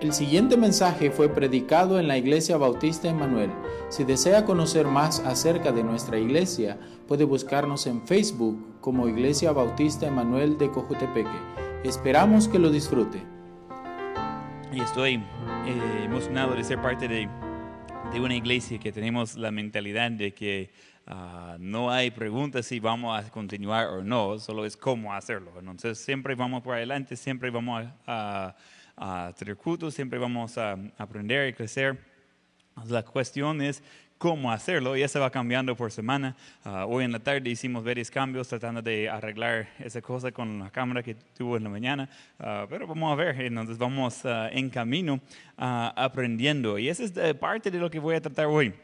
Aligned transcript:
El 0.00 0.12
siguiente 0.12 0.56
mensaje 0.56 1.10
fue 1.10 1.28
predicado 1.28 1.98
en 1.98 2.06
la 2.06 2.16
Iglesia 2.16 2.56
Bautista 2.56 3.08
Emanuel. 3.08 3.50
Si 3.88 4.04
desea 4.04 4.44
conocer 4.44 4.86
más 4.86 5.18
acerca 5.18 5.72
de 5.72 5.82
nuestra 5.82 6.16
iglesia, 6.20 6.78
puede 7.08 7.24
buscarnos 7.24 7.84
en 7.88 8.06
Facebook 8.06 8.80
como 8.80 9.08
Iglesia 9.08 9.50
Bautista 9.50 10.06
Emanuel 10.06 10.56
de 10.56 10.70
Cojutepeque. 10.70 11.36
Esperamos 11.82 12.46
que 12.46 12.60
lo 12.60 12.70
disfrute. 12.70 13.20
Y 14.72 14.80
estoy 14.80 15.14
eh, 15.66 16.02
emocionado 16.04 16.54
de 16.54 16.62
ser 16.62 16.80
parte 16.80 17.08
de, 17.08 17.28
de, 18.12 18.20
una 18.20 18.36
iglesia 18.36 18.78
que 18.78 18.92
tenemos 18.92 19.34
la 19.34 19.50
mentalidad 19.50 20.12
de 20.12 20.32
que 20.32 20.70
uh, 21.08 21.58
no 21.58 21.90
hay 21.90 22.12
preguntas 22.12 22.66
si 22.66 22.78
vamos 22.78 23.18
a 23.18 23.28
continuar 23.30 23.88
o 23.88 24.04
no, 24.04 24.38
solo 24.38 24.64
es 24.64 24.76
cómo 24.76 25.12
hacerlo. 25.12 25.50
Entonces 25.58 25.98
siempre 25.98 26.36
vamos 26.36 26.62
por 26.62 26.76
adelante, 26.76 27.16
siempre 27.16 27.50
vamos 27.50 27.84
a... 27.84 27.94
a 28.06 28.56
a 28.98 29.32
tener 29.38 29.56
siempre 29.90 30.18
vamos 30.18 30.58
a 30.58 30.76
aprender 30.98 31.48
y 31.48 31.52
crecer. 31.52 31.98
La 32.86 33.02
cuestión 33.02 33.62
es 33.62 33.82
cómo 34.18 34.50
hacerlo, 34.50 34.96
y 34.96 35.02
eso 35.02 35.20
va 35.20 35.30
cambiando 35.30 35.76
por 35.76 35.92
semana. 35.92 36.36
Ah, 36.64 36.86
hoy 36.86 37.04
en 37.04 37.12
la 37.12 37.20
tarde 37.20 37.48
hicimos 37.48 37.84
varios 37.84 38.10
cambios 38.10 38.48
tratando 38.48 38.82
de 38.82 39.08
arreglar 39.08 39.68
esa 39.78 40.02
cosa 40.02 40.32
con 40.32 40.58
la 40.58 40.70
cámara 40.70 41.02
que 41.02 41.14
tuvo 41.14 41.56
en 41.56 41.64
la 41.64 41.70
mañana, 41.70 42.08
uh, 42.40 42.66
pero 42.68 42.86
vamos 42.86 43.12
a 43.12 43.14
ver, 43.14 43.40
entonces 43.40 43.78
vamos 43.78 44.24
uh, 44.24 44.48
en 44.50 44.68
camino 44.70 45.20
aprendiendo. 45.56 46.78
Y 46.78 46.88
esa 46.88 47.04
es 47.04 47.34
parte 47.34 47.70
de 47.70 47.78
lo 47.78 47.90
que 47.90 48.00
voy 48.00 48.16
a 48.16 48.20
tratar 48.20 48.46
hoy. 48.46 48.74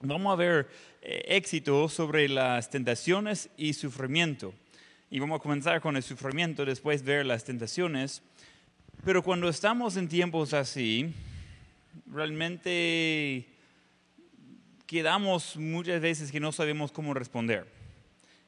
Vamos 0.00 0.32
a 0.32 0.36
ver 0.36 0.68
eh, 1.02 1.24
éxito 1.28 1.88
sobre 1.88 2.28
las 2.28 2.70
tentaciones 2.70 3.50
y 3.56 3.72
sufrimiento. 3.72 4.54
Y 5.10 5.18
vamos 5.18 5.40
a 5.40 5.42
comenzar 5.42 5.80
con 5.80 5.96
el 5.96 6.02
sufrimiento, 6.02 6.64
después 6.64 7.02
ver 7.02 7.26
las 7.26 7.44
tentaciones 7.44 8.22
pero 9.04 9.22
cuando 9.22 9.48
estamos 9.48 9.96
en 9.96 10.08
tiempos 10.08 10.52
así, 10.52 11.12
realmente 12.12 13.46
quedamos 14.86 15.56
muchas 15.56 16.00
veces 16.00 16.32
que 16.32 16.40
no 16.40 16.52
sabemos 16.52 16.90
cómo 16.90 17.14
responder. 17.14 17.66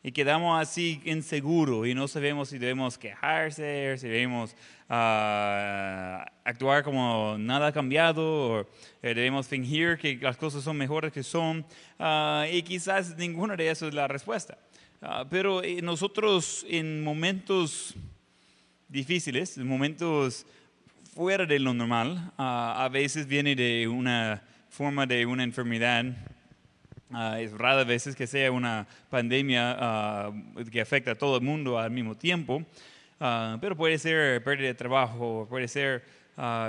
Y 0.02 0.12
quedamos 0.12 0.60
así 0.60 1.02
inseguros 1.04 1.86
y 1.86 1.94
no 1.94 2.08
sabemos 2.08 2.48
si 2.48 2.56
debemos 2.56 2.96
quejarse, 2.96 3.98
si 3.98 4.08
debemos 4.08 4.56
uh, 4.88 6.24
actuar 6.42 6.82
como 6.82 7.36
nada 7.38 7.66
ha 7.66 7.72
cambiado, 7.72 8.22
o 8.22 8.60
eh, 9.02 9.14
debemos 9.14 9.46
fingir 9.46 9.98
que 9.98 10.16
las 10.16 10.38
cosas 10.38 10.64
son 10.64 10.78
mejores 10.78 11.12
que 11.12 11.22
son. 11.22 11.66
Uh, 11.98 12.44
y 12.50 12.62
quizás 12.62 13.14
ninguna 13.18 13.56
de 13.56 13.68
esas 13.68 13.88
es 13.88 13.94
la 13.94 14.08
respuesta. 14.08 14.56
Uh, 15.02 15.26
pero 15.28 15.62
eh, 15.62 15.82
nosotros 15.82 16.64
en 16.68 17.04
momentos 17.04 17.94
difíciles, 18.90 19.56
momentos 19.56 20.44
fuera 21.14 21.46
de 21.46 21.58
lo 21.58 21.72
normal. 21.72 22.32
a 22.36 22.88
veces 22.92 23.26
viene 23.26 23.54
de 23.54 23.86
una 23.86 24.42
forma 24.68 25.06
de 25.06 25.26
una 25.26 25.44
enfermedad. 25.44 26.04
es 27.38 27.52
rara 27.52 27.84
veces 27.84 28.16
que 28.16 28.26
sea 28.26 28.50
una 28.50 28.86
pandemia 29.08 30.32
que 30.70 30.80
afecta 30.80 31.12
a 31.12 31.14
todo 31.14 31.36
el 31.36 31.42
mundo 31.42 31.78
al 31.78 31.90
mismo 31.90 32.16
tiempo. 32.16 32.64
pero 33.60 33.76
puede 33.76 33.98
ser 33.98 34.42
pérdida 34.42 34.68
de 34.68 34.74
trabajo, 34.74 35.46
puede 35.48 35.68
ser 35.68 36.04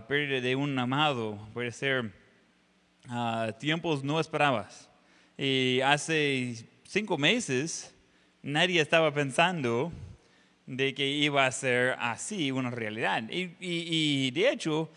pérdida 0.07 0.41
de 0.41 0.55
un 0.55 0.77
amado, 0.77 1.37
puede 1.53 1.71
ser 1.71 2.11
tiempos 3.59 4.03
no 4.03 4.19
esperados. 4.19 4.87
Y 5.37 5.81
hace 5.81 6.67
cinco 6.83 7.17
meses 7.17 7.95
nadie 8.43 8.79
estaba 8.79 9.11
pensando 9.11 9.91
de 10.71 10.93
que 10.93 11.05
iba 11.05 11.45
a 11.45 11.51
ser 11.51 11.97
así 11.99 12.49
una 12.49 12.71
realidad. 12.71 13.23
Y, 13.29 14.31
de 14.31 14.49
hecho, 14.49 14.89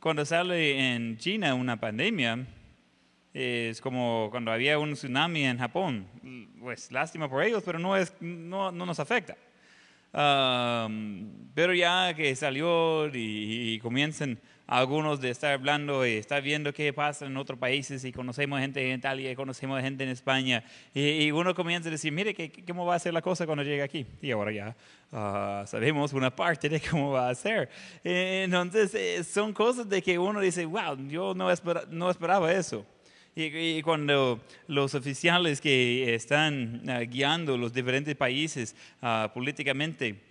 cuando 0.00 0.24
sale 0.24 0.92
en 0.92 1.18
China 1.18 1.54
una 1.54 1.78
pandemia, 1.78 2.44
es 3.32 3.80
como 3.80 4.26
cuando 4.32 4.50
había 4.50 4.76
un 4.80 4.94
tsunami 4.94 5.44
en 5.44 5.58
Japón. 5.58 6.08
Pues 6.58 6.90
lástima 6.90 7.30
por 7.30 7.44
ellos, 7.44 7.62
pero 7.64 7.78
no, 7.78 7.96
es, 7.96 8.12
no, 8.18 8.72
no 8.72 8.84
nos 8.84 8.98
afecta. 8.98 9.36
pero 10.10 11.74
ya 11.74 12.12
que 12.12 12.34
salió 12.34 13.06
y, 13.06 13.74
y 13.74 13.78
comienzan 13.78 14.36
algunos 14.70 15.20
de 15.20 15.30
estar 15.30 15.52
hablando 15.52 16.06
y 16.06 16.12
estar 16.12 16.40
viendo 16.40 16.72
qué 16.72 16.92
pasa 16.92 17.26
en 17.26 17.36
otros 17.36 17.58
países 17.58 18.04
y 18.04 18.12
conocemos 18.12 18.60
gente 18.60 18.88
en 18.88 18.98
Italia 18.98 19.32
y 19.32 19.34
conocemos 19.34 19.82
gente 19.82 20.04
en 20.04 20.10
España 20.10 20.62
y, 20.94 21.32
uno 21.32 21.56
comienza 21.56 21.88
a 21.88 21.92
decir, 21.92 22.12
mire, 22.12 22.34
¿qué, 22.34 22.52
¿cómo 22.64 22.86
va 22.86 22.94
a 22.94 22.98
ser 23.00 23.12
la 23.12 23.20
cosa 23.20 23.46
cuando 23.46 23.64
llegue 23.64 23.82
aquí? 23.82 24.06
Y 24.22 24.30
ahora 24.30 24.52
ya 24.52 24.76
ah, 25.10 25.64
sabemos 25.66 26.12
una 26.12 26.34
parte 26.34 26.68
de 26.68 26.80
cómo 26.80 27.10
va 27.10 27.30
a 27.30 27.34
ser. 27.34 27.68
Entonces, 28.04 28.94
eh, 28.94 29.24
son 29.24 29.52
cosas 29.52 29.88
de 29.88 30.00
que 30.00 30.16
uno 30.18 30.38
dice, 30.40 30.64
wow, 30.66 30.96
yo 31.08 31.34
no, 31.34 31.48
no 31.90 32.10
esperaba 32.10 32.52
eso. 32.52 32.86
Y, 33.34 33.82
cuando 33.82 34.40
los 34.68 34.94
oficiales 34.94 35.60
que 35.60 36.14
están 36.14 36.82
ah, 36.88 37.00
guiando 37.00 37.56
los 37.56 37.72
diferentes 37.72 38.14
países 38.14 38.76
uh, 39.02 39.32
políticamente, 39.32 40.29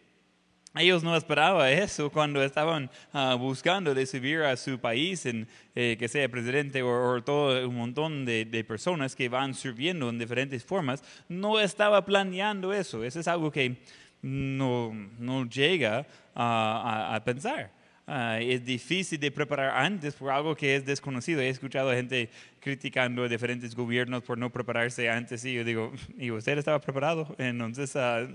ellos 0.82 1.04
no 1.04 1.16
esperaban 1.16 1.70
eso 1.70 2.10
cuando 2.12 2.44
estaban 2.44 2.90
uh, 3.14 3.38
buscando 3.38 3.94
recibir 3.94 4.42
a 4.42 4.56
su 4.58 4.80
país, 4.80 5.26
en, 5.26 5.48
eh, 5.76 5.96
que 6.00 6.08
sea 6.08 6.28
presidente 6.30 6.82
o, 6.84 7.22
todo 7.24 7.68
un 7.68 7.76
montón 7.76 8.26
de, 8.26 8.46
de, 8.46 8.64
personas 8.64 9.16
que 9.16 9.30
van 9.30 9.54
sirviendo 9.54 10.10
en 10.10 10.20
diferentes 10.20 10.64
formas. 10.64 11.04
No 11.28 11.60
estaba 11.60 12.06
planeando 12.06 12.74
eso. 12.74 13.04
Eso 13.04 13.20
es 13.20 13.28
algo 13.28 13.52
que 13.52 13.78
no, 14.22 14.94
no 15.18 15.50
llega 15.50 16.06
a, 16.36 17.16
a 17.16 17.24
pensar. 17.24 17.79
Ah, 18.12 18.40
es 18.42 18.66
difícil 18.66 19.20
de 19.20 19.30
preparar 19.30 19.70
antes 19.70 20.16
por 20.16 20.32
algo 20.32 20.56
que 20.56 20.76
es 20.76 20.84
desconocido. 20.84 21.42
He 21.42 21.50
escuchado 21.50 21.92
gente 21.92 22.28
criticando 22.60 23.24
a 23.24 23.28
diferentes 23.28 23.76
gobiernos 23.76 24.24
por 24.24 24.36
no 24.36 24.50
prepararse 24.50 25.08
antes 25.08 25.46
y 25.46 25.54
yo 25.54 25.64
digo, 25.64 25.94
¿y 26.18 26.32
usted 26.32 26.58
estaba 26.58 26.82
preparado? 26.82 27.36
Entonces, 27.38 27.94
uh, 27.94 28.28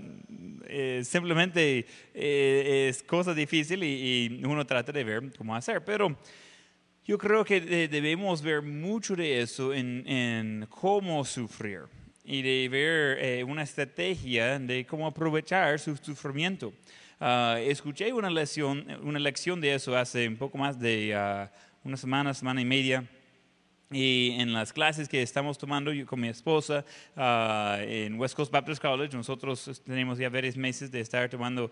eh, 0.65 1.01
simplemente 1.03 1.85
eh, 2.13 2.87
es 2.87 3.03
cosa 3.03 3.33
difícil 3.33 3.83
y, 3.83 4.41
uno 4.45 4.65
trata 4.65 4.93
de 4.93 5.03
ver 5.03 5.21
cómo 5.37 5.53
hacer. 5.53 5.83
Pero 5.83 6.17
yo 7.03 7.17
creo 7.17 7.43
que 7.43 7.59
debemos 7.89 8.41
ver 8.41 8.61
mucho 8.61 9.13
de 9.13 9.41
eso 9.41 9.73
en, 9.73 10.07
en 10.07 10.67
cómo 10.69 11.25
sufrir 11.25 11.81
y 12.23 12.41
de 12.41 12.69
ver 12.69 13.17
eh, 13.19 13.43
una 13.43 13.63
estrategia 13.63 14.57
de 14.57 14.85
cómo 14.85 15.05
aprovechar 15.05 15.77
su 15.79 15.97
sufrimiento. 15.97 16.73
Ah, 17.19 17.57
escuché 17.61 18.11
una 18.11 18.29
lección, 18.29 18.85
una 19.01 19.19
lección 19.19 19.61
de 19.61 19.73
eso 19.73 19.95
hace 19.95 20.27
un 20.27 20.35
poco 20.35 20.57
más 20.57 20.77
de 20.77 21.15
uh, 21.15 21.87
una 21.87 21.95
semana, 21.95 22.33
semana 22.33 22.59
y 22.61 22.65
media. 22.65 23.05
Y 23.91 24.31
en 24.39 24.51
las 24.51 24.73
clases 24.73 25.07
que 25.07 25.21
estamos 25.21 25.57
tomando 25.57 25.93
yo 25.93 26.05
con 26.05 26.19
mi 26.19 26.27
esposa 26.27 26.83
uh, 27.15 27.79
en 27.79 28.19
West 28.19 28.35
Coast 28.35 28.51
Baptist 28.51 28.81
College, 28.81 29.15
nosotros 29.15 29.81
tenemos 29.85 30.17
ya 30.17 30.29
varios 30.29 30.57
meses 30.57 30.91
de 30.91 30.99
estar 30.99 31.29
tomando 31.29 31.71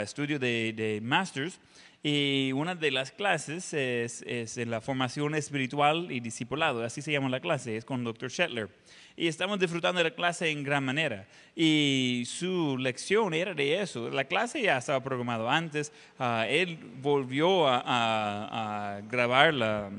estudio 0.00 0.38
de, 0.38 0.72
de 0.72 1.00
Masters. 1.02 1.60
Y 2.02 2.52
una 2.52 2.74
de 2.74 2.90
las 2.92 3.10
clases 3.10 3.74
es, 3.74 4.22
es, 4.22 4.56
en 4.56 4.70
la 4.70 4.80
formación 4.80 5.34
espiritual 5.34 6.10
y 6.12 6.20
discipulado, 6.20 6.84
así 6.84 7.02
se 7.02 7.10
llama 7.10 7.28
la 7.28 7.40
clase, 7.40 7.76
es 7.76 7.84
con 7.84 8.04
Dr. 8.04 8.30
Shetler 8.30 8.68
y 9.18 9.26
estamos 9.26 9.58
disfrutando 9.58 9.98
de 9.98 10.04
la 10.04 10.14
clase 10.14 10.48
en 10.48 10.62
gran 10.62 10.84
manera. 10.84 11.26
Y 11.56 12.22
su 12.26 12.78
lección 12.78 13.34
era 13.34 13.52
de 13.52 13.82
eso. 13.82 14.08
La 14.10 14.24
clase 14.24 14.62
ya 14.62 14.78
estaba 14.78 15.02
programada 15.02 15.56
antes. 15.56 15.92
Ah, 16.20 16.46
él 16.48 16.78
volvió 17.02 17.66
a, 17.66 19.00
grabar 19.10 19.52
la, 19.52 19.90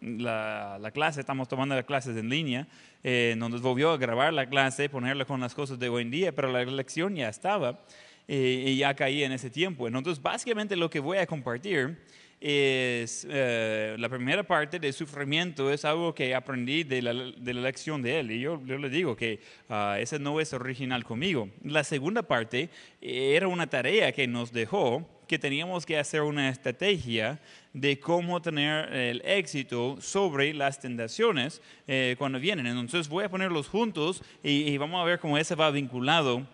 la, 0.00 0.90
clase. 0.92 1.18
Estamos 1.18 1.48
tomando 1.48 1.74
las 1.74 1.84
clases 1.84 2.16
en 2.16 2.28
línea. 2.28 2.68
Eh, 3.02 3.34
donde 3.38 3.58
volvió 3.58 3.90
a 3.90 3.96
grabar 3.96 4.32
la 4.32 4.48
clase, 4.48 4.88
ponerla 4.88 5.24
con 5.24 5.40
las 5.40 5.54
cosas 5.54 5.78
de 5.78 5.88
hoy 5.88 6.02
en 6.02 6.10
día, 6.10 6.34
pero 6.34 6.50
la 6.50 6.64
lección 6.64 7.14
ya 7.14 7.28
estaba 7.28 7.78
eh, 8.26 8.64
y 8.66 8.76
ya 8.78 8.94
caía 8.94 9.26
en 9.26 9.32
ese 9.32 9.50
tiempo. 9.50 9.86
Entonces, 9.86 10.20
básicamente 10.20 10.74
lo 10.74 10.90
que 10.90 10.98
voy 10.98 11.18
a 11.18 11.26
compartir 11.26 11.96
es 12.40 13.26
eh, 13.28 13.96
la 13.98 14.08
primera 14.08 14.44
parte 14.44 14.78
de 14.78 14.92
sufrimiento 14.92 15.72
es 15.72 15.84
algo 15.84 16.14
que 16.14 16.34
aprendí 16.34 16.84
de 16.84 17.02
la, 17.02 17.12
de 17.12 17.54
la 17.54 17.60
lección 17.62 18.00
de 18.00 18.20
él 18.20 18.30
y 18.30 18.40
yo, 18.40 18.60
le 18.64 18.88
digo 18.88 19.16
que 19.16 19.40
uh, 19.68 19.94
ese 19.98 20.18
no 20.18 20.40
es 20.40 20.52
original 20.52 21.04
conmigo. 21.04 21.48
La 21.64 21.82
segunda 21.82 22.22
parte 22.22 22.70
era 23.00 23.48
una 23.48 23.66
tarea 23.66 24.12
que 24.12 24.28
nos 24.28 24.52
dejó 24.52 25.08
que 25.26 25.38
teníamos 25.38 25.84
que 25.84 25.98
hacer 25.98 26.22
una 26.22 26.48
estrategia 26.48 27.40
de 27.72 27.98
cómo 27.98 28.40
tener 28.40 28.92
el 28.94 29.20
éxito 29.24 30.00
sobre 30.00 30.54
las 30.54 30.80
tentaciones 30.80 31.60
eh, 31.86 32.14
cuando 32.18 32.40
vienen. 32.40 32.66
Entonces 32.66 33.08
voy 33.08 33.24
a 33.24 33.28
ponerlos 33.28 33.68
juntos 33.68 34.22
y, 34.42 34.70
y 34.70 34.78
vamos 34.78 35.00
a 35.00 35.04
ver 35.04 35.18
cómo 35.18 35.36
ese 35.36 35.54
va 35.54 35.70
vinculado 35.70 36.46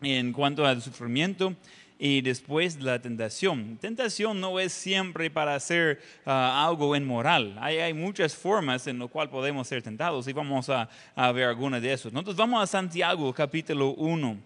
en 0.00 0.32
cuanto 0.32 0.64
al 0.64 0.80
sufrimiento 0.80 1.54
y 1.98 2.20
después 2.20 2.80
la 2.80 3.00
tentación. 3.00 3.76
Tentación 3.80 4.40
no 4.40 4.60
es 4.60 4.72
siempre 4.72 5.30
para 5.30 5.54
hacer 5.56 6.00
ah, 6.24 6.64
algo 6.66 6.94
inmoral. 6.94 7.56
Hay, 7.60 7.78
hay 7.78 7.92
muchas 7.92 8.36
formas 8.36 8.86
en 8.86 8.98
las 9.00 9.10
cuales 9.10 9.30
podemos 9.32 9.66
ser 9.66 9.82
tentados 9.82 10.28
y 10.28 10.32
vamos 10.32 10.68
a, 10.68 10.88
a 11.16 11.32
ver 11.32 11.48
algunas 11.48 11.82
de 11.82 11.92
esos. 11.92 12.12
Entonces 12.12 12.36
vamos 12.36 12.62
a 12.62 12.66
Santiago 12.66 13.32
capítulo 13.32 13.90
1. 13.94 14.36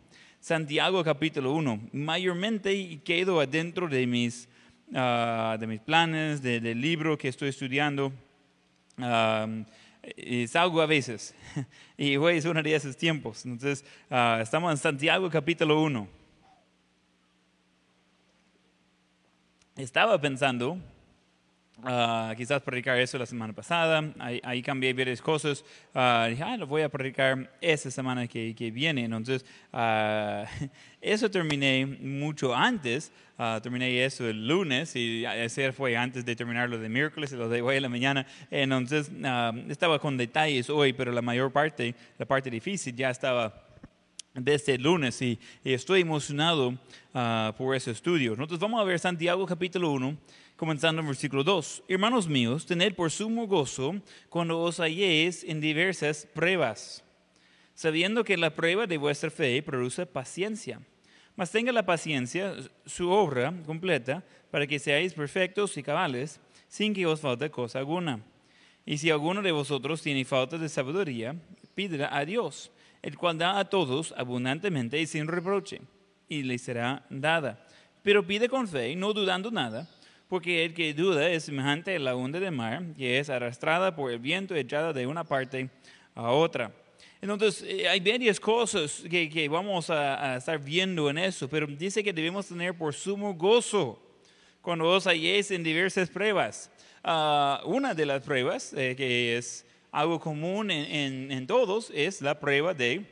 Santiago 0.41 1.05
capítulo 1.05 1.53
1. 1.53 1.89
Mayormente 1.93 3.01
quedo 3.05 3.41
adentro 3.41 3.87
de 3.87 4.07
mis 4.07 4.49
ah, 4.95 5.57
de 5.61 5.67
mis 5.67 5.81
planes, 5.81 6.43
de- 6.43 6.61
del 6.61 6.81
libro 6.81 7.17
que 7.19 7.29
estoy 7.29 7.51
estudiando. 7.51 8.13
Ah, 8.99 9.47
y 10.17 10.47
salgo 10.49 10.81
a 10.81 10.87
veces. 10.87 11.35
Y 11.99 12.17
hoy 12.17 12.39
es 12.39 12.45
uno 12.47 12.61
de 12.63 12.75
esos 12.75 12.97
tiempos. 12.97 13.45
Entonces, 13.47 13.85
ah, 14.11 14.41
estamos 14.43 14.73
en 14.73 14.79
Santiago 14.79 15.31
capítulo 15.31 15.81
1. 15.83 16.22
Estaba 19.77 20.21
pensando, 20.21 20.77
ah, 21.83 22.35
quizás 22.37 22.61
predicar 22.61 22.99
eso 22.99 23.17
la 23.17 23.25
semana 23.25 23.55
pasada, 23.55 24.13
ahí, 24.19 24.39
ahí 24.45 24.61
cambié 24.61 24.93
varias 24.93 25.23
cosas, 25.23 25.65
Ah, 25.95 26.27
dije, 26.29 26.43
ah, 26.43 26.59
lo 26.59 26.67
voy 26.67 26.83
a 26.83 26.91
predicar 26.91 27.51
esta 27.59 27.91
semana 27.91 28.27
que, 28.27 28.55
que 28.55 28.71
viene, 28.71 29.05
entonces 29.05 29.47
ah, 29.73 30.45
eso 31.01 31.31
terminé 31.31 31.87
mucho 31.87 32.55
antes, 32.55 33.11
terminé 33.63 34.05
eso 34.05 34.29
el 34.29 34.47
lunes 34.47 34.95
y 34.95 35.25
ese 35.25 35.73
fue 35.73 35.97
antes 35.97 36.25
de 36.27 36.37
terminar 36.37 36.69
lo 36.69 36.79
de 36.79 36.91
miércoles 36.91 37.33
y 37.33 37.37
lo 37.37 37.49
de 37.49 37.63
hoy 37.63 37.77
en 37.77 37.83
la 37.83 37.89
mañana, 37.89 38.27
entonces 38.51 39.11
estaba 39.71 39.99
con 39.99 40.19
detalles 40.19 40.69
hoy, 40.69 40.93
pero 40.93 41.13
la 41.13 41.23
mayor 41.23 41.51
parte, 41.51 41.95
la 42.19 42.27
parte 42.27 42.51
difícil 42.51 42.95
ya 42.95 43.09
estaba 43.09 43.72
desde 44.34 44.75
el 44.75 44.82
lunes 44.82 45.20
y, 45.20 45.38
y 45.64 45.73
estoy 45.73 46.00
emocionado 46.00 46.75
ah, 47.14 47.55
por 47.56 47.76
ese 47.76 47.90
estudio. 47.90 48.34
Nosotros 48.37 48.61
vamos 48.61 48.81
a 48.81 48.84
ver 48.84 48.99
Santiago 48.99 49.44
capítulo 49.46 49.90
1, 49.90 50.17
comenzando 50.56 51.00
en 51.00 51.08
versículo 51.08 51.44
2. 51.44 51.84
Hermanos 51.88 52.29
míos, 52.29 52.67
tened 52.67 52.94
por 52.94 53.11
sumo 53.11 53.46
gozo 53.46 53.94
cuando 54.29 54.61
os 54.61 54.81
halléis 54.81 55.44
en 55.44 55.61
diversas 55.61 56.26
pruebas, 56.26 57.05
sabiendo 57.75 58.25
que 58.25 58.37
la 58.37 58.55
prueba 58.55 58.87
de 58.87 58.96
vuestra 58.96 59.31
fe 59.31 59.62
produce 59.62 60.06
paciencia. 60.06 60.81
Mas 61.34 61.50
tenga 61.50 61.73
la 61.73 61.87
paciencia 61.87 62.55
su 62.84 63.11
obra 63.11 63.55
completa 63.64 64.23
para 64.50 64.67
que 64.67 64.79
seáis 64.79 65.14
perfectos 65.14 65.76
y 65.76 65.82
cabales, 65.82 66.40
sin 66.69 66.93
que 66.93 67.06
os 67.06 67.20
falte 67.20 67.50
cosa 67.50 67.79
alguna. 67.79 68.20
Y 68.84 68.99
si 68.99 69.11
alguno 69.11 69.43
de 69.43 69.52
vosotros 69.52 70.02
tiene 70.02 70.25
falta 70.25 70.58
de 70.58 70.69
sabiduría, 70.69 71.34
pídela 71.75 72.14
a 72.14 72.25
Dios, 72.25 72.70
el 73.03 73.19
cual 73.19 73.37
da 73.37 73.59
a 73.59 73.65
todos 73.65 74.15
abundantemente 74.17 75.01
y 75.01 75.07
sin 75.07 75.27
reproche, 75.27 75.81
y 76.29 76.43
le 76.45 76.57
será 76.59 77.05
dada. 77.11 77.67
Pero 78.03 78.27
pide 78.27 78.49
con 78.49 78.67
fe, 78.67 78.95
no 78.97 79.13
dudando 79.13 79.51
nada, 79.51 79.89
porque 80.29 80.65
el 80.65 80.73
que 80.73 80.95
duda 80.95 81.29
es 81.29 81.45
semejante 81.45 81.95
a 81.95 81.99
la 81.99 82.17
onda 82.17 82.41
de 82.41 82.51
mar, 82.51 82.83
que 82.97 83.19
es 83.19 83.29
arrastrada 83.29 83.95
por 83.95 84.11
el 84.11 84.19
viento 84.19 84.57
y 84.57 84.61
echada 84.61 84.93
de 84.93 85.07
una 85.07 85.25
parte 85.25 85.69
a 86.15 86.31
otra. 86.31 86.73
Entonces, 87.21 87.65
eh, 87.69 87.89
hay 87.89 88.01
varias 88.01 88.41
cosas 88.41 89.05
que, 89.09 89.29
que 89.29 89.49
vamos 89.49 89.91
a, 89.91 90.37
estar 90.37 90.59
viendo 90.59 91.09
en 91.11 91.19
eso, 91.19 91.49
pero 91.49 91.67
dice 91.67 92.03
que 92.03 92.13
debemos 92.13 92.47
tener 92.47 92.77
por 92.77 92.95
sumo 92.95 93.35
gozo 93.35 94.01
cuando 94.61 94.89
os 94.89 95.07
halléis 95.07 95.51
en 95.51 95.63
diversas 95.63 96.09
pruebas. 96.09 96.71
Ah, 97.05 97.61
una 97.65 97.95
de 97.95 98.07
las 98.07 98.23
pruebas, 98.23 98.73
eh, 98.73 98.95
que 98.97 99.37
es 99.37 99.65
algo 99.93 100.19
común 100.19 100.71
en, 100.73 100.91
en- 100.91 101.31
en 101.33 101.47
todos, 101.47 101.93
es 101.94 102.21
la 102.23 102.41
prueba 102.41 102.75
de 102.75 103.05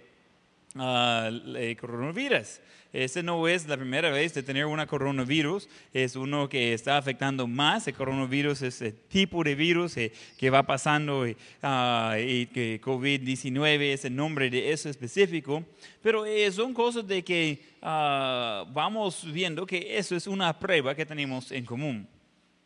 el 0.74 1.76
coronavirus. 1.80 2.60
Esta 2.92 3.22
no 3.22 3.46
es 3.46 3.68
la 3.68 3.76
primera 3.76 4.10
vez 4.10 4.34
de 4.34 4.42
tener 4.42 4.66
una 4.66 4.84
coronavirus, 4.84 5.68
es 5.92 6.16
uno 6.16 6.48
que 6.48 6.72
está 6.74 6.96
afectando 6.96 7.46
más. 7.46 7.86
El 7.86 7.94
coronavirus 7.94 8.62
es 8.62 8.82
el 8.82 8.94
tipo 8.94 9.44
de 9.44 9.54
virus 9.54 9.96
eh, 9.96 10.10
que 10.36 10.50
va 10.50 10.64
pasando 10.64 11.24
ah, 11.62 12.16
y 12.18 12.46
que 12.46 12.80
COVID-19 12.80 13.92
es 13.92 14.04
el 14.06 14.16
nombre 14.16 14.50
de 14.50 14.72
eso 14.72 14.88
específico. 14.88 15.64
Pero 16.02 16.24
son 16.50 16.74
cosas 16.74 17.06
de 17.06 17.22
que 17.22 17.62
ah, 17.80 18.64
vamos 18.72 19.24
viendo 19.32 19.64
que 19.66 19.96
eso 19.96 20.16
es 20.16 20.26
una 20.26 20.58
prueba 20.58 20.92
que 20.94 21.06
tenemos 21.06 21.52
en 21.52 21.64
común. 21.64 22.08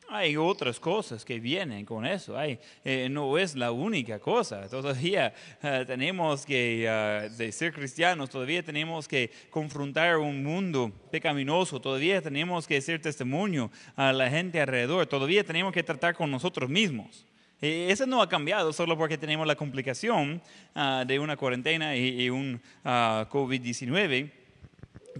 Hay 0.09 0.37
otras 0.37 0.79
cosas 0.79 1.25
que 1.25 1.41
vienen 1.41 1.87
con 1.87 2.05
eso. 2.05 2.37
Hay, 2.37 2.59
eh, 2.85 3.09
no 3.11 3.39
es 3.39 3.57
la 3.57 3.73
única 3.73 4.19
cosa. 4.19 4.69
Todavía 4.69 5.33
eh, 5.63 5.85
tenemos 5.87 6.45
que, 6.45 6.87
ah, 6.89 7.29
de 7.29 7.51
ser 7.51 7.73
cristianos, 7.73 8.29
todavía 8.29 8.63
tenemos 8.63 9.09
que 9.09 9.31
confrontar 9.51 10.19
un 10.19 10.43
mundo 10.43 10.93
pecaminoso. 11.11 11.81
Todavía 11.81 12.21
tenemos 12.21 12.67
que 12.67 12.81
ser 12.83 13.01
testimonio 13.01 13.71
a 13.97 14.13
la 14.13 14.29
gente 14.29 14.61
alrededor. 14.61 15.07
Todavía 15.07 15.43
tenemos 15.43 15.73
que 15.73 15.83
tratar 15.83 16.15
con 16.15 16.31
nosotros 16.31 16.69
mismos. 16.69 17.25
Eh, 17.63 17.87
Eso 17.89 18.05
no 18.05 18.21
ha 18.21 18.29
cambiado 18.29 18.75
solo 18.75 18.99
porque 18.99 19.17
tenemos 19.17 19.47
la 19.47 19.57
complicación 19.57 20.43
ah, 20.75 21.05
de 21.07 21.19
una 21.19 21.37
cuarentena 21.37 21.97
y, 21.97 22.25
y 22.25 22.31
un 22.31 22.61
ah, 22.85 23.27
COVID-19. 23.31 24.31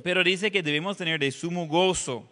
Pero 0.03 0.23
dice 0.23 0.51
que 0.51 0.63
debemos 0.63 0.99
tener 0.99 1.19
de 1.19 1.31
sumo 1.31 1.67
gozo 1.67 2.29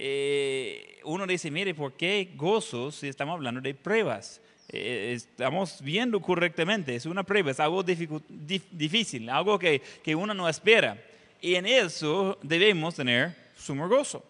eh, 0.00 0.97
uno 1.08 1.26
dice, 1.26 1.50
mire, 1.50 1.74
¿por 1.74 1.94
qué 1.94 2.32
gozo 2.36 2.92
si 2.92 3.08
estamos 3.08 3.34
hablando 3.34 3.60
de 3.60 3.74
pruebas? 3.74 4.40
Eh, 4.68 5.14
estamos 5.16 5.80
viendo 5.80 6.20
correctamente, 6.20 6.94
es 6.94 7.06
una 7.06 7.22
prueba, 7.22 7.50
es 7.50 7.60
algo 7.60 7.82
difícil, 7.82 9.30
algo 9.30 9.58
que, 9.58 9.80
que 10.02 10.14
uno 10.14 10.34
no 10.34 10.48
espera. 10.48 11.02
Y 11.40 11.54
en 11.54 11.64
eso 11.64 12.38
debemos 12.42 12.94
tener 12.94 13.34
sumo 13.56 13.88
gozo, 13.88 14.22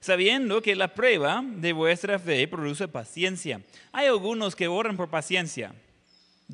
sabiendo 0.00 0.60
que 0.60 0.74
la 0.74 0.88
prueba 0.88 1.44
de 1.44 1.72
vuestra 1.72 2.18
fe 2.18 2.48
produce 2.48 2.88
paciencia. 2.88 3.60
Hay 3.92 4.08
algunos 4.08 4.56
que 4.56 4.66
oran 4.66 4.96
por 4.96 5.08
paciencia. 5.08 5.72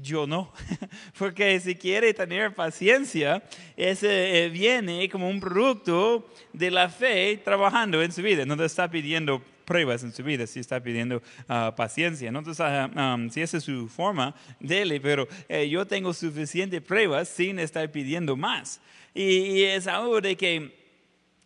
Yo 0.02 0.26
no, 0.26 0.52
porque 1.18 1.58
si 1.60 1.74
quiere 1.74 2.12
tener 2.12 2.54
paciencia, 2.54 3.42
ese 3.76 4.44
eh, 4.44 4.48
viene 4.50 5.08
como 5.08 5.28
un 5.28 5.40
producto 5.40 6.28
de 6.52 6.70
la 6.70 6.88
fe 6.88 7.40
trabajando 7.42 8.02
en 8.02 8.12
su 8.12 8.22
vida. 8.22 8.44
No 8.44 8.56
te 8.56 8.64
está 8.64 8.90
pidiendo 8.90 9.42
pruebas 9.64 10.02
en 10.02 10.12
su 10.12 10.22
vida, 10.22 10.46
sí 10.46 10.60
está 10.60 10.82
pidiendo 10.82 11.22
ah, 11.48 11.74
paciencia. 11.76 12.30
¿no? 12.30 12.42
Ah, 12.58 13.14
um, 13.16 13.30
si 13.30 13.40
esa 13.40 13.56
es 13.56 13.64
su 13.64 13.88
forma, 13.88 14.34
dele, 14.60 15.00
pero 15.00 15.28
eh, 15.48 15.68
yo 15.68 15.86
tengo 15.86 16.12
suficiente 16.12 16.80
pruebas 16.80 17.28
sin 17.28 17.58
estar 17.58 17.90
pidiendo 17.90 18.36
más. 18.36 18.80
Y, 19.14 19.24
y 19.24 19.62
es 19.64 19.86
algo 19.86 20.20
de 20.20 20.36
que 20.36 20.76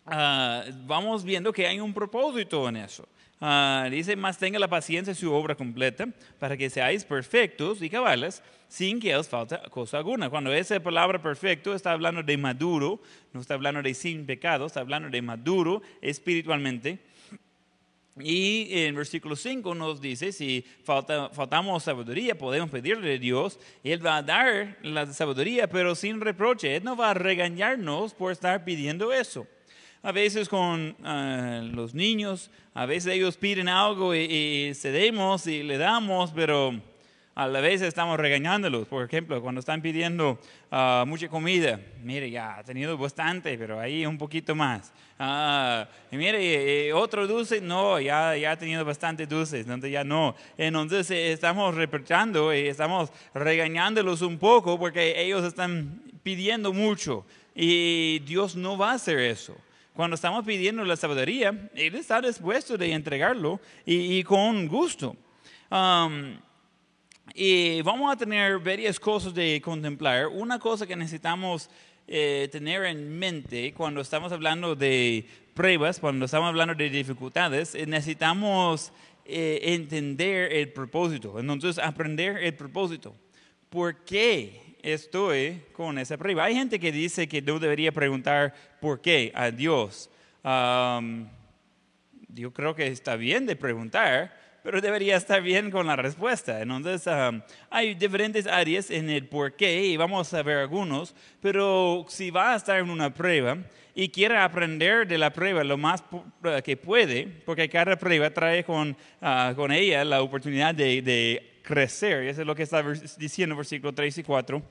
ah, 0.07 0.65
vamos 0.87 1.25
viendo 1.25 1.53
que 1.53 1.67
hay 1.67 1.79
un 1.79 1.95
propósito 1.95 2.69
en 2.69 2.77
eso. 2.77 3.09
Ah, 3.43 3.89
dice, 3.91 4.17
más 4.17 4.37
tenga 4.37 4.59
la 4.59 4.69
paciencia 4.69 5.15
su 5.15 5.33
obra 5.33 5.55
completa 5.55 6.07
para 6.39 6.59
que 6.59 6.69
seáis 6.69 7.05
perfectos 7.05 7.81
y 7.81 7.89
cabales 7.89 8.43
sin 8.69 9.01
que 9.01 9.17
os 9.17 9.29
falte 9.29 9.59
cosa 9.71 9.97
alguna. 9.97 10.29
Cuando 10.29 10.53
esa 10.53 10.79
palabra 10.81 11.23
perfecto 11.23 11.75
está 11.75 11.93
hablando 11.93 12.23
de 12.23 12.37
maduro, 12.37 13.01
no 13.33 13.41
está 13.41 13.55
hablando 13.55 13.81
de 13.81 13.95
sin 13.95 14.27
pecado, 14.27 14.67
está 14.67 14.81
hablando 14.81 15.09
de 15.09 15.23
maduro 15.23 15.81
espiritualmente. 16.03 16.99
Y 18.19 18.69
en 18.73 18.95
versículo 18.95 19.35
5 19.35 19.75
nos 19.75 20.03
dice, 20.03 20.33
si 20.33 20.63
falta, 20.85 21.31
faltamos 21.31 21.83
sabiduría, 21.83 22.37
podemos 22.37 22.69
pedirle 22.69 23.15
a 23.15 23.19
Dios, 23.19 23.59
Él 23.83 24.05
va 24.05 24.19
a 24.19 24.23
dar 24.23 24.77
la 24.83 25.07
sabiduría, 25.07 25.67
pero 25.67 25.95
sin 25.95 26.21
reproche. 26.21 26.77
Él 26.77 26.85
no 26.85 26.95
va 26.95 27.13
a 27.13 27.15
regañarnos 27.15 28.13
por 28.13 28.33
estar 28.33 28.65
pidiendo 28.65 29.13
eso. 29.15 29.47
A 30.03 30.13
veces 30.13 30.49
con 30.49 30.97
ah, 31.05 31.61
los 31.63 31.95
niños, 31.95 32.51
a 32.73 32.87
veces 32.87 33.13
ellos 33.13 33.37
piden 33.37 33.69
algo 33.69 34.15
y, 34.15 34.21
y 34.21 34.75
cedemos 34.75 35.47
y 35.47 35.63
le 35.63 35.77
damos, 35.77 36.31
pero 36.31 36.73
a 37.35 37.47
la 37.47 37.61
vez 37.61 37.83
estamos 37.83 38.19
regañándolos. 38.19 38.89
Por 38.89 39.05
ejemplo, 39.05 39.43
cuando 39.43 39.61
están 39.61 39.83
pidiendo 39.83 40.39
ah, 40.71 41.05
mucha 41.07 41.29
comida, 41.29 41.79
mire, 42.03 42.31
ya 42.31 42.57
ha 42.57 42.65
tenido 42.65 42.97
bastante, 42.97 43.59
pero 43.59 43.79
ahí 43.79 44.07
un 44.07 44.17
poquito 44.17 44.55
más. 44.55 44.93
Ah, 45.19 45.87
y 46.11 46.17
mire, 46.17 46.93
otro 46.95 47.27
dulce, 47.27 47.61
no, 47.61 48.01
ya, 48.01 48.35
ya 48.37 48.53
ha 48.53 48.57
tenido 48.57 48.85
bastante 48.85 49.27
dulces, 49.27 49.61
entonces 49.61 49.93
ya 49.93 50.03
no. 50.03 50.35
Entonces 50.57 51.11
eh, 51.11 51.33
estamos 51.33 51.75
reprochando 51.75 52.55
y 52.55 52.69
estamos 52.69 53.11
regañándolos 53.35 54.23
un 54.23 54.39
poco 54.39 54.79
porque 54.79 55.21
ellos 55.23 55.45
están 55.45 56.03
pidiendo 56.23 56.73
mucho 56.73 57.27
y 57.55 58.21
Dios 58.21 58.57
no 58.57 58.79
va 58.79 58.93
a 58.93 58.95
hacer 58.95 59.19
eso. 59.19 59.55
Cuando 59.95 60.15
estamos 60.15 60.45
pidiendo 60.45 60.85
la 60.85 60.97
sabiduría, 60.97 61.71
Él 61.75 61.95
está 61.95 62.21
dispuesto 62.21 62.79
de 62.79 62.93
entregarlo 62.93 63.61
y, 63.85 64.19
y 64.19 64.25
con 64.25 64.67
gusto. 64.69 65.17
Um, 65.71 66.39
y 67.35 67.81
vamos 67.83 68.13
a 68.13 68.17
tener 68.17 68.59
varias 68.59 68.99
cosas 68.99 69.35
de 69.35 69.61
contemplar. 69.63 70.27
Una 70.27 70.59
cosa 70.59 70.87
que 70.87 70.97
necesitamos 70.97 71.71
eh, 72.07 72.49
tener 72.51 72.85
en 72.87 73.19
mente 73.19 73.73
cuando 73.73 74.01
estamos 74.01 74.33
hablando 74.33 74.75
de 74.75 75.25
pruebas, 75.55 76.01
cuando 76.01 76.25
estamos 76.25 76.49
hablando 76.49 76.75
de 76.75 76.91
dificultades, 76.91 77.75
eh, 77.75 77.87
necesitamos 77.87 78.93
eh, 79.25 79.61
entender 79.63 80.53
el 80.53 80.73
propósito. 80.73 81.39
Entonces, 81.39 81.79
aprender 81.79 82.39
el 82.39 82.55
propósito. 82.55 83.15
¿Por 83.69 84.05
qué 84.05 84.70
estoy 84.83 85.63
con 85.73 85.99
esa 85.99 86.17
prueba? 86.17 86.45
Hay 86.45 86.55
gente 86.55 86.79
que 86.79 86.93
dice 86.93 87.29
que 87.29 87.43
no 87.43 87.59
debería 87.59 87.93
preguntar 87.93 88.55
por 88.81 89.01
qué 89.01 89.33
a 89.35 89.51
Dios. 89.51 90.11
Yo 92.33 92.53
creo 92.53 92.75
que 92.75 92.87
está 92.87 93.17
bien 93.17 93.47
de 93.47 93.57
preguntar, 93.57 94.33
pero 94.63 94.81
debería 94.81 95.17
estar 95.17 95.43
bien 95.43 95.71
con 95.71 95.87
la 95.87 95.97
respuesta. 95.97 96.61
Entonces, 96.61 97.07
um, 97.07 97.41
hay 97.71 97.95
diferentes 97.95 98.47
áreas 98.47 98.91
en 98.91 99.11
el 99.11 99.27
por 99.27 99.55
qué 99.55 99.85
y 99.87 99.97
vamos 99.97 100.33
a 100.35 100.43
ver 100.43 100.59
algunos, 100.59 101.15
pero 101.41 102.05
si 102.09 102.31
va 102.31 102.53
a 102.53 102.57
estar 102.57 102.79
en 102.79 102.91
una 102.91 103.13
prueba 103.13 103.59
y 103.95 104.09
quiere 104.09 104.37
aprender 104.37 105.07
de 105.07 105.19
la 105.19 105.33
prueba 105.33 105.65
lo 105.65 105.77
más 105.77 106.03
uh, 106.13 106.63
que 106.65 106.77
puede, 106.77 107.27
porque 107.45 107.69
cada 107.69 107.97
prueba 107.97 108.31
trae 108.31 108.65
con, 108.65 108.97
uh, 109.21 109.55
con 109.55 109.73
ella 109.73 110.05
la 110.05 110.23
oportunidad 110.23 110.75
de, 110.75 111.03
de 111.03 111.61
crecer, 111.63 112.25
y 112.25 112.29
eso 112.29 112.41
es 112.41 112.47
lo 112.47 112.55
que 112.55 112.63
está 112.63 112.83
diciendo 113.19 113.57
versículo 113.57 113.93
3 113.93 114.19
y 114.19 114.23
4. 114.23 114.63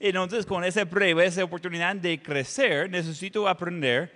Entonces, 0.00 0.46
con 0.46 0.62
esa 0.64 0.86
prueba, 0.86 1.24
esa 1.24 1.42
oportunidad 1.42 1.96
de 1.96 2.22
crecer, 2.22 2.88
necesito 2.88 3.48
aprender 3.48 4.12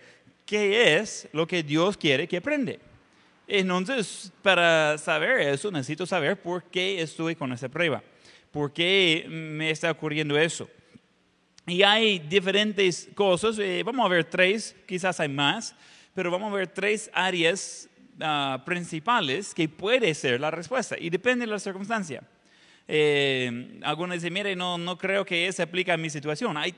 qué 0.47 0.97
es 0.99 1.29
lo 1.33 1.47
que 1.47 1.63
Dios 1.63 1.97
quiere 1.97 2.29
que 2.29 2.37
aprenda. 2.37 2.75
Entonces, 3.49 4.33
para 4.43 4.97
saber 4.99 5.41
eso, 5.41 5.71
necesito 5.71 6.07
saber 6.07 6.41
por 6.41 6.63
qué 6.65 7.03
estoy 7.03 7.35
con 7.35 7.53
esa 7.53 7.69
prueba, 7.69 8.03
por 8.51 8.73
qué 8.73 9.27
me 9.29 9.71
está 9.71 9.91
ocurriendo 9.91 10.39
eso. 10.39 10.69
Y 11.67 11.83
hay 11.85 12.19
diferentes 12.19 13.09
cosas, 13.15 13.57
eh, 13.59 13.83
vamos 13.85 14.05
a 14.05 14.09
ver 14.09 14.25
tres, 14.25 14.75
quizás 14.87 15.21
hay 15.21 15.29
más, 15.29 15.77
pero 16.13 16.31
vamos 16.31 16.53
a 16.53 16.57
ver 16.57 16.67
tres 16.67 17.09
áreas 17.15 17.89
uh, 18.19 18.63
principales 18.65 19.55
que 19.55 19.69
puede 19.69 20.13
ser 20.15 20.41
la 20.41 20.51
respuesta 20.51 20.97
y 20.99 21.09
depende 21.09 21.47
de 21.47 21.53
la 21.53 21.61
circunstancia. 21.61 22.23
Eh, 22.89 23.79
algunos 23.85 24.17
dicen, 24.17 24.33
mire, 24.33 24.57
no, 24.57 24.77
no 24.77 24.99
creo 24.99 25.25
que 25.25 25.47
eso 25.47 25.63
aplica 25.63 25.95
a 25.95 25.97
mi 25.97 26.11
situación. 26.11 26.57
Hay, 26.57 26.75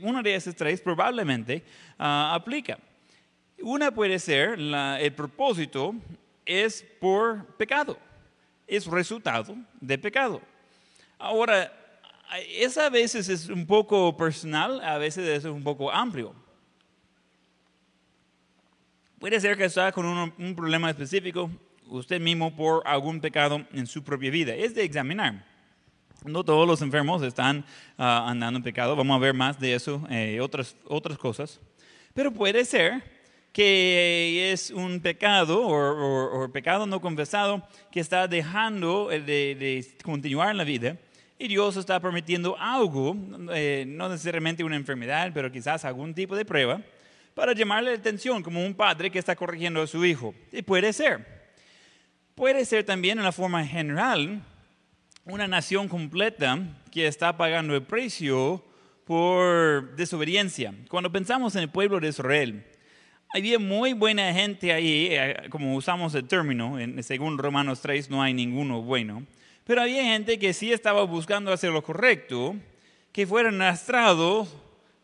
una 0.00 0.22
de 0.22 0.34
esas 0.34 0.56
tres 0.56 0.80
probablemente 0.80 1.62
uh, 1.98 2.32
aplica. 2.32 2.78
Una 3.60 3.90
puede 3.90 4.18
ser, 4.18 4.58
el 4.58 5.12
propósito 5.12 5.94
es 6.44 6.84
por 7.00 7.44
pecado, 7.56 7.98
es 8.66 8.86
resultado 8.86 9.56
de 9.80 9.98
pecado. 9.98 10.40
Ahora, 11.18 11.72
esa 12.48 12.86
a 12.86 12.90
veces 12.90 13.28
es 13.28 13.48
un 13.48 13.66
poco 13.66 14.16
personal, 14.16 14.80
a 14.80 14.98
veces 14.98 15.26
es 15.28 15.44
un 15.44 15.62
poco 15.62 15.90
amplio. 15.90 16.34
Puede 19.18 19.40
ser 19.40 19.56
que 19.56 19.64
está 19.64 19.90
con 19.92 20.06
un, 20.06 20.54
problema 20.54 20.90
específico, 20.90 21.50
usted 21.86 22.20
mismo 22.20 22.54
por 22.54 22.86
algún 22.86 23.20
pecado 23.20 23.64
en 23.72 23.86
su 23.86 24.04
propia 24.04 24.30
vida. 24.30 24.54
Es 24.54 24.74
de 24.74 24.84
examinar. 24.84 25.44
No 26.24 26.44
todos 26.44 26.66
los 26.66 26.82
enfermos 26.82 27.22
están 27.22 27.64
ah, 27.96 28.26
andando 28.28 28.58
en 28.58 28.62
pecado, 28.62 28.96
vamos 28.96 29.16
a 29.16 29.20
ver 29.20 29.34
más 29.34 29.58
de 29.58 29.74
eso, 29.74 30.06
eh, 30.10 30.40
otras, 30.40 30.76
otras 30.86 31.16
cosas. 31.16 31.60
Pero 32.12 32.32
puede 32.32 32.64
ser 32.64 33.02
que 33.52 34.52
es 34.52 34.70
un 34.70 35.00
pecado 35.00 35.66
o, 35.66 36.52
pecado 36.52 36.86
no 36.86 37.00
confesado 37.00 37.66
que 37.90 38.00
está 38.00 38.28
dejando 38.28 39.08
de, 39.08 39.94
continuar 40.04 40.50
en 40.50 40.58
la 40.58 40.64
vida 40.64 40.98
y 41.38 41.48
Dios 41.48 41.76
está 41.76 42.00
permitiendo 42.00 42.56
algo, 42.58 43.16
eh, 43.52 43.84
no 43.86 44.08
necesariamente 44.08 44.64
una 44.64 44.76
enfermedad, 44.76 45.30
pero 45.34 45.52
quizás 45.52 45.84
algún 45.84 46.14
tipo 46.14 46.34
de 46.34 46.44
prueba, 46.44 46.80
para 47.34 47.52
llamarle 47.52 47.90
la 47.92 47.98
atención 47.98 48.42
como 48.42 48.64
un 48.64 48.74
padre 48.74 49.10
que 49.10 49.18
está 49.18 49.36
corrigiendo 49.36 49.82
a 49.82 49.86
su 49.86 50.04
hijo. 50.04 50.34
Y 50.50 50.62
puede 50.62 50.92
ser. 50.92 51.52
Puede 52.34 52.64
ser 52.64 52.84
también 52.84 53.18
en 53.18 53.24
la 53.24 53.32
forma 53.32 53.64
general 53.66 54.42
una 55.24 55.46
nación 55.46 55.88
completa 55.88 56.58
que 56.90 57.06
está 57.06 57.36
pagando 57.36 57.74
el 57.74 57.82
precio 57.82 58.64
por 59.04 59.94
desobediencia. 59.96 60.74
Cuando 60.88 61.12
pensamos 61.12 61.54
en 61.56 61.62
el 61.62 61.68
pueblo 61.68 62.00
de 62.00 62.08
Israel, 62.08 62.64
había 63.34 63.58
muy 63.58 63.92
buena 63.92 64.32
gente 64.32 64.72
ahí, 64.72 65.08
eh, 65.10 65.48
como 65.50 65.74
usamos 65.76 66.14
el 66.14 66.26
término, 66.26 66.78
según 67.02 67.38
Romanos 67.38 67.80
3 67.82 68.08
no 68.08 68.22
hay 68.22 68.32
ninguno 68.32 68.82
bueno, 68.82 69.26
pero 69.66 69.82
había 69.82 70.04
gente 70.04 70.38
que 70.38 70.54
sí 70.54 70.72
estaba 70.72 71.02
buscando 71.02 71.52
hacer 71.52 71.72
lo 71.72 71.82
correcto, 71.82 72.54
que 73.10 73.26
fueron 73.26 73.60
arrastrados 73.60 74.54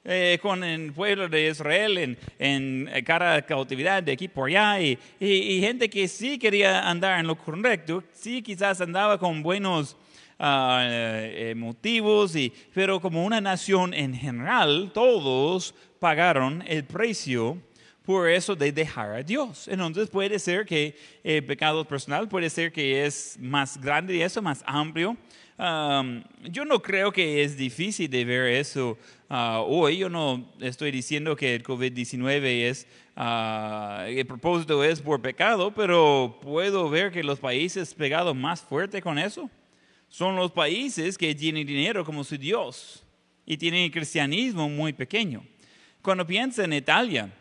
eh, 0.05 0.39
con 0.41 0.63
el 0.63 0.93
pueblo 0.93 1.29
de 1.29 1.49
Israel 1.49 1.99
en, 1.99 2.19
en 2.39 3.05
cara 3.05 3.35
a 3.35 3.43
cautividad 3.43 4.05
de 4.05 4.13
aquí 4.13 4.29
por 4.29 4.49
allá, 4.49 4.81
y, 4.81 4.97
y, 5.19 5.61
gente 5.61 5.91
que 5.91 6.07
sí 6.07 6.39
quería 6.39 6.89
andar 6.89 7.19
en 7.19 7.27
lo 7.27 7.37
correcto, 7.37 8.05
sí 8.13 8.41
quizás 8.41 8.81
andaba 8.81 9.19
con 9.19 9.43
buenos 9.43 9.97
eh, 10.39 11.55
motivos, 11.57 12.37
y, 12.37 12.53
pero 12.73 13.01
como 13.01 13.25
una 13.25 13.41
nación 13.41 13.93
en 13.95 14.15
general, 14.15 14.93
todos 14.95 15.75
pagaron 15.99 16.63
el 16.69 16.85
precio 16.85 17.59
por 18.05 18.29
eso 18.29 18.55
de 18.57 18.73
dejar 18.73 19.13
a 19.13 19.23
Dios. 19.23 19.69
Entonces 19.69 20.09
puede 20.09 20.39
ser 20.39 20.67
que 20.67 20.97
el 21.23 21.45
pecado 21.45 21.85
personal 21.85 22.29
puede 22.29 22.51
ser 22.51 22.73
que 22.73 23.05
es 23.05 23.37
más 23.41 23.81
grande 23.81 24.17
y 24.17 24.23
eso, 24.23 24.43
más 24.43 24.63
amplio. 24.67 25.17
yo 25.59 26.65
no 26.65 26.83
creo 26.83 27.13
que 27.13 27.45
es 27.45 27.57
difícil 27.57 28.11
de 28.11 28.25
ver 28.25 28.49
eso 28.49 28.99
ah, 29.29 29.63
hoy. 29.65 29.99
Yo 29.99 30.09
no 30.09 30.53
estoy 30.61 30.91
diciendo 30.91 31.37
que 31.37 31.55
el 31.55 31.63
COVID-19 31.63 32.69
es, 32.69 32.87
uh, 33.17 34.03
el 34.07 34.27
propósito 34.27 34.83
es 34.83 35.01
por 35.01 35.23
pecado, 35.23 35.73
pero 35.73 36.39
puedo 36.43 36.91
ver 36.91 37.13
que 37.13 37.23
los 37.23 37.39
países 37.39 37.95
pegados 37.95 38.35
más 38.35 38.61
fuerte 38.61 39.01
con 39.01 39.19
eso 39.19 39.49
son 40.09 40.37
los 40.37 40.51
países 40.51 41.17
que 41.17 41.35
tienen 41.35 41.67
dinero 41.67 42.05
como 42.05 42.25
su 42.25 42.37
Dios 42.37 43.03
y 43.47 43.57
tienen 43.57 43.91
cristianismo 43.91 44.69
muy 44.69 44.93
pequeño. 44.93 45.45
Cuando 46.03 46.27
piensa 46.27 46.65
en 46.65 46.73
Italia, 46.73 47.33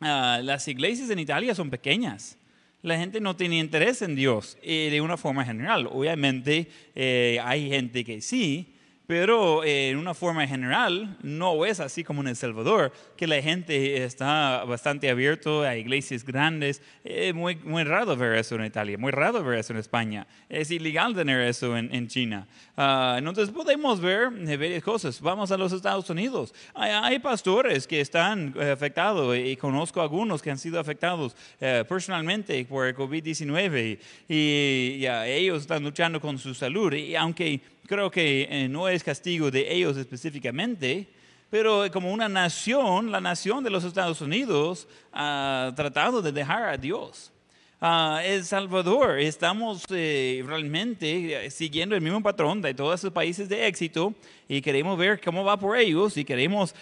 Ah, 0.00 0.40
las 0.42 0.68
iglesias 0.68 1.10
en 1.10 1.18
Italia 1.18 1.54
son 1.54 1.70
pequeñas. 1.70 2.36
La 2.82 2.98
gente 2.98 3.20
no 3.20 3.34
tiene 3.34 3.58
interés 3.58 4.02
en 4.02 4.14
Dios 4.14 4.58
eh, 4.62 4.88
de 4.90 5.00
una 5.00 5.16
forma 5.16 5.44
general. 5.44 5.88
Obviamente 5.90 6.68
eh, 6.94 7.40
hay 7.42 7.68
gente 7.68 8.04
que 8.04 8.20
sí, 8.20 8.74
pero 9.06 9.62
eh, 9.62 9.90
en 9.90 9.98
una 9.98 10.14
forma 10.14 10.46
general 10.46 11.16
no 11.22 11.64
es 11.64 11.80
así 11.80 12.02
como 12.02 12.22
en 12.22 12.28
El 12.28 12.36
Salvador, 12.36 12.92
que 13.16 13.26
la 13.26 13.40
gente 13.40 14.02
está 14.02 14.64
bastante 14.64 15.08
abierto 15.08 15.62
a 15.62 15.76
iglesias 15.76 16.24
grandes. 16.24 16.82
Es 17.04 17.34
muy, 17.34 17.56
muy 17.56 17.84
raro 17.84 18.16
ver 18.16 18.34
eso 18.34 18.56
en 18.56 18.64
Italia, 18.64 18.98
muy 18.98 19.12
raro 19.12 19.42
ver 19.44 19.60
eso 19.60 19.72
en 19.72 19.78
España. 19.78 20.26
Es 20.48 20.70
ilegal 20.70 21.14
tener 21.14 21.40
eso 21.42 21.76
en, 21.76 21.94
en 21.94 22.08
China. 22.08 22.46
Uh, 22.76 23.16
entonces 23.18 23.50
podemos 23.50 24.00
ver 24.00 24.30
varias 24.30 24.82
cosas. 24.82 25.20
Vamos 25.20 25.50
a 25.50 25.56
los 25.56 25.72
Estados 25.72 26.10
Unidos. 26.10 26.52
Hay, 26.74 26.90
hay 26.90 27.18
pastores 27.20 27.86
que 27.86 28.00
están 28.00 28.54
eh, 28.58 28.70
afectados 28.70 29.36
y 29.36 29.56
conozco 29.56 30.02
algunos 30.02 30.42
que 30.42 30.50
han 30.50 30.58
sido 30.58 30.80
afectados 30.80 31.34
uh, 31.60 31.86
personalmente 31.86 32.64
por 32.64 32.86
el 32.86 32.96
COVID-19 32.96 33.98
y, 34.28 34.34
y 34.34 35.06
ellos 35.06 35.62
están 35.62 35.84
luchando 35.84 36.20
con 36.20 36.38
su 36.38 36.54
salud. 36.54 36.92
Y 36.92 37.14
aunque 37.14 37.60
creo 37.86 38.10
que 38.10 38.48
eh, 38.50 38.68
no 38.68 38.88
es 38.88 39.02
castigo 39.02 39.50
de 39.50 39.72
ellos 39.72 39.96
específicamente, 39.96 41.08
pero 41.50 41.90
como 41.92 42.12
una 42.12 42.28
nación, 42.28 43.10
la 43.10 43.20
nación 43.20 43.62
de 43.62 43.70
los 43.70 43.84
Estados 43.84 44.20
Unidos 44.20 44.88
ha 45.12 45.72
tratado 45.76 46.22
de 46.22 46.32
dejar 46.32 46.64
a 46.64 46.76
Dios. 46.76 47.32
Uh, 47.78 48.18
El 48.24 48.42
Salvador, 48.42 49.18
estamos 49.20 49.84
eh, 49.90 50.42
realmente 50.46 51.44
eh, 51.46 51.50
siguiendo 51.50 51.94
el 51.94 52.00
mismo 52.00 52.22
patrón 52.22 52.62
de 52.62 52.72
todos 52.72 52.98
esos 52.98 53.12
países 53.12 53.50
de 53.50 53.66
éxito 53.66 54.14
y 54.48 54.62
queremos 54.62 54.96
ver 54.96 55.20
cómo 55.20 55.44
va 55.44 55.58
por 55.58 55.76
ellos 55.76 56.16
y 56.16 56.24
queremos 56.24 56.74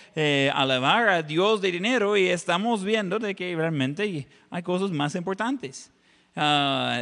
alabar 0.52 1.08
a 1.08 1.22
Dios 1.22 1.60
de 1.60 1.72
dinero 1.72 2.16
y 2.16 2.28
estamos 2.28 2.84
viendo 2.84 3.18
de 3.18 3.34
que 3.34 3.56
realmente 3.56 4.26
hay 4.50 4.62
cosas 4.62 4.92
más 4.92 5.16
importantes 5.16 5.90
ah, 6.36 7.00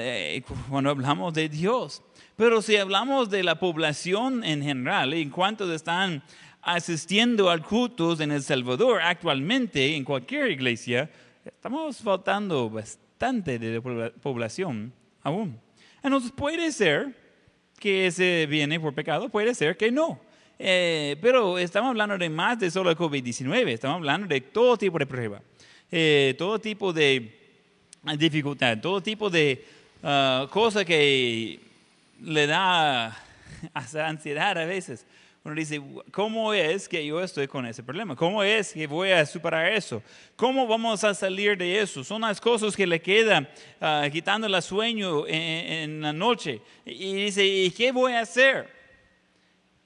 cuando 0.70 0.88
hablamos 0.88 1.34
de 1.34 1.50
Dios. 1.50 2.02
Pero 2.36 2.62
si 2.62 2.76
hablamos 2.76 3.30
de 3.30 3.42
la 3.42 3.58
población 3.58 4.42
en 4.44 4.62
general, 4.62 5.12
en 5.14 5.30
cuanto 5.30 5.72
están 5.72 6.22
asistiendo 6.62 7.50
al 7.50 7.62
cultos 7.62 8.20
en 8.20 8.32
El 8.32 8.42
Salvador 8.42 9.02
actualmente, 9.02 9.96
en 9.96 10.04
cualquier 10.04 10.50
iglesia, 10.50 11.10
estamos 11.44 11.98
faltando 11.98 12.70
bastante 12.70 13.58
de 13.58 13.80
población 13.80 14.92
aún. 15.22 15.58
Entonces 16.02 16.32
puede 16.32 16.72
ser 16.72 17.14
que 17.78 18.06
ese 18.06 18.46
viene 18.46 18.78
por 18.78 18.94
pecado, 18.94 19.28
puede 19.28 19.54
ser 19.54 19.76
que 19.76 19.90
no. 19.90 20.20
Eh, 20.58 21.16
pero 21.20 21.58
estamos 21.58 21.90
hablando 21.90 22.16
de 22.16 22.30
más 22.30 22.58
de 22.58 22.70
solo 22.70 22.90
el 22.90 22.96
COVID-19, 22.96 23.68
estamos 23.68 23.96
hablando 23.96 24.28
de 24.28 24.40
todo 24.40 24.76
tipo 24.76 24.98
de 24.98 25.06
prueba, 25.06 25.42
eh, 25.90 26.34
todo 26.38 26.60
tipo 26.60 26.92
de 26.92 27.36
dificultad, 28.16 28.78
todo 28.78 29.00
tipo 29.02 29.28
de 29.28 29.64
uh, 30.02 30.46
cosas 30.48 30.84
que 30.84 31.58
le 32.22 32.46
da 32.46 33.16
hasta 33.74 34.08
ansiedad 34.08 34.56
a 34.58 34.64
veces. 34.64 35.06
Uno 35.44 35.56
dice, 35.56 35.82
¿cómo 36.12 36.54
es 36.54 36.88
que 36.88 37.04
yo 37.04 37.20
estoy 37.20 37.48
con 37.48 37.66
ese 37.66 37.82
problema? 37.82 38.14
¿Cómo 38.14 38.44
es 38.44 38.72
que 38.72 38.86
voy 38.86 39.10
a 39.10 39.26
superar 39.26 39.72
eso? 39.72 40.00
¿Cómo 40.36 40.68
vamos 40.68 41.02
a 41.02 41.12
salir 41.14 41.58
de 41.58 41.80
eso? 41.80 42.04
Son 42.04 42.20
las 42.20 42.40
cosas 42.40 42.76
que 42.76 42.86
le 42.86 43.02
quedan 43.02 43.48
uh, 43.80 44.08
quitando 44.08 44.46
el 44.46 44.62
sueño 44.62 45.26
en, 45.26 46.00
la 46.00 46.12
noche. 46.12 46.60
Y 46.86 47.14
dice, 47.14 47.44
¿y 47.44 47.72
qué 47.72 47.90
voy 47.90 48.12
a 48.12 48.20
hacer? 48.20 48.70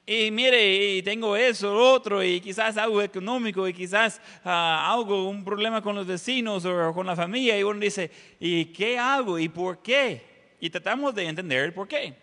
Y 0.05 0.31
mire, 0.31 1.03
tengo 1.03 1.35
eso, 1.35 1.75
otro, 1.75 2.23
y 2.23 2.39
quizás 2.39 2.77
algo 2.77 3.01
económico, 3.01 3.67
y 3.67 3.73
quizás 3.73 4.21
ah, 4.45 4.93
algo, 4.93 5.27
un 5.29 5.43
problema 5.43 5.81
con 5.81 5.97
los 5.97 6.07
vecinos 6.07 6.67
o 6.67 6.93
con 6.93 7.07
la 7.07 7.17
familia. 7.17 7.59
Y 7.59 7.63
uno 7.63 7.81
dice, 7.81 8.11
¿y 8.39 8.67
qué 8.67 8.99
hago? 8.99 9.39
¿Y 9.39 9.49
por 9.49 9.83
qué? 9.83 10.37
y 10.61 10.71
tratamos 10.71 11.15
de 11.15 11.27
entender 11.27 11.65
el 11.65 11.73
por 11.73 11.89
qué. 11.89 12.15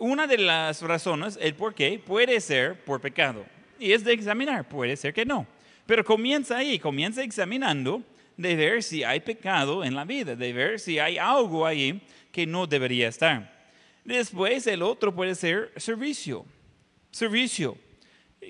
Una 0.00 0.26
de 0.26 0.38
las 0.38 0.80
razones, 0.80 1.38
el 1.42 1.54
por 1.54 1.74
qué, 1.74 1.98
puede 1.98 2.40
ser 2.40 2.82
por 2.84 3.02
pecado. 3.02 3.44
Y 3.78 3.92
es 3.92 4.02
de 4.02 4.14
examinar, 4.14 4.66
puede 4.66 4.96
ser 4.96 5.12
que 5.12 5.26
no. 5.26 5.46
Pero 5.84 6.02
comienza 6.02 6.56
ahí, 6.56 6.78
comienza 6.78 7.22
examinando 7.22 8.02
de 8.34 8.56
ver 8.56 8.82
si 8.82 9.04
hay 9.04 9.20
pecado 9.20 9.84
en 9.84 9.94
la 9.94 10.06
vida, 10.06 10.34
de 10.34 10.54
ver 10.54 10.80
si 10.80 10.98
hay 10.98 11.18
algo 11.18 11.66
ahí 11.66 12.00
que 12.32 12.46
no 12.46 12.66
debería 12.66 13.08
estar. 13.08 13.70
Después 14.02 14.66
el 14.66 14.80
otro 14.80 15.14
puede 15.14 15.34
ser 15.34 15.70
servicio. 15.76 16.46
Servicio. 17.10 17.76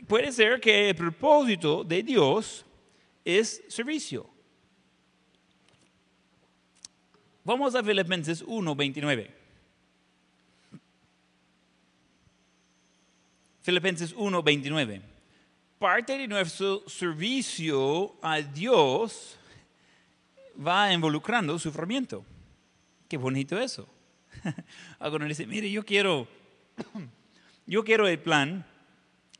Puede 0.06 0.30
ser 0.30 0.60
que 0.60 0.90
el 0.90 0.94
propósito 0.94 1.82
de 1.82 2.04
Dios 2.04 2.64
es 3.24 3.60
servicio. 3.66 4.30
Vamos 7.42 7.74
a 7.74 7.82
Filipenses 7.82 8.40
1, 8.46 8.76
29. 8.76 9.39
Filipenses 13.62 14.14
1, 14.16 14.42
29. 14.42 15.02
Parte 15.78 16.16
de 16.16 16.26
nuestro 16.26 16.82
servicio 16.88 18.16
a 18.22 18.40
Dios 18.40 19.36
va 20.66 20.92
involucrando 20.92 21.58
sufrimiento. 21.58 22.24
Qué 23.08 23.16
bonito 23.16 23.58
eso. 23.58 23.88
Algunos 24.98 25.28
dicen, 25.28 25.48
mire, 25.48 25.70
yo 25.70 25.84
quiero, 25.84 26.26
yo 27.66 27.84
quiero 27.84 28.06
el 28.06 28.18
plan 28.18 28.64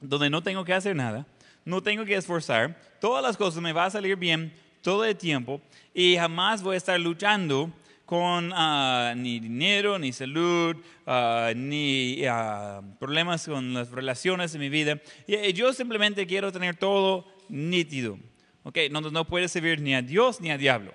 donde 0.00 0.31
no 0.31 0.43
tengo 0.43 0.65
que 0.65 0.75
hacer 0.75 0.97
nada, 0.97 1.27
no 1.65 1.83
tengo 1.83 2.05
que 2.05 2.15
esforzar, 2.15 2.79
todas 3.00 3.23
las 3.23 3.37
cosas 3.37 3.62
me 3.62 3.73
van 3.73 3.87
a 3.87 3.91
salir 3.91 4.17
bien 4.17 4.53
todo 4.83 5.05
el 5.05 5.17
tiempo 5.17 5.61
y 5.95 6.17
jamás 6.17 6.62
voy 6.62 6.75
a 6.75 6.79
estar 6.79 6.99
luchando 6.99 7.71
con 8.11 8.50
ah, 8.57 9.14
ni 9.17 9.38
dinero, 9.38 9.97
ni 9.97 10.12
salud, 10.12 10.75
ah, 11.07 11.52
ni 11.55 12.25
ah, 12.29 12.83
problemas 12.99 13.47
con 13.47 13.73
las 13.73 13.93
relaciones 13.93 14.52
en 14.52 14.61
mi 14.61 14.69
vida. 14.69 15.00
Y, 15.29 15.52
yo 15.52 15.73
simplemente 15.73 16.26
quiero 16.26 16.50
tener 16.50 16.75
todo 16.75 17.25
nítido. 17.49 18.19
Okay, 18.64 18.88
no, 18.88 19.00
no 19.00 19.25
puede 19.29 19.47
servir 19.47 19.81
ni 19.81 19.95
a 19.95 20.02
Dios 20.02 20.40
ni 20.40 20.50
a 20.50 20.59
diablo. 20.59 20.93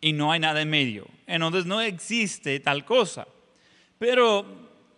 Y 0.00 0.12
no 0.12 0.30
hay 0.30 0.38
nada 0.38 0.62
en 0.62 0.70
medio. 0.70 1.08
Entonces 1.26 1.66
no 1.66 1.80
existe 1.80 2.60
tal 2.60 2.84
cosa. 2.84 3.26
Pero 3.98 4.46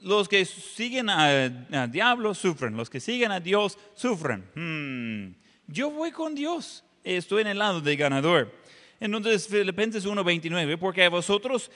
los 0.03 0.29
que 0.29 0.45
siguen 0.45 1.09
al 1.09 1.91
diablo 1.91 2.35
sufren, 2.35 2.77
los 2.77 2.91
que 2.91 3.01
siguen 3.01 3.33
a 3.33 3.41
Dios 3.41 3.79
sufren. 3.95 4.45
Hmm, 4.55 5.35
yo 5.67 5.91
voy 5.91 6.11
con 6.11 6.35
Dios, 6.35 6.85
estoy 7.05 7.41
en 7.41 7.47
el 7.47 7.59
lado 7.59 7.81
del 7.81 7.97
ganador. 7.97 8.64
Entonces, 9.01 9.49
Filipenses 9.49 10.07
1:29, 10.07 10.79
porque 10.79 11.05
a 11.05 11.09
vosotros 11.09 11.71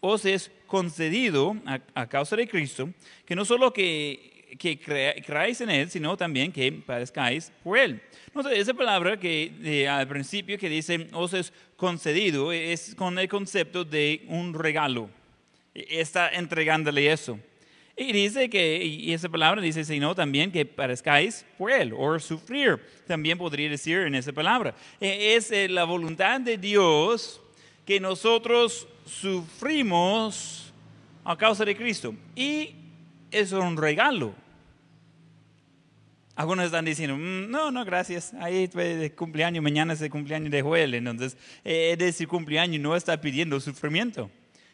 os 0.00 0.24
es 0.24 0.50
concedido 0.66 1.56
a, 1.94 2.06
causa 2.06 2.36
de 2.36 2.46
Cristo, 2.46 2.90
que 3.24 3.34
no 3.34 3.44
solo 3.44 3.72
que, 3.72 4.56
que 4.58 4.78
creáis 4.78 5.60
en 5.62 5.70
Él, 5.70 5.90
sino 5.90 6.16
también 6.16 6.52
que 6.52 6.70
padezcáis 6.72 7.50
por 7.62 7.78
Él. 7.78 8.02
Entonces, 8.26 8.58
esa 8.58 8.74
palabra 8.74 9.18
que 9.18 9.86
al 9.88 10.06
principio 10.06 10.58
que 10.58 10.68
dice 10.68 11.08
os 11.12 11.32
es 11.32 11.52
concedido 11.76 12.52
es 12.52 12.94
con 12.94 13.18
el 13.18 13.28
concepto 13.28 13.84
de 13.84 14.24
un 14.28 14.52
regalo. 14.52 15.08
Está 15.74 16.28
entregándole 16.28 17.10
eso. 17.10 17.38
Y 17.96 18.12
dice 18.12 18.50
que, 18.50 18.84
y 18.84 19.12
esa 19.12 19.28
palabra 19.28 19.62
dice, 19.62 19.84
sino 19.84 20.14
también 20.16 20.50
que 20.50 20.66
parezcáis 20.66 21.46
por 21.56 21.70
él, 21.70 21.94
o 21.96 22.18
sufrir, 22.18 22.80
también 23.06 23.38
podría 23.38 23.70
decir 23.70 23.98
en 23.98 24.16
esa 24.16 24.32
palabra. 24.32 24.74
E, 25.00 25.36
es 25.36 25.52
eh, 25.52 25.68
la 25.68 25.84
voluntad 25.84 26.40
de 26.40 26.58
Dios 26.58 27.40
que 27.86 28.00
nosotros 28.00 28.88
sufrimos 29.06 30.72
a 31.24 31.36
causa 31.36 31.64
de 31.64 31.76
Cristo. 31.76 32.14
Y 32.34 32.74
es 33.30 33.52
un 33.52 33.76
regalo. 33.76 34.34
Algunos 36.34 36.66
están 36.66 36.84
diciendo, 36.84 37.16
mm, 37.16 37.48
no, 37.48 37.70
no, 37.70 37.84
gracias. 37.84 38.34
Ahí 38.34 38.68
es 38.74 39.12
cumpleaños, 39.12 39.62
mañana 39.62 39.92
es 39.92 40.00
el 40.00 40.10
cumpleaños 40.10 40.50
de 40.50 40.62
Joel. 40.62 40.94
Entonces, 40.94 41.36
eh, 41.64 41.96
ese 41.98 42.26
cumpleaños 42.26 42.82
no 42.82 42.96
está 42.96 43.20
pidiendo 43.20 43.60
sufrimiento. 43.60 44.30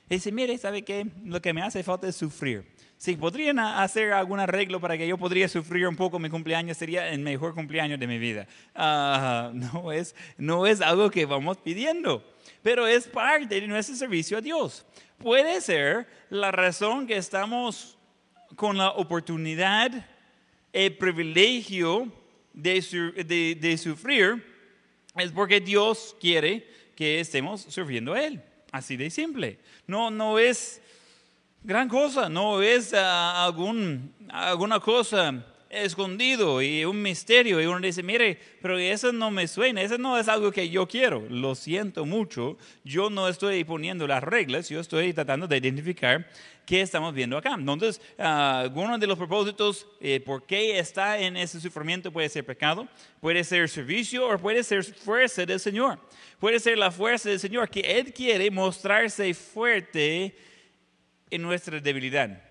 dice, 0.08 0.32
mire, 0.32 0.56
¿sabe 0.56 0.82
qué? 0.82 1.06
Lo 1.22 1.42
que 1.42 1.52
me 1.52 1.60
hace 1.62 1.82
falta 1.82 2.08
es 2.08 2.16
sufrir. 2.16 2.64
Si 3.00 3.16
podrían 3.16 3.58
hacer 3.58 4.12
algún 4.12 4.40
arreglo 4.40 4.78
para 4.78 4.98
que 4.98 5.08
yo 5.08 5.16
podría 5.16 5.48
sufrir 5.48 5.88
un 5.88 5.96
poco 5.96 6.18
mi 6.18 6.28
cumpleaños, 6.28 6.76
sería 6.76 7.08
el 7.08 7.20
mejor 7.20 7.54
cumpleaños 7.54 7.98
de 7.98 8.06
mi 8.06 8.18
vida. 8.18 8.46
Ah, 8.74 9.50
no, 9.54 9.90
es, 9.90 10.14
no 10.36 10.66
es 10.66 10.82
algo 10.82 11.10
que 11.10 11.24
vamos 11.24 11.56
pidiendo, 11.56 12.22
pero 12.62 12.86
es 12.86 13.08
parte 13.08 13.58
de 13.58 13.66
nuestro 13.66 13.96
servicio 13.96 14.36
a 14.36 14.42
Dios. 14.42 14.84
Puede 15.16 15.62
ser 15.62 16.06
la 16.28 16.52
razón 16.52 17.06
que 17.06 17.16
estamos 17.16 17.96
con 18.54 18.76
la 18.76 18.90
oportunidad, 18.90 20.06
el 20.70 20.94
privilegio 20.98 22.12
de, 22.52 23.56
de 23.58 23.78
sufrir, 23.78 24.44
es 25.16 25.32
porque 25.32 25.58
Dios 25.58 26.14
quiere 26.20 26.68
que 26.94 27.18
estemos 27.18 27.62
sirviendo 27.62 28.12
a 28.12 28.22
Él. 28.22 28.42
Así 28.70 28.98
de 28.98 29.08
simple. 29.08 29.58
No, 29.86 30.10
no 30.10 30.38
es 30.38 30.79
gran 31.62 31.88
cosa, 31.88 32.28
no 32.28 32.62
es 32.62 32.94
ah, 32.94 33.44
algún, 33.44 34.14
alguna 34.28 34.80
cosa 34.80 35.44
escondido 35.70 36.60
y 36.60 36.84
un 36.84 37.00
misterio 37.00 37.60
y 37.60 37.66
uno 37.66 37.78
dice, 37.78 38.02
mire, 38.02 38.38
pero 38.60 38.76
eso 38.76 39.12
no 39.12 39.30
me 39.30 39.46
suena, 39.46 39.80
eso 39.80 39.98
no 39.98 40.18
es 40.18 40.26
algo 40.26 40.50
que 40.50 40.68
yo 40.68 40.88
quiero, 40.88 41.24
lo 41.28 41.54
siento 41.54 42.04
mucho, 42.04 42.58
yo 42.82 43.08
no 43.08 43.28
estoy 43.28 43.62
poniendo 43.62 44.06
las 44.08 44.22
reglas, 44.22 44.68
yo 44.68 44.80
estoy 44.80 45.12
tratando 45.12 45.46
de 45.46 45.58
identificar 45.58 46.28
qué 46.66 46.80
estamos 46.80 47.14
viendo 47.14 47.36
acá. 47.36 47.54
Entonces, 47.54 48.00
uh, 48.18 48.98
de 48.98 49.06
los 49.06 49.16
propósitos, 49.16 49.86
eh, 50.00 50.18
por 50.18 50.44
qué 50.44 50.78
está 50.80 51.18
en 51.18 51.36
ese 51.36 51.60
sufrimiento, 51.60 52.10
puede 52.10 52.28
ser 52.28 52.44
pecado, 52.44 52.88
puede 53.20 53.44
ser 53.44 53.68
servicio 53.68 54.28
o 54.28 54.38
puede 54.38 54.64
ser 54.64 54.82
fuerza 54.82 55.46
del 55.46 55.60
Señor, 55.60 56.00
puede 56.40 56.58
ser 56.58 56.78
la 56.78 56.90
fuerza 56.90 57.28
del 57.28 57.38
Señor, 57.38 57.70
que 57.70 57.80
Él 57.80 58.12
quiere 58.12 58.50
mostrarse 58.50 59.32
fuerte 59.34 60.34
en 61.30 61.42
nuestra 61.42 61.80
debilidad. 61.80 62.42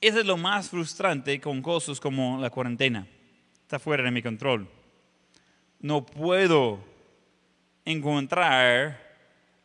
Eso 0.00 0.18
es 0.20 0.26
lo 0.26 0.36
más 0.36 0.68
frustrante 0.68 1.40
con 1.40 1.62
cosas 1.62 2.00
como 2.00 2.40
la 2.40 2.50
cuarentena. 2.50 3.06
Está 3.62 3.78
fuera 3.78 4.02
de 4.02 4.10
mi 4.10 4.22
control. 4.22 4.68
No 5.80 6.04
puedo 6.04 6.84
encontrar 7.84 9.00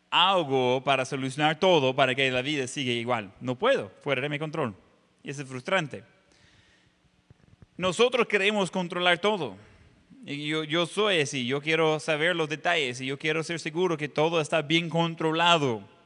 algo 0.09 0.83
para 0.83 1.05
solucionar 1.05 1.59
todo 1.59 1.95
para 1.95 2.15
que 2.15 2.29
la 2.31 2.41
vida 2.41 2.67
siga 2.67 2.91
igual. 2.91 3.31
No 3.41 3.55
puedo, 3.55 3.91
fuera 4.01 4.21
de 4.21 4.29
mi 4.29 4.39
control. 4.39 4.75
Y 5.23 5.31
eso 5.31 5.41
es 5.41 5.47
frustrante. 5.47 6.03
Nosotros 7.75 8.27
queremos 8.27 8.71
controlar 8.71 9.19
todo. 9.19 9.55
Yo, 10.23 10.63
yo 10.63 10.85
soy 10.85 11.21
así, 11.21 11.45
yo 11.45 11.61
quiero 11.61 11.99
saber 11.99 12.35
los 12.35 12.49
detalles 12.49 12.99
y 13.01 13.05
yo 13.05 13.17
quiero 13.17 13.43
ser 13.43 13.59
seguro 13.59 13.97
que 13.97 14.09
todo 14.09 14.41
está 14.41 14.61
bien 14.61 14.89
controlado 14.89 15.96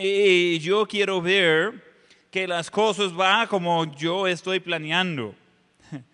y 0.00 0.60
yo 0.60 0.86
quiero 0.86 1.20
ver 1.20 1.82
que 2.30 2.46
las 2.46 2.70
cosas 2.70 3.12
van 3.12 3.48
como 3.48 3.84
yo 3.96 4.26
estoy 4.26 4.60
planeando. 4.60 5.34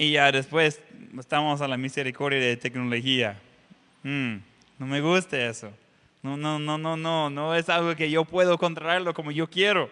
Y 0.00 0.12
ya 0.12 0.30
después 0.30 0.80
estamos 1.18 1.60
a 1.60 1.66
la 1.66 1.76
misericordia 1.76 2.38
de 2.38 2.56
tecnología. 2.56 3.40
Mm, 4.04 4.36
no 4.78 4.86
me 4.86 5.00
gusta 5.00 5.44
eso. 5.44 5.72
No, 6.22 6.36
no, 6.36 6.60
no, 6.60 6.78
no, 6.78 6.96
no, 6.96 7.30
no 7.30 7.54
es 7.54 7.68
algo 7.68 7.96
que 7.96 8.08
yo 8.08 8.24
puedo 8.24 8.58
controlarlo 8.58 9.12
como 9.12 9.32
yo 9.32 9.48
quiero. 9.48 9.90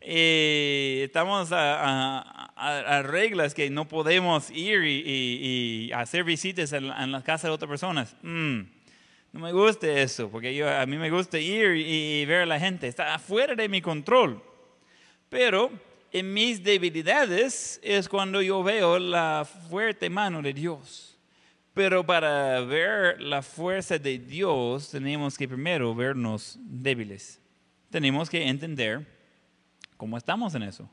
Estamos 0.00 1.48
a, 1.50 3.02
reglas 3.04 3.54
que 3.54 3.70
no 3.70 3.88
podemos 3.88 4.50
ir 4.50 4.84
y, 4.84 5.90
hacer 5.92 6.22
visitas 6.22 6.72
en, 6.72 6.84
en 6.84 7.10
las 7.10 7.24
casas 7.24 7.44
de 7.44 7.54
otras 7.54 7.68
personas. 7.68 8.14
Mm. 8.22 8.77
No 9.32 9.40
me 9.40 9.52
gusta 9.52 9.86
eso, 9.86 10.30
porque 10.30 10.64
a 10.64 10.86
mí 10.86 10.96
me 10.96 11.10
gusta 11.10 11.38
ir 11.38 11.76
y, 11.76 12.24
ver 12.24 12.42
a 12.42 12.46
la 12.46 12.58
gente. 12.58 12.88
Está 12.88 13.14
afuera 13.14 13.54
de 13.54 13.68
mi 13.68 13.82
control. 13.82 14.42
Pero 15.28 15.70
en 16.12 16.32
mis 16.32 16.62
debilidades 16.62 17.78
es 17.82 18.08
cuando 18.08 18.40
yo 18.40 18.62
veo 18.62 18.98
la 18.98 19.46
fuerte 19.68 20.08
mano 20.08 20.40
de 20.40 20.54
Dios. 20.54 21.18
Pero 21.74 22.04
para 22.04 22.60
ver 22.62 23.20
la 23.20 23.42
fuerza 23.42 23.98
de 23.98 24.18
Dios 24.18 24.90
tenemos 24.90 25.36
que 25.36 25.46
primero 25.46 25.94
vernos 25.94 26.58
débiles. 26.60 27.40
Tenemos 27.90 28.28
que 28.28 28.48
entender 28.48 29.06
cómo 29.96 30.16
estamos 30.16 30.54
en 30.54 30.62
eso. 30.62 30.90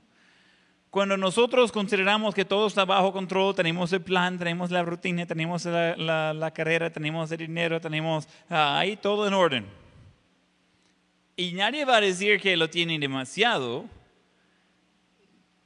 Cuando 0.95 1.17
nosotros 1.17 1.73
consideramos 1.73 2.33
que 2.33 2.45
todo 2.45 2.67
está 2.67 2.85
bajo 2.85 3.11
control, 3.11 3.53
tenemos 3.53 3.91
el 3.91 3.99
plan, 3.99 4.39
tenemos 4.39 4.71
la 4.71 4.81
rutina, 4.81 5.25
tenemos 5.25 5.65
la, 5.65 6.51
carrera, 6.55 6.89
tenemos 6.89 7.29
el 7.33 7.39
dinero, 7.39 7.81
tenemos 7.81 8.29
ah, 8.49 8.79
ahí 8.79 8.95
todo 8.95 9.27
en 9.27 9.33
orden. 9.33 9.65
Y 11.35 11.51
nadie 11.51 11.83
va 11.83 11.97
a 11.97 11.99
decir 11.99 12.39
que 12.39 12.55
lo 12.55 12.69
tiene 12.69 12.97
demasiado, 12.97 13.83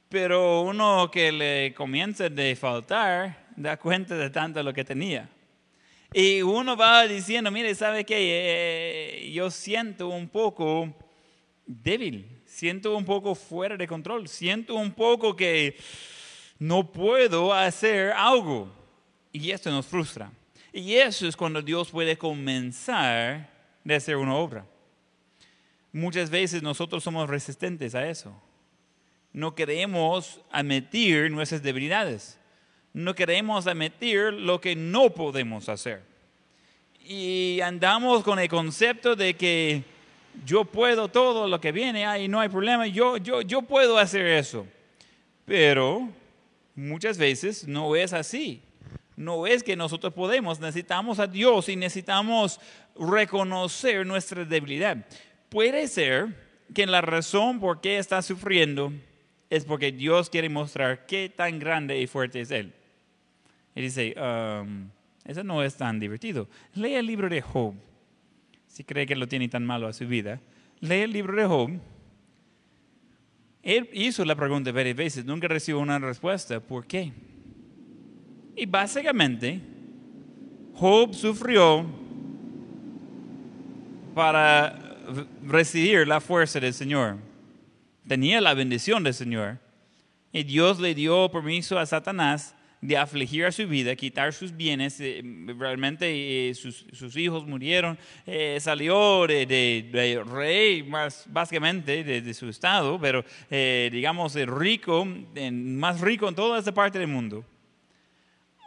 pero 0.08 0.62
uno 0.62 1.08
que 1.12 1.30
le 1.30 1.74
comienza 1.74 2.28
de 2.28 2.56
faltar 2.56 3.46
da 3.54 3.76
cuenta 3.76 4.16
de 4.16 4.30
tanto 4.30 4.60
lo 4.64 4.74
que 4.74 4.84
tenía. 4.84 5.28
Y 6.12 6.42
uno 6.42 6.76
va 6.76 7.06
diciendo, 7.06 7.52
mire, 7.52 7.72
¿sabe 7.76 8.04
qué? 8.04 8.16
Eh, 8.18 9.30
yo 9.30 9.48
siento 9.48 10.08
un 10.08 10.28
poco 10.28 10.92
débil, 11.66 12.39
siento 12.60 12.94
un 12.94 13.06
poco 13.06 13.34
fuera 13.34 13.76
de 13.76 13.86
control, 13.86 14.28
siento 14.28 14.74
un 14.74 14.92
poco 14.92 15.34
que 15.34 15.78
no 16.58 16.92
puedo 16.92 17.54
hacer 17.54 18.12
algo. 18.12 18.70
Y 19.32 19.50
esto 19.50 19.70
nos 19.70 19.86
frustra. 19.86 20.30
Y 20.72 20.94
eso 20.94 21.26
es 21.26 21.36
cuando 21.36 21.62
Dios 21.62 21.90
puede 21.90 22.18
comenzar 22.18 23.48
de 23.82 23.94
hacer 23.94 24.16
una 24.16 24.34
obra. 24.34 24.66
Muchas 25.90 26.28
veces 26.28 26.62
nosotros 26.62 27.02
somos 27.02 27.30
resistentes 27.30 27.94
a 27.94 28.06
eso. 28.08 28.38
No 29.32 29.54
queremos 29.54 30.40
admitir 30.50 31.30
nuestras 31.30 31.62
debilidades 31.62 32.40
no 32.92 33.14
queremos 33.14 33.66
admitir 33.66 34.32
lo 34.32 34.60
que 34.60 34.74
no 34.74 35.10
podemos 35.10 35.68
hacer. 35.68 36.02
Y 37.04 37.60
andamos 37.62 38.24
con 38.24 38.38
el 38.38 38.48
concepto 38.48 39.14
de 39.14 39.34
que 39.34 39.84
yo 40.44 40.64
puedo 40.64 41.08
todo 41.08 41.48
lo 41.48 41.60
que 41.60 41.72
viene, 41.72 42.06
ahí 42.06 42.28
no 42.28 42.40
hay 42.40 42.48
problema, 42.48 42.86
yo, 42.86 43.16
yo, 43.16 43.42
yo 43.42 43.62
puedo 43.62 43.98
hacer 43.98 44.26
eso. 44.26 44.66
Pero 45.44 46.08
muchas 46.74 47.18
veces 47.18 47.66
no 47.66 47.96
es 47.96 48.12
así. 48.12 48.62
No 49.16 49.46
es 49.46 49.62
que 49.62 49.76
nosotros 49.76 50.14
podemos, 50.14 50.60
necesitamos 50.60 51.18
a 51.18 51.26
Dios 51.26 51.68
y 51.68 51.76
necesitamos 51.76 52.58
reconocer 52.98 54.06
nuestra 54.06 54.44
debilidad. 54.44 54.96
Puede 55.50 55.88
ser 55.88 56.28
que 56.72 56.86
la 56.86 57.00
razón 57.00 57.60
por 57.60 57.80
qué 57.80 57.98
está 57.98 58.22
sufriendo 58.22 58.92
es 59.50 59.64
porque 59.64 59.92
Dios 59.92 60.30
quiere 60.30 60.48
mostrar 60.48 61.06
qué 61.06 61.28
tan 61.28 61.58
grande 61.58 62.00
y 62.00 62.06
fuerte 62.06 62.40
es 62.40 62.50
Él. 62.50 62.72
Y 63.74 63.82
dice, 63.82 64.14
um, 64.16 64.88
eso 65.24 65.44
no 65.44 65.62
es 65.62 65.76
tan 65.76 66.00
divertido. 66.00 66.48
Lee 66.74 66.94
el 66.94 67.06
libro 67.06 67.28
de 67.28 67.42
Job. 67.42 67.74
Si 68.70 68.84
cree 68.84 69.04
que 69.04 69.16
lo 69.16 69.26
tiene 69.26 69.48
tan 69.48 69.66
malo 69.66 69.88
a 69.88 69.92
su 69.92 70.06
vida, 70.06 70.40
lee 70.78 71.00
el 71.00 71.12
libro 71.12 71.36
de 71.36 71.44
Job. 71.44 71.70
Él 73.64 73.90
hizo 73.92 74.24
la 74.24 74.36
pregunta 74.36 74.70
varias 74.70 74.96
veces, 74.96 75.24
nunca 75.24 75.48
recibió 75.48 75.80
una 75.80 75.98
respuesta. 75.98 76.60
¿Por 76.60 76.86
qué? 76.86 77.12
Y 78.54 78.66
básicamente, 78.66 79.60
Job 80.74 81.12
sufrió 81.14 81.84
para 84.14 84.78
recibir 85.44 86.06
la 86.06 86.20
fuerza 86.20 86.60
del 86.60 86.72
Señor. 86.72 87.16
Tenía 88.06 88.40
la 88.40 88.54
bendición 88.54 89.02
del 89.02 89.14
Señor. 89.14 89.58
Y 90.32 90.44
Dios 90.44 90.78
le 90.78 90.94
dio 90.94 91.28
permiso 91.32 91.76
a 91.76 91.86
Satanás 91.86 92.54
de 92.80 92.96
afligir 92.96 93.44
a 93.44 93.52
su 93.52 93.66
vida, 93.66 93.94
quitar 93.94 94.32
sus 94.32 94.56
bienes. 94.56 95.00
Eh, 95.00 95.22
realmente 95.58 96.50
eh, 96.50 96.54
sus, 96.54 97.16
hijos 97.16 97.46
murieron. 97.46 97.98
Eh, 98.26 98.58
salió 98.60 99.26
de, 99.26 100.22
rey, 100.26 100.82
más, 100.82 101.24
básicamente, 101.28 102.02
de, 102.02 102.34
su 102.34 102.48
estado, 102.48 102.98
pero 103.00 103.24
digamos 103.50 104.34
rico, 104.34 105.06
más 105.52 106.00
rico 106.00 106.28
en 106.28 106.34
toda 106.34 106.58
esta 106.58 106.72
parte 106.72 106.98
del 106.98 107.08
mundo. 107.08 107.44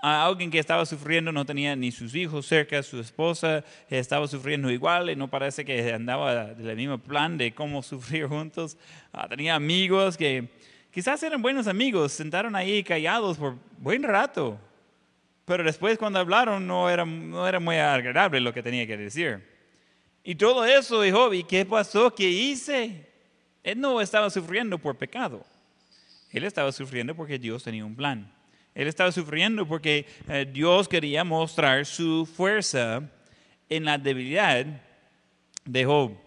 Alguien 0.01 0.51
que 0.51 0.59
estaba 0.59 0.85
sufriendo 0.85 1.31
no 1.31 1.45
tenía 1.45 1.77
ni 1.77 1.89
sus 1.89 2.13
hijos 2.13 2.45
cerca, 2.45 2.83
su 2.83 2.99
esposa 2.99 3.63
estaba 3.89 4.27
sufriendo 4.27 4.69
igual 4.69 5.09
y 5.09 5.15
no 5.15 5.29
parece 5.29 5.63
que 5.63 5.93
andaba 5.93 6.47
del 6.53 6.75
mismo 6.75 6.97
plan 6.97 7.37
de 7.37 7.53
cómo 7.53 7.81
sufrir 7.83 8.27
juntos. 8.27 8.77
Ah, 9.13 9.29
tenía 9.29 9.55
amigos 9.55 10.17
que 10.17 10.49
Quizás 10.93 11.23
eran 11.23 11.41
buenos 11.41 11.65
amigos, 11.65 12.11
sentaron 12.11 12.55
ahí 12.55 12.83
callados 12.83 13.39
por 13.39 13.55
buen 13.79 14.03
rato, 14.03 14.59
pero 15.43 15.63
después 15.63 15.97
cuando 15.97 16.19
hablaron 16.19 16.67
no 16.67 16.87
era, 16.87 17.03
no 17.03 17.47
era 17.47 17.59
muy 17.59 17.77
agradable 17.77 18.39
lo 18.39 18.53
que 18.53 18.61
tenía 18.61 18.85
que 18.85 18.95
decir. 18.95 19.43
Y 20.23 20.35
todo 20.35 20.63
eso 20.63 21.01
dijo, 21.01 21.33
¿y 21.33 21.45
qué 21.45 21.65
pasó? 21.65 22.13
¿Qué 22.13 22.29
hice? 22.29 23.09
Él 23.63 23.81
no 23.81 23.99
estaba 24.01 24.29
sufriendo 24.29 24.77
por 24.77 24.95
pecado. 24.95 25.43
Él 26.31 26.43
estaba 26.43 26.71
sufriendo 26.71 27.15
porque 27.15 27.39
Dios 27.39 27.63
tenía 27.63 27.83
un 27.83 27.95
plan. 27.95 28.31
Él 28.75 28.87
estaba 28.87 29.11
sufriendo 29.11 29.67
porque 29.67 30.05
eh, 30.29 30.47
Dios 30.47 30.87
quería 30.87 31.23
mostrar 31.23 31.87
su 31.87 32.27
fuerza 32.27 33.01
en 33.67 33.85
la 33.85 33.97
debilidad 33.97 34.63
de 35.65 35.85
Job. 35.85 36.22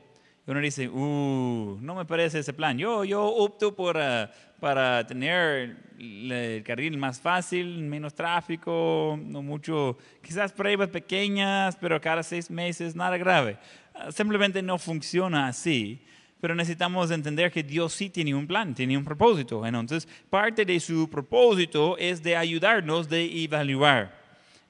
Uno 0.46 0.60
dice, 0.60 0.88
uh, 0.88 1.78
no 1.80 1.96
me 1.96 2.04
parece 2.04 2.38
ese 2.38 2.52
plan. 2.52 2.78
Yo, 2.78 3.04
yo 3.04 3.24
opto 3.24 3.74
por, 3.74 3.96
uh, 3.96 4.28
para 4.60 5.04
tener 5.04 5.76
el 5.98 6.62
carril 6.64 6.96
más 6.98 7.20
fácil, 7.20 7.78
menos 7.78 8.14
tráfico, 8.14 9.18
no 9.20 9.42
mucho, 9.42 9.98
quizás 10.22 10.52
pruebas 10.52 10.88
pequeñas, 10.90 11.76
pero 11.80 12.00
cada 12.00 12.22
seis 12.22 12.48
meses, 12.48 12.94
nada 12.94 13.16
grave. 13.16 13.58
Uh, 13.94 14.12
simplemente 14.12 14.62
no 14.62 14.78
funciona 14.78 15.48
así. 15.48 16.00
Pero 16.40 16.54
necesitamos 16.54 17.10
entender 17.10 17.50
que 17.50 17.64
Dios 17.64 17.94
sí 17.94 18.08
tiene 18.08 18.32
un 18.32 18.46
plan, 18.46 18.72
tiene 18.72 18.96
un 18.96 19.04
propósito. 19.04 19.66
Entonces, 19.66 20.06
parte 20.30 20.64
de 20.64 20.78
su 20.78 21.08
propósito 21.10 21.96
es 21.98 22.22
de 22.22 22.36
ayudarnos 22.36 23.08
de 23.08 23.24
evaluar. 23.42 24.14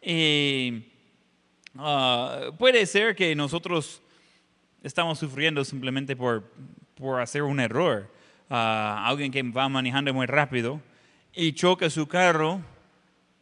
Y, 0.00 0.84
uh, 1.74 2.56
puede 2.56 2.86
ser 2.86 3.14
que 3.14 3.34
nosotros 3.34 4.00
estamos 4.82 5.18
sufriendo 5.18 5.64
simplemente 5.64 6.14
por, 6.14 6.44
por 6.94 7.20
hacer 7.20 7.42
un 7.42 7.60
error. 7.60 8.08
Uh, 8.48 8.54
alguien 8.54 9.32
que 9.32 9.42
va 9.42 9.68
manejando 9.68 10.14
muy 10.14 10.26
rápido 10.26 10.80
y 11.34 11.52
choca 11.52 11.90
su 11.90 12.06
carro, 12.06 12.60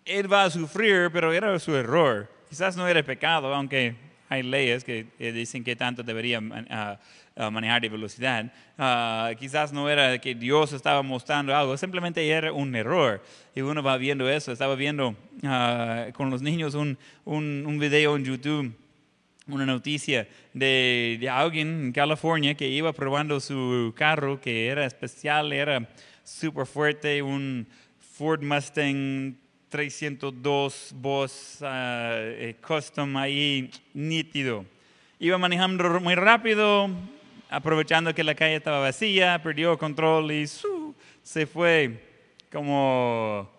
él 0.04 0.32
va 0.32 0.44
a 0.44 0.50
sufrir, 0.50 1.10
pero 1.12 1.32
era 1.32 1.58
su 1.58 1.74
error. 1.76 2.30
Quizás 2.48 2.76
no 2.76 2.88
era 2.88 3.02
pecado, 3.02 3.54
aunque 3.54 3.96
hay 4.28 4.42
leyes 4.42 4.82
que 4.82 5.06
dicen 5.18 5.62
que 5.62 5.76
tanto 5.76 6.02
debería 6.02 6.38
uh, 6.38 7.50
manejar 7.50 7.82
de 7.82 7.88
velocidad. 7.90 8.50
Uh, 8.78 9.36
quizás 9.38 9.72
no 9.72 9.90
era 9.90 10.18
que 10.18 10.34
Dios 10.34 10.72
estaba 10.72 11.02
mostrando 11.02 11.54
algo, 11.54 11.76
simplemente 11.76 12.26
era 12.26 12.52
un 12.52 12.74
error. 12.74 13.22
Y 13.54 13.60
uno 13.60 13.82
va 13.82 13.96
viendo 13.98 14.28
eso. 14.28 14.52
Estaba 14.52 14.74
viendo 14.74 15.14
con 16.14 16.30
los 16.30 16.40
niños 16.40 16.74
un, 16.74 16.96
un, 17.24 17.64
un 17.66 17.78
video 17.78 18.16
en 18.16 18.24
YouTube 18.24 18.74
una 19.46 19.66
noticia 19.66 20.26
de, 20.52 21.18
de, 21.20 21.28
alguien 21.28 21.86
en 21.86 21.92
California 21.92 22.54
que 22.54 22.68
iba 22.68 22.92
probando 22.92 23.40
su 23.40 23.92
carro 23.96 24.40
que 24.40 24.68
era 24.68 24.86
especial, 24.86 25.52
era 25.52 25.88
súper 26.22 26.66
fuerte, 26.66 27.22
un 27.22 27.66
Ford 27.98 28.42
Mustang 28.42 29.34
302 29.68 30.94
Boss 30.94 31.58
uh, 31.60 32.66
Custom 32.66 33.16
ahí 33.16 33.70
nítido. 33.92 34.64
Iba 35.18 35.36
manejando 35.36 36.00
muy 36.00 36.14
rápido, 36.14 36.88
aprovechando 37.50 38.14
que 38.14 38.24
la 38.24 38.34
calle 38.34 38.56
estaba 38.56 38.78
vacía, 38.78 39.42
perdió 39.42 39.76
control 39.78 40.32
y 40.32 40.46
se 41.22 41.46
fue 41.46 42.02
como, 42.50 43.50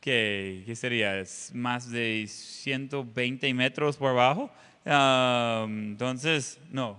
¿qué, 0.00 0.62
¿qué 0.66 0.76
sería? 0.76 1.24
Más 1.54 1.90
de 1.90 2.26
120 2.28 3.52
metros 3.54 3.96
por 3.96 4.10
abajo 4.10 4.50
entonces, 4.84 6.58
no, 6.70 6.98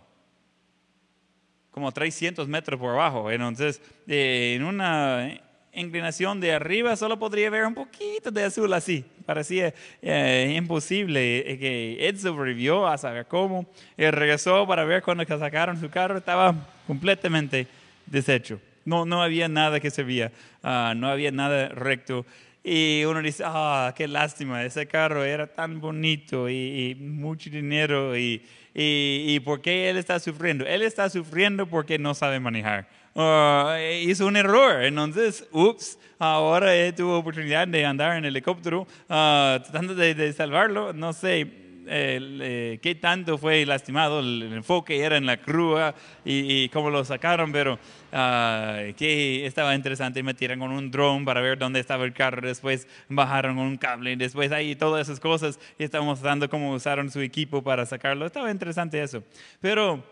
como 1.71 1.91
300 1.91 2.47
metros 2.47 2.79
por 2.79 2.91
abajo. 2.91 3.31
Entonces, 3.31 3.81
eh, 4.07 4.53
en 4.55 4.63
una 4.63 5.39
inclinación 5.73 6.39
de 6.41 6.53
arriba 6.53 6.95
solo 6.95 7.17
podría 7.17 7.49
ver 7.49 7.65
un 7.65 7.73
poquito 7.73 8.29
de 8.29 8.43
azul 8.43 8.71
así. 8.73 9.05
Parecía 9.25 9.73
eh, 10.01 10.53
imposible 10.57 11.51
eh, 11.51 11.57
que 11.57 12.07
Ed 12.07 12.17
sobrevivió 12.17 12.87
a 12.87 12.97
saber 12.97 13.25
cómo. 13.25 13.65
Él 13.95 14.11
regresó 14.11 14.67
para 14.67 14.83
ver 14.83 15.01
cuando 15.01 15.25
sacaron 15.25 15.79
su 15.79 15.89
carro, 15.89 16.17
estaba 16.17 16.53
completamente 16.85 17.67
deshecho. 18.05 18.59
No, 18.83 19.05
no 19.05 19.21
había 19.21 19.47
nada 19.47 19.79
que 19.79 19.91
servía, 19.91 20.31
uh, 20.63 20.95
no 20.95 21.07
había 21.07 21.31
nada 21.31 21.69
recto. 21.69 22.25
Y 22.63 23.04
uno 23.06 23.21
dice, 23.21 23.43
ah, 23.45 23.91
qué 23.95 24.08
lástima, 24.08 24.63
ese 24.63 24.86
carro 24.88 25.24
era 25.24 25.47
tan 25.47 25.82
bonito 25.82 26.47
y, 26.47 26.95
mucho 27.00 27.50
dinero. 27.50 28.15
Y, 28.15 28.43
y, 28.74 29.39
por 29.39 29.62
qué 29.62 29.89
él 29.89 29.97
está 29.97 30.19
sufriendo? 30.19 30.65
Él 30.65 30.84
está 30.84 31.10
sufriendo 31.10 31.65
porque 31.65 31.97
no 31.97 32.13
sabe 32.13 32.39
manejar. 32.39 32.88
Uh, 33.13 33.78
hizo 34.04 34.28
un 34.28 34.38
error. 34.38 34.84
Entonces, 34.84 35.47
ups, 35.52 35.97
ahora 36.19 36.69
tuvo 36.95 37.17
oportunidad 37.17 37.67
de 37.67 37.86
andar 37.86 38.15
en 38.15 38.26
helicóptero 38.26 38.88
ah, 39.10 39.60
tratando 39.63 39.95
de, 39.95 40.13
de, 40.13 40.32
salvarlo. 40.32 40.93
No 40.93 41.13
sé, 41.13 41.45
eh, 41.87 42.79
qué 42.81 42.95
tanto 42.95 43.37
fue 43.37 43.65
lastimado, 43.65 44.19
el, 44.19 44.43
enfoque 44.53 44.99
era 44.99 45.17
en 45.17 45.25
la 45.25 45.37
crua 45.37 45.95
y, 46.23 46.69
cómo 46.69 46.89
lo 46.89 47.03
sacaron, 47.03 47.51
pero 47.51 47.73
uh, 47.73 48.93
que 48.95 49.45
estaba 49.45 49.75
interesante, 49.75 50.23
metieron 50.23 50.59
con 50.59 50.71
un 50.71 50.91
drone 50.91 51.25
para 51.25 51.41
ver 51.41 51.57
dónde 51.57 51.79
estaba 51.79 52.05
el 52.05 52.13
carro, 52.13 52.47
después 52.47 52.87
bajaron 53.09 53.55
con 53.55 53.65
un 53.65 53.77
cable, 53.77 54.15
después 54.15 54.51
ahí 54.51 54.75
todas 54.75 55.07
esas 55.07 55.19
cosas 55.19 55.59
y 55.77 55.83
estamos 55.83 56.07
mostrando 56.07 56.49
cómo 56.49 56.73
usaron 56.73 57.09
su 57.09 57.21
equipo 57.21 57.63
para 57.63 57.85
sacarlo, 57.85 58.25
estaba 58.25 58.51
interesante 58.51 59.01
eso, 59.01 59.23
pero... 59.59 60.03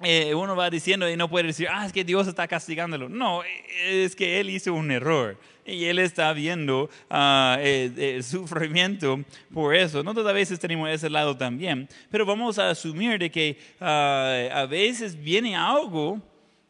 Eh, 0.00 0.32
uno 0.32 0.54
va 0.54 0.70
diciendo 0.70 1.10
y 1.10 1.16
no 1.16 1.28
puede 1.28 1.48
decir, 1.48 1.66
ah, 1.68 1.84
es 1.84 1.92
que 1.92 2.04
Dios 2.04 2.28
está 2.28 2.46
castigándolo. 2.46 3.08
No, 3.08 3.42
es 3.84 4.14
que 4.14 4.38
Él 4.38 4.48
hizo 4.48 4.72
un 4.72 4.92
error 4.92 5.36
y 5.68 5.84
Él 5.84 5.98
está 5.98 6.32
viendo 6.32 6.88
ah, 7.10 7.58
el, 7.60 8.24
sufrimiento 8.24 9.20
por 9.52 9.74
eso. 9.74 10.02
Nosotros 10.02 10.26
a 10.26 10.32
veces 10.32 10.58
tenemos 10.58 10.88
ese 10.88 11.10
lado 11.10 11.36
también, 11.36 11.88
pero 12.10 12.24
vamos 12.24 12.58
a 12.58 12.70
asumir 12.70 13.18
de 13.18 13.30
que 13.30 13.58
ah, 13.80 14.48
a 14.52 14.66
veces 14.66 15.14
viene 15.14 15.54
algo 15.54 16.20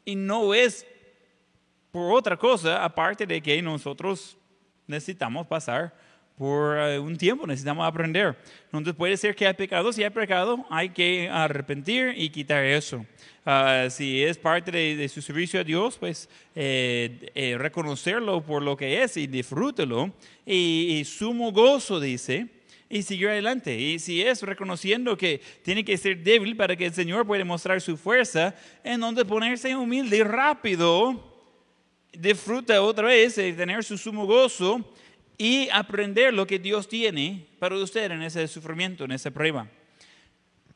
y 0.05 0.17
no 0.17 0.53
es 0.53 0.87
por 1.91 2.13
otra 2.13 2.37
cosa, 2.37 2.85
aparte 2.85 3.27
de 3.27 3.41
que 3.41 3.63
nosotros 3.63 4.37
necesitamos 4.87 5.47
pasar 5.47 5.95
por 6.39 6.79
eh, 6.79 6.99
un 6.99 7.17
tiempo, 7.17 7.47
necesitamos 7.47 7.87
aprender. 7.87 8.37
Entonces 8.67 8.95
puede 8.95 9.17
ser 9.17 9.35
que 9.35 9.47
hay 9.47 9.55
pecado, 9.55 9.93
si 9.93 10.05
hay 10.05 10.11
pecado, 10.11 10.65
hay 10.71 10.91
que 10.91 11.29
arrepentir 11.29 12.15
y 12.17 12.31
quitar 12.31 12.65
eso. 12.65 13.05
Ah, 13.45 13.89
si 13.91 14.23
es 14.23 14.39
parte 14.39 14.71
de, 14.71 15.09
su 15.09 15.21
servicio 15.21 15.59
a 15.59 15.65
Dios, 15.65 15.99
pues 15.99 16.29
eh, 16.55 17.31
eh, 17.35 17.57
reconocerlo 17.59 18.41
por 18.43 18.63
lo 18.63 18.77
que 18.77 19.03
es 19.03 19.17
y 19.17 19.27
disfrútelo. 19.27 20.13
Y, 20.47 20.99
y, 20.99 21.05
sumo 21.05 21.51
gozo, 21.51 21.99
dice, 21.99 22.47
y 22.89 23.03
seguir 23.03 23.29
adelante. 23.29 23.77
Y 23.77 23.99
si 23.99 24.23
es 24.23 24.43
reconociendo 24.43 25.17
que 25.17 25.41
tiene 25.63 25.85
que 25.85 25.97
ser 25.97 26.23
débil 26.23 26.57
para 26.57 26.77
que 26.77 26.87
el 26.87 26.95
Señor 26.95 27.27
pueda 27.27 27.45
mostrar 27.45 27.81
su 27.81 27.97
fuerza, 27.97 28.55
en 28.85 29.01
donde 29.01 29.25
ponerse 29.25 29.75
humilde 29.75 30.19
y 30.19 30.23
rápido, 30.23 31.25
disfruta 32.13 32.81
otra 32.83 33.09
vez 33.09 33.37
de 33.37 33.53
tener 33.53 33.83
su 33.83 33.99
sumo 33.99 34.27
gozo 34.27 34.85
y 35.39 35.69
aprender 35.71 36.35
lo 36.35 36.47
que 36.47 36.59
Dios 36.59 36.89
tiene 36.89 37.47
para 37.61 37.77
usted 37.77 38.11
en 38.11 38.23
ese 38.23 38.47
sufrimiento, 38.49 39.05
en 39.05 39.13
esa 39.13 39.31
prueba. 39.31 39.69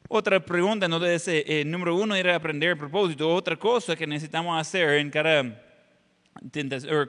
Otra 0.08 0.44
pregunta, 0.44 0.86
no 0.86 1.04
ese, 1.04 1.44
eh, 1.46 1.64
número 1.64 1.96
uno 1.96 2.14
era 2.14 2.36
aprender 2.36 2.70
el 2.70 2.78
propósito. 2.78 3.34
Otra 3.34 3.56
cosa 3.56 3.96
que 3.96 4.06
necesitamos 4.06 4.60
hacer 4.60 4.98
en 4.98 5.10
cada, 5.10 5.60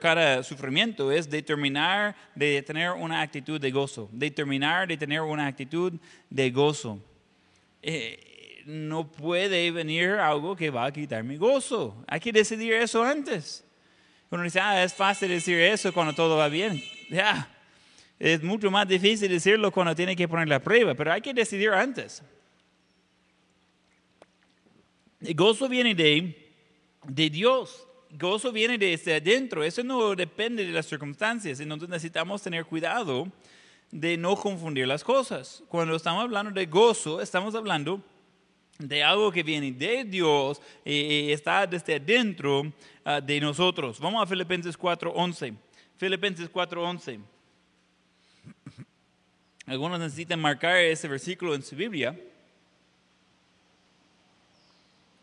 cada 0.00 0.42
sufrimiento 0.42 1.12
es 1.12 1.28
determinar 1.30 2.16
de 2.34 2.62
tener 2.62 2.90
una 2.92 3.20
actitud 3.20 3.60
de 3.60 3.70
gozo. 3.70 4.08
Determinar 4.10 4.88
de 4.88 4.96
tener 4.96 5.20
una 5.20 5.46
actitud 5.46 5.92
de 6.30 6.50
gozo. 6.50 6.98
Eh, 7.82 8.62
no 8.64 9.06
puede 9.12 9.70
venir 9.70 10.12
algo 10.12 10.56
que 10.56 10.70
va 10.70 10.86
a 10.86 10.92
quitar 10.92 11.22
mi 11.22 11.36
gozo. 11.36 12.02
Hay 12.08 12.18
que 12.18 12.32
decidir 12.32 12.72
eso 12.72 13.04
antes. 13.04 13.62
Uno 14.30 14.42
dice, 14.42 14.58
ah, 14.58 14.82
es 14.82 14.94
fácil 14.94 15.28
decir 15.28 15.58
eso 15.60 15.92
cuando 15.92 16.14
todo 16.14 16.38
va 16.38 16.48
bien. 16.48 16.82
Ya, 17.10 17.48
es 18.18 18.42
mucho 18.42 18.70
más 18.70 18.86
difícil 18.88 19.28
decirlo 19.28 19.70
cuando 19.70 19.94
tiene 19.94 20.14
que 20.16 20.28
poner 20.28 20.48
la 20.48 20.60
prueba, 20.60 20.94
pero 20.94 21.12
hay 21.12 21.20
que 21.20 21.34
decidir 21.34 21.70
antes. 21.70 22.22
El 25.20 25.34
gozo 25.34 25.68
viene 25.68 25.94
de, 25.94 26.52
de 27.06 27.30
Dios. 27.30 27.86
Gozo 28.10 28.52
viene 28.52 28.78
desde 28.78 29.16
adentro. 29.16 29.64
Eso 29.64 29.82
no 29.82 30.14
depende 30.14 30.64
de 30.64 30.72
las 30.72 30.86
circunstancias. 30.86 31.60
Entonces 31.60 31.88
necesitamos 31.88 32.42
tener 32.42 32.64
cuidado 32.66 33.26
de 33.90 34.16
no 34.16 34.36
confundir 34.36 34.86
las 34.86 35.02
cosas. 35.02 35.62
Cuando 35.68 35.96
estamos 35.96 36.22
hablando 36.22 36.50
de 36.50 36.66
gozo, 36.66 37.20
estamos 37.20 37.54
hablando 37.54 38.02
de 38.78 39.02
algo 39.02 39.30
que 39.30 39.42
viene 39.42 39.72
de 39.72 40.04
Dios 40.04 40.60
y 40.84 41.30
está 41.30 41.66
desde 41.66 41.94
adentro 41.94 42.72
ah, 43.04 43.20
de 43.20 43.40
nosotros. 43.40 43.98
Vamos 44.00 44.22
a 44.22 44.26
Filipenses 44.26 44.78
4.11. 44.78 45.54
Filipenses 45.96 46.50
4.11. 46.52 47.20
Algunos 49.66 49.98
necesitan 49.98 50.40
marcar 50.40 50.76
ese 50.76 51.08
versículo 51.08 51.54
en 51.54 51.62
su 51.62 51.74
Biblia 51.74 52.18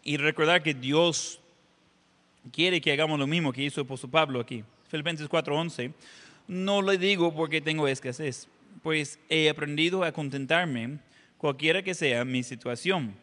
y 0.03 0.17
recordar 0.17 0.63
que 0.63 0.73
Dios 0.73 1.39
quiere 2.51 2.81
que 2.81 2.91
hagamos 2.91 3.19
lo 3.19 3.27
mismo 3.27 3.53
que 3.53 3.63
hizo 3.63 3.81
el 3.81 3.85
apóstol 3.85 4.09
Pablo 4.09 4.39
aquí. 4.39 4.63
Filipenses 4.87 5.29
4:11. 5.29 5.93
No 6.47 6.81
le 6.81 6.97
digo 6.97 7.33
porque 7.33 7.61
tengo 7.61 7.87
escasez, 7.87 8.47
pues 8.81 9.19
he 9.29 9.49
aprendido 9.49 10.03
a 10.03 10.11
contentarme 10.11 10.97
cualquiera 11.37 11.83
que 11.83 11.93
sea 11.93 12.25
mi 12.25 12.43
situación. 12.43 13.15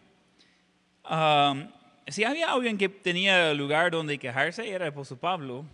si 2.07 2.25
había 2.25 2.53
alguien 2.53 2.79
que 2.79 2.89
tenía 2.89 3.53
lugar 3.55 3.91
donde 3.91 4.19
quejarse, 4.19 4.69
era 4.69 4.87
el 4.87 4.93
apóstol 4.93 5.19
Pablo, 5.19 5.65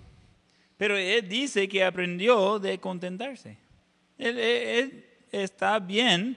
pero 0.77 0.97
él 0.97 1.29
dice 1.29 1.69
que 1.69 1.85
aprendió 1.85 2.59
de 2.59 2.79
contentarse. 2.79 3.57
él 4.19 5.05
está 5.31 5.79
bien 5.79 6.37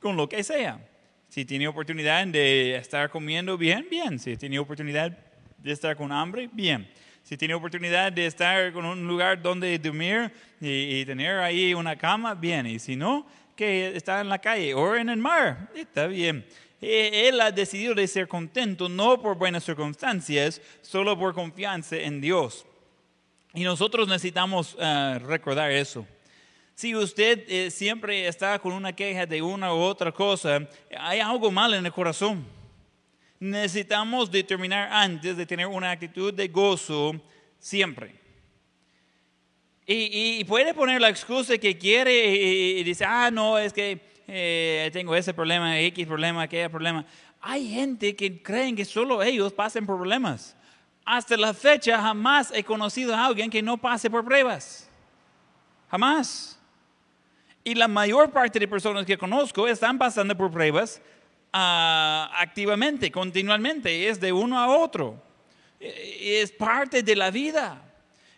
con 0.00 0.16
lo 0.16 0.28
que 0.28 0.42
sea. 0.42 0.80
Si 1.28 1.44
tiene 1.44 1.68
oportunidad 1.68 2.26
de 2.26 2.76
estar 2.76 3.10
comiendo 3.10 3.58
bien, 3.58 3.86
bien. 3.90 4.18
Si 4.18 4.36
tiene 4.36 4.58
oportunidad 4.58 5.16
de 5.58 5.72
estar 5.72 5.96
con 5.96 6.12
hambre, 6.12 6.48
bien. 6.52 6.88
Si 7.22 7.36
tiene 7.36 7.54
oportunidad 7.54 8.12
de 8.12 8.26
estar 8.26 8.72
con 8.72 8.84
un 8.84 9.06
lugar 9.06 9.42
donde 9.42 9.78
dormir 9.78 10.30
y, 10.60 11.04
tener 11.04 11.38
ahí 11.40 11.74
una 11.74 11.96
cama, 11.96 12.34
bien. 12.34 12.66
Y 12.66 12.78
si 12.78 12.94
no, 12.94 13.26
que 13.56 13.96
está 13.96 14.20
en 14.20 14.28
la 14.28 14.38
calle 14.38 14.74
o 14.74 14.94
en 14.94 15.08
el 15.08 15.18
mar, 15.18 15.68
está 15.74 16.06
bien. 16.06 16.46
E, 16.80 17.28
él 17.28 17.40
ha 17.40 17.50
decidido 17.50 17.94
de 17.94 18.06
ser 18.06 18.28
contento 18.28 18.88
no 18.88 19.20
por 19.20 19.36
buenas 19.36 19.64
circunstancias, 19.64 20.62
solo 20.82 21.18
por 21.18 21.34
confianza 21.34 21.96
en 21.96 22.20
Dios. 22.20 22.64
Y 23.56 23.64
nosotros 23.64 24.06
necesitamos 24.06 24.76
eh, 24.78 25.18
recordar 25.24 25.70
eso. 25.70 26.06
Si 26.74 26.94
usted 26.94 27.42
eh, 27.48 27.70
siempre 27.70 28.28
está 28.28 28.58
con 28.58 28.74
una 28.74 28.94
queja 28.94 29.24
de 29.24 29.40
una 29.40 29.72
u 29.72 29.78
otra 29.78 30.12
cosa, 30.12 30.68
hay 31.00 31.20
algo 31.20 31.50
mal 31.50 31.72
en 31.72 31.86
el 31.86 31.90
corazón. 31.90 32.44
Necesitamos 33.40 34.30
determinar 34.30 34.90
antes 34.92 35.38
de 35.38 35.46
tener 35.46 35.66
una 35.66 35.90
actitud 35.90 36.34
de 36.34 36.48
gozo 36.48 37.18
siempre. 37.58 38.14
Y, 39.86 40.44
puede 40.44 40.74
poner 40.74 41.00
la 41.00 41.08
excusa 41.08 41.56
que 41.56 41.78
quiere 41.78 42.26
y, 42.26 42.82
dice, 42.84 43.06
ah, 43.06 43.30
no, 43.32 43.56
es 43.56 43.72
que 43.72 44.00
eh, 44.28 44.90
tengo 44.92 45.16
ese 45.16 45.32
problema, 45.32 45.80
X 45.80 46.06
problema, 46.06 46.42
aquel 46.42 46.68
problema. 46.68 47.06
Hay 47.40 47.70
gente 47.70 48.14
que 48.14 48.42
creen 48.42 48.76
que 48.76 48.84
solo 48.84 49.22
ellos 49.22 49.54
pasen 49.54 49.86
por 49.86 49.96
problemas. 49.96 50.55
Hasta 51.06 51.36
la 51.36 51.54
fecha 51.54 52.02
jamás 52.02 52.50
he 52.52 52.64
conocido 52.64 53.14
a 53.14 53.26
alguien 53.26 53.48
que 53.48 53.62
no 53.62 53.78
pase 53.78 54.10
por 54.10 54.24
pruebas. 54.24 54.88
Jamás. 55.88 56.58
Y 57.62 57.76
la 57.76 57.86
mayor 57.86 58.32
parte 58.32 58.58
de 58.58 58.66
personas 58.66 59.06
que 59.06 59.16
conozco 59.16 59.68
están 59.68 59.98
pasando 59.98 60.36
por 60.36 60.50
pruebas 60.50 61.00
ah, 61.52 62.28
activamente, 62.36 63.12
continuamente. 63.12 64.08
Es 64.08 64.18
de 64.18 64.32
uno 64.32 64.58
a 64.58 64.66
otro. 64.66 65.22
E, 65.78 66.40
es 66.42 66.50
parte 66.50 67.04
de 67.04 67.14
la 67.14 67.30
vida. 67.30 67.80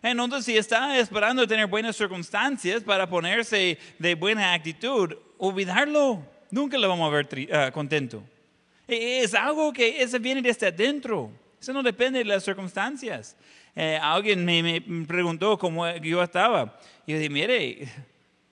Entonces, 0.03 0.45
si 0.45 0.59
está 0.59 0.99
esperando 0.99 1.47
tener 1.49 1.67
buenas 1.69 1.97
circunstancias 1.97 2.83
para 2.83 3.09
ponerse 3.09 3.79
de 3.99 4.15
buena 4.15 4.53
actitud, 4.53 5.15
olvidarlo. 5.39 6.23
Nunca 6.51 6.77
lo 6.77 6.87
vamos 6.87 7.11
a 7.11 7.17
ver 7.17 7.49
ah, 7.51 7.71
contento. 7.73 8.23
E, 8.87 9.23
es 9.23 9.33
algo 9.35 9.73
que 9.73 10.03
eso 10.03 10.19
viene 10.21 10.43
desde 10.43 10.67
adentro. 10.67 11.33
Eso 11.61 11.73
no 11.73 11.83
depende 11.83 12.21
de 12.21 12.25
las 12.25 12.45
circunstancias. 12.45 13.37
Eh, 13.75 13.99
alguien 14.01 14.45
me, 14.45 14.81
preguntó 15.07 15.59
cómo 15.59 15.89
yo 15.97 16.23
estaba. 16.23 16.79
Y 17.07 17.13
yo 17.13 17.19
dije, 17.19 17.31
mire, 17.31 17.89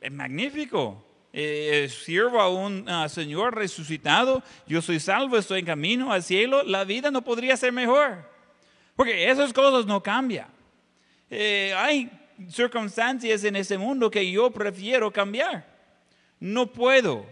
es 0.01 0.13
magnífico. 0.13 1.05
Eh, 1.33 1.89
sirvo 1.91 2.41
a 2.41 2.49
un 2.49 2.87
Señor 3.11 3.55
resucitado, 3.55 4.43
yo 4.67 4.81
soy 4.81 4.99
salvo, 4.99 5.37
estoy 5.37 5.61
en 5.61 5.67
camino 5.67 6.11
al 6.11 6.23
cielo, 6.23 6.63
la 6.63 6.85
vida 6.85 7.11
no 7.11 7.23
podría 7.23 7.57
ser 7.59 7.73
mejor. 7.73 8.27
Porque 8.97 9.31
esas 9.31 9.53
cosas 9.53 9.85
no 9.85 10.03
cambian. 10.03 10.49
Eh, 11.29 11.75
hay 11.77 12.11
circunstancias 12.49 13.45
en 13.45 13.57
este 13.57 13.77
mundo 13.77 14.11
que 14.11 14.31
yo 14.31 14.51
prefiero 14.51 15.11
cambiar. 15.11 15.67
No 16.41 16.67
puedo, 16.67 17.27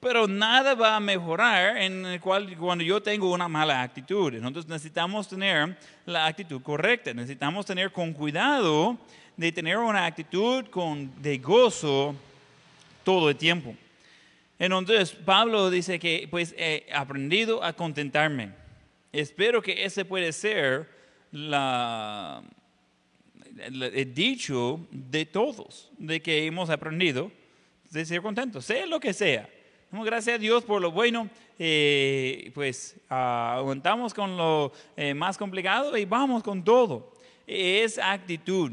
pero 0.00 0.26
nada 0.26 0.74
va 0.74 0.96
a 0.96 1.00
mejorar 1.00 1.76
en 1.76 2.06
el 2.06 2.20
cual, 2.20 2.56
cuando 2.56 2.82
yo 2.82 3.02
tengo 3.02 3.30
una 3.32 3.48
mala 3.48 3.82
actitud. 3.82 4.34
Entonces 4.34 4.66
necesitamos 4.66 5.28
tener 5.28 5.76
la 6.06 6.26
actitud 6.26 6.62
correcta, 6.62 7.12
necesitamos 7.12 7.66
tener 7.66 7.92
con 7.92 8.14
cuidado 8.14 8.96
de 9.36 9.52
tener 9.52 9.76
una 9.76 10.06
actitud 10.06 10.64
con, 10.66 11.22
de 11.22 11.38
gozo 11.38 12.14
todo 13.04 13.28
el 13.28 13.36
tiempo. 13.36 13.74
Entonces, 14.58 15.12
Pablo 15.12 15.70
dice 15.70 15.98
que 15.98 16.26
pues 16.30 16.54
he 16.56 16.86
aprendido 16.94 17.62
a 17.62 17.72
contentarme. 17.72 18.52
Espero 19.12 19.62
que 19.62 19.84
ese 19.84 20.04
puede 20.04 20.32
ser 20.32 20.88
el 21.32 22.34
dicho 24.14 24.86
de 24.90 25.26
todos, 25.26 25.90
de 25.98 26.20
que 26.20 26.46
hemos 26.46 26.68
aprendido 26.70 27.32
de 27.90 28.04
ser 28.04 28.22
contentos, 28.22 28.64
sea 28.64 28.86
lo 28.86 29.00
que 29.00 29.12
sea. 29.12 29.48
Gracias 29.92 30.36
a 30.36 30.38
Dios 30.38 30.62
por 30.62 30.80
lo 30.80 30.92
bueno, 30.92 31.28
eh, 31.58 32.52
pues 32.54 32.96
aguantamos 33.08 34.14
con 34.14 34.36
lo 34.36 34.72
eh, 34.96 35.14
más 35.14 35.36
complicado 35.36 35.96
y 35.96 36.04
vamos 36.04 36.44
con 36.44 36.62
todo. 36.62 37.12
Es 37.46 37.98
actitud 37.98 38.72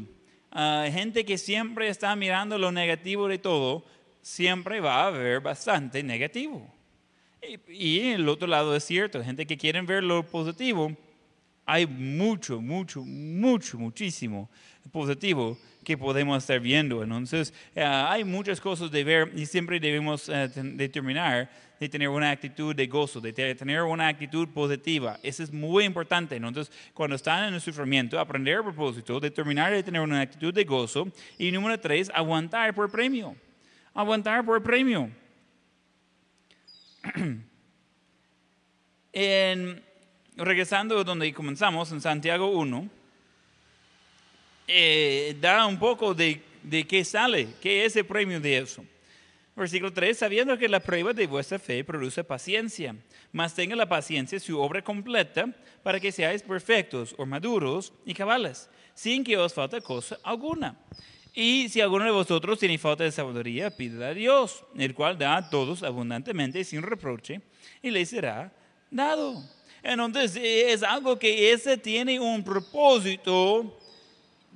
gente 0.90 1.24
que 1.24 1.36
siempre 1.36 1.88
está 1.88 2.14
mirando 2.16 2.56
lo 2.56 2.72
negativo 2.72 3.28
de 3.28 3.38
todo, 3.38 3.84
siempre 4.22 4.80
va 4.80 5.02
a 5.02 5.06
haber 5.08 5.40
bastante 5.40 6.02
negativo. 6.02 6.66
Y, 7.42 7.72
y 7.72 8.10
el 8.10 8.28
otro 8.28 8.46
lado 8.46 8.74
es 8.74 8.84
cierto, 8.84 9.22
gente 9.22 9.46
que 9.46 9.56
quiere 9.56 9.82
ver 9.82 10.04
lo 10.04 10.24
positivo, 10.24 10.96
hay 11.66 11.86
mucho, 11.86 12.60
mucho, 12.60 13.04
mucho, 13.04 13.76
muchísimo 13.76 14.48
positivo 14.90 15.58
que 15.88 15.96
podemos 15.96 16.36
estar 16.36 16.60
viendo. 16.60 17.02
Entonces, 17.02 17.54
eh, 17.74 17.82
hay 17.82 18.22
muchas 18.22 18.60
cosas 18.60 18.90
de 18.90 19.02
ver 19.04 19.32
y 19.34 19.46
siempre 19.46 19.80
debemos 19.80 20.28
eh, 20.28 20.50
determinar 20.54 21.50
de 21.80 21.88
tener 21.88 22.10
una 22.10 22.30
actitud 22.30 22.76
de 22.76 22.86
gozo, 22.86 23.22
de 23.22 23.32
tener 23.32 23.82
una 23.84 24.06
actitud 24.06 24.46
positiva. 24.48 25.18
Eso 25.22 25.42
es 25.42 25.50
muy 25.50 25.84
importante. 25.84 26.36
Entonces, 26.36 26.70
cuando 26.92 27.16
están 27.16 27.48
en 27.48 27.54
el 27.54 27.60
sufrimiento, 27.62 28.20
aprender 28.20 28.58
a 28.58 28.62
propósito, 28.62 29.18
determinar 29.18 29.72
de 29.72 29.82
tener 29.82 30.02
una 30.02 30.20
actitud 30.20 30.52
de 30.52 30.64
gozo. 30.64 31.08
Y 31.38 31.50
número 31.52 31.80
tres, 31.80 32.10
aguantar 32.14 32.74
por 32.74 32.90
premio. 32.90 33.34
Aguantar 33.94 34.44
por 34.44 34.62
premio. 34.62 35.10
en, 39.14 39.82
regresando 40.36 41.02
donde 41.02 41.32
comenzamos, 41.32 41.90
en 41.92 42.02
Santiago 42.02 42.48
1, 42.50 42.97
eh, 44.68 45.36
da 45.40 45.66
un 45.66 45.78
poco 45.78 46.14
de, 46.14 46.42
de 46.62 46.86
qué 46.86 47.04
sale, 47.04 47.48
qué 47.60 47.84
es 47.84 47.96
el 47.96 48.04
premio 48.04 48.38
de 48.38 48.58
eso. 48.58 48.84
Versículo 49.56 49.92
3, 49.92 50.16
sabiendo 50.16 50.56
que 50.56 50.68
la 50.68 50.78
prueba 50.78 51.12
de 51.12 51.26
vuestra 51.26 51.58
fe 51.58 51.82
produce 51.82 52.22
paciencia, 52.22 52.94
mas 53.32 53.54
tenga 53.54 53.74
la 53.74 53.88
paciencia 53.88 54.38
su 54.38 54.60
obra 54.60 54.82
completa 54.82 55.52
para 55.82 55.98
que 55.98 56.12
seáis 56.12 56.42
perfectos 56.42 57.12
o 57.18 57.26
maduros 57.26 57.92
y 58.04 58.14
cabales, 58.14 58.70
sin 58.94 59.24
que 59.24 59.36
os 59.36 59.52
falte 59.52 59.80
cosa 59.80 60.16
alguna. 60.22 60.78
Y 61.34 61.68
si 61.68 61.80
alguno 61.80 62.04
de 62.04 62.12
vosotros 62.12 62.58
tiene 62.58 62.78
falta 62.78 63.02
de 63.04 63.10
sabiduría, 63.10 63.76
pídela 63.76 64.08
a 64.08 64.14
Dios, 64.14 64.64
el 64.76 64.94
cual 64.94 65.18
da 65.18 65.36
a 65.36 65.50
todos 65.50 65.82
abundantemente 65.82 66.62
sin 66.62 66.82
reproche, 66.82 67.40
y 67.82 67.90
le 67.90 68.06
será 68.06 68.52
dado. 68.90 69.42
Entonces, 69.82 70.36
es 70.36 70.82
algo 70.82 71.18
que 71.18 71.52
ese 71.52 71.76
tiene 71.78 72.20
un 72.20 72.44
propósito 72.44 73.78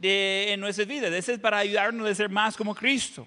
de, 0.03 0.53
en 0.53 0.61
nuestra 0.61 0.85
vida. 0.85 1.09
Ese 1.17 1.35
es 1.35 1.38
para 1.38 1.59
ayudarnos 1.59 2.09
a 2.09 2.15
ser 2.15 2.29
más 2.29 2.57
como 2.57 2.75
Cristo. 2.75 3.27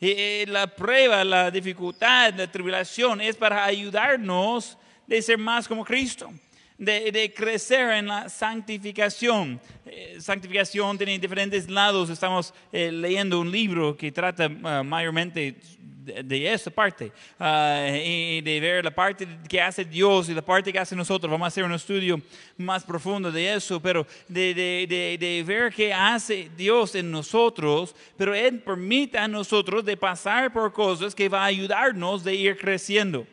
Y 0.00 0.44
la 0.46 0.66
prueba, 0.66 1.24
la 1.24 1.50
dificultad, 1.50 2.34
la 2.34 2.50
tribulación 2.50 3.20
es 3.20 3.36
para 3.36 3.64
ayudarnos 3.64 4.76
de 5.06 5.22
ser 5.22 5.38
más 5.38 5.68
como 5.68 5.84
Cristo, 5.84 6.30
de, 6.76 7.32
crecer 7.34 7.90
en 7.92 8.06
la 8.06 8.28
santificación. 8.28 9.60
Eh, 9.86 10.18
santificación 10.20 10.98
tiene 10.98 11.18
diferentes 11.18 11.68
lados. 11.70 12.10
Estamos 12.10 12.52
eh, 12.72 12.90
leyendo 12.90 13.40
un 13.40 13.50
libro 13.50 13.96
que 13.96 14.12
trata 14.12 14.48
mayormente 14.48 15.56
de, 16.06 16.52
esa 16.52 16.70
parte 16.70 17.12
ah, 17.38 17.88
y 17.92 18.40
de 18.40 18.60
ver 18.60 18.84
la 18.84 18.90
parte 18.90 19.26
que 19.48 19.60
hace 19.60 19.84
Dios 19.84 20.28
y 20.28 20.34
la 20.34 20.42
parte 20.42 20.72
que 20.72 20.78
hace 20.78 20.94
nosotros. 20.94 21.30
Vamos 21.30 21.46
a 21.46 21.48
hacer 21.48 21.64
un 21.64 21.72
estudio 21.72 22.20
más 22.56 22.84
profundo 22.84 23.32
de 23.32 23.54
eso, 23.54 23.80
pero 23.80 24.06
de, 24.28 24.54
de, 24.54 25.16
de 25.18 25.44
ver 25.44 25.72
qué 25.72 25.92
hace 25.92 26.50
Dios 26.56 26.94
en 26.94 27.10
nosotros, 27.10 27.94
pero 28.16 28.34
Él 28.34 28.60
permite 28.60 29.18
a 29.18 29.26
nosotros 29.26 29.84
de 29.84 29.96
pasar 29.96 30.52
por 30.52 30.72
cosas 30.72 31.14
que 31.14 31.28
va 31.28 31.42
a 31.42 31.46
ayudarnos 31.46 32.22
de 32.22 32.34
ir 32.34 32.56
creciendo. 32.56 33.26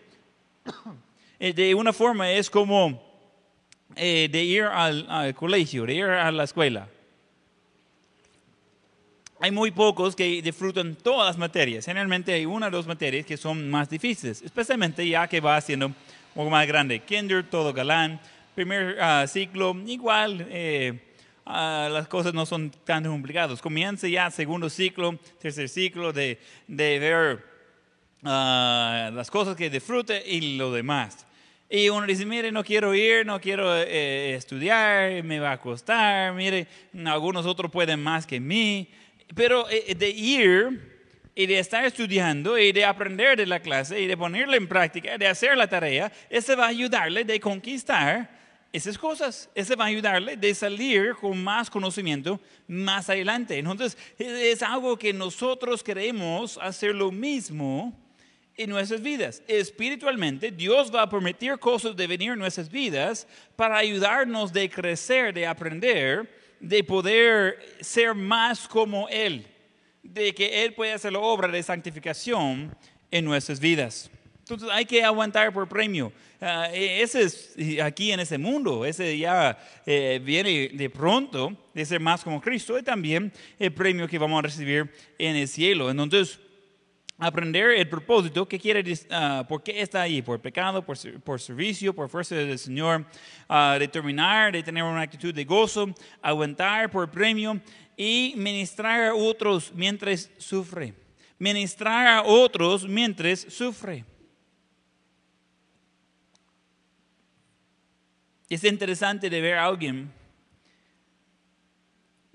Eh, 1.40 1.52
de 1.52 1.76
una 1.76 1.92
forma 1.92 2.32
es 2.32 2.50
como 2.50 3.04
eh, 3.96 4.30
de 4.32 4.44
ir 4.44 4.64
al 4.64 5.36
colegio, 5.36 5.86
de 5.86 5.94
ir 5.94 6.06
a 6.06 6.32
la 6.32 6.46
escuela 6.46 6.88
hay 9.44 9.52
muy 9.52 9.72
pocos 9.72 10.16
que 10.16 10.42
disfrutan 10.42 10.96
todas 10.96 11.28
las 11.28 11.38
materias. 11.38 11.84
Generalmente 11.84 12.32
hay 12.32 12.46
una 12.46 12.68
o 12.68 12.72
dos 12.72 12.88
materias 12.88 13.26
que 13.26 13.36
son 13.36 13.70
más 13.70 13.90
difíciles, 13.90 14.42
especialmente 14.42 15.06
ya 15.06 15.28
que 15.28 15.42
va 15.42 15.60
siendo 15.60 15.88
un 15.88 15.96
poco 16.34 16.50
más 16.50 16.66
grande. 16.66 17.02
Kinder, 17.02 17.44
todo 17.50 17.74
galán. 17.74 18.22
Primer 18.56 18.96
ah, 19.02 19.26
ciclo, 19.28 19.76
igual. 19.86 20.48
Eh, 20.50 20.98
ah, 21.46 21.90
las 21.92 22.08
cosas 22.08 22.34
no 22.34 22.46
son 22.46 22.72
tan 22.86 23.04
complicadas. 23.04 23.62
Comienza 23.62 24.08
ya 24.08 24.32
segundo 24.32 24.70
ciclo, 24.70 25.20
tercer 25.42 25.68
ciclo 25.68 26.14
de, 26.14 26.40
de 26.66 27.00
ver 27.00 27.46
ah, 28.24 29.12
las 29.14 29.30
cosas 29.30 29.58
que 29.58 29.70
disfrute 29.70 30.24
y 30.26 30.56
lo 30.56 30.72
demás. 30.72 31.28
Y 31.70 31.90
uno 31.90 32.08
dice, 32.08 32.26
mire, 32.26 32.50
no 32.50 32.64
quiero 32.64 32.96
ir, 32.96 33.26
no 33.26 33.42
quiero 33.42 33.76
eh, 33.76 34.36
estudiar, 34.36 35.22
me 35.24 35.40
va 35.40 35.52
a 35.52 35.60
costar, 35.60 36.34
mire, 36.34 36.66
algunos 37.04 37.46
otros 37.46 37.70
pueden 37.70 38.02
más 38.02 38.26
que 38.26 38.40
mí. 38.40 38.88
Pero 39.36 39.70
eh, 39.70 39.96
de 39.96 40.10
ir 40.10 40.94
y 41.36 41.46
de 41.46 41.60
estar 41.60 41.84
estudiando 41.86 42.58
y 42.58 42.72
de 42.72 42.86
aprender 42.86 43.38
de 43.38 43.46
la 43.46 43.60
clase 43.60 44.00
y 44.00 44.08
de 44.08 44.16
ponerla 44.16 44.56
en 44.56 44.68
práctica, 44.68 45.18
de 45.18 45.28
hacer 45.28 45.58
la 45.58 45.68
tarea, 45.68 46.12
eso 46.30 46.56
va 46.56 46.66
a 46.66 46.70
ayudarle 46.70 47.24
de 47.24 47.40
conquistar 47.40 48.30
esas 48.72 48.98
cosas. 48.98 49.50
Eso 49.56 49.76
va 49.76 49.86
a 49.86 49.88
ayudarle 49.88 50.36
de 50.36 50.54
salir 50.54 51.14
con 51.16 51.42
más 51.44 51.70
conocimiento 51.70 52.40
más 52.68 53.10
adelante. 53.10 53.58
Entonces, 53.58 53.98
es 54.18 54.62
algo 54.62 54.98
que 54.98 55.14
nosotros 55.14 55.84
queremos 55.84 56.58
hacer 56.62 56.94
lo 56.94 57.12
mismo 57.12 57.98
en 58.56 58.70
nuestras 58.70 59.02
vidas. 59.02 59.42
Espiritualmente, 59.48 60.52
Dios 60.52 60.94
va 60.94 61.04
a 61.04 61.10
permitir 61.10 61.58
cosas 61.58 61.96
de 61.96 62.08
venir 62.08 62.32
en 62.32 62.40
nuestras 62.40 62.70
vidas 62.70 63.28
para 63.56 63.78
ayudarnos 63.78 64.54
de 64.54 64.70
crecer, 64.70 65.34
de 65.34 65.48
aprender 65.48 66.43
de 66.64 66.82
poder 66.82 67.60
ser 67.82 68.16
más 68.16 68.70
como 68.70 69.10
Él, 69.10 69.46
de 70.02 70.34
que 70.34 70.64
Él 70.64 70.74
puede 70.74 70.94
hacer 70.94 71.12
la 71.12 71.20
obra 71.20 71.50
de 71.50 71.62
santificación 71.62 72.74
en 73.12 73.26
nuestras 73.26 73.60
vidas. 73.60 74.10
Entonces 74.40 74.70
hay 74.72 74.86
que 74.86 75.04
aguantar 75.04 75.52
por 75.54 75.68
premio. 75.68 76.14
E, 76.72 77.02
ese 77.02 77.24
es 77.24 77.56
aquí 77.82 78.14
en 78.14 78.22
ese 78.22 78.38
mundo, 78.38 78.86
ese 78.86 79.18
ya 79.18 79.58
eh, 79.86 80.22
viene 80.24 80.70
de 80.70 80.90
pronto 80.90 81.56
de 81.74 81.86
ser 81.86 82.00
más 82.00 82.24
como 82.24 82.40
Cristo 82.40 82.80
y 82.80 82.84
también 82.84 83.32
el 83.60 83.74
premio 83.74 84.08
que 84.08 84.18
vamos 84.18 84.40
a 84.40 84.44
recibir 84.44 84.90
en 85.18 85.36
el 85.36 85.50
cielo. 85.50 85.92
Entonces, 85.92 86.40
aprender 87.26 87.72
el 87.72 87.88
propósito, 87.88 88.48
qué 88.48 88.60
quiere, 88.60 88.84
uh, 88.92 89.46
por 89.48 89.64
qué 89.64 89.82
está 89.82 90.02
ahí, 90.02 90.22
por 90.22 90.40
pecado, 90.40 90.86
por, 90.86 90.98
por 91.22 91.40
servicio, 91.40 91.94
por 91.94 92.10
fuerza 92.10 92.36
del 92.36 92.60
Señor, 92.60 93.06
uh, 93.50 93.80
determinar, 93.80 94.52
de 94.52 94.64
tener 94.64 94.84
una 94.84 95.02
actitud 95.02 95.34
de 95.34 95.46
gozo, 95.46 95.94
aguantar 96.22 96.92
por 96.92 97.10
premio 97.10 97.60
y 97.96 98.34
ministrar 98.38 99.10
a 99.10 99.16
otros 99.16 99.72
mientras 99.74 100.30
sufre. 100.38 100.94
Ministrar 101.40 102.08
a 102.08 102.24
otros 102.24 102.88
mientras 102.88 103.40
sufre. 103.50 104.06
Es 108.50 108.64
interesante 108.64 109.30
de 109.30 109.42
ver 109.42 109.56
a 109.56 109.66
alguien 109.66 110.12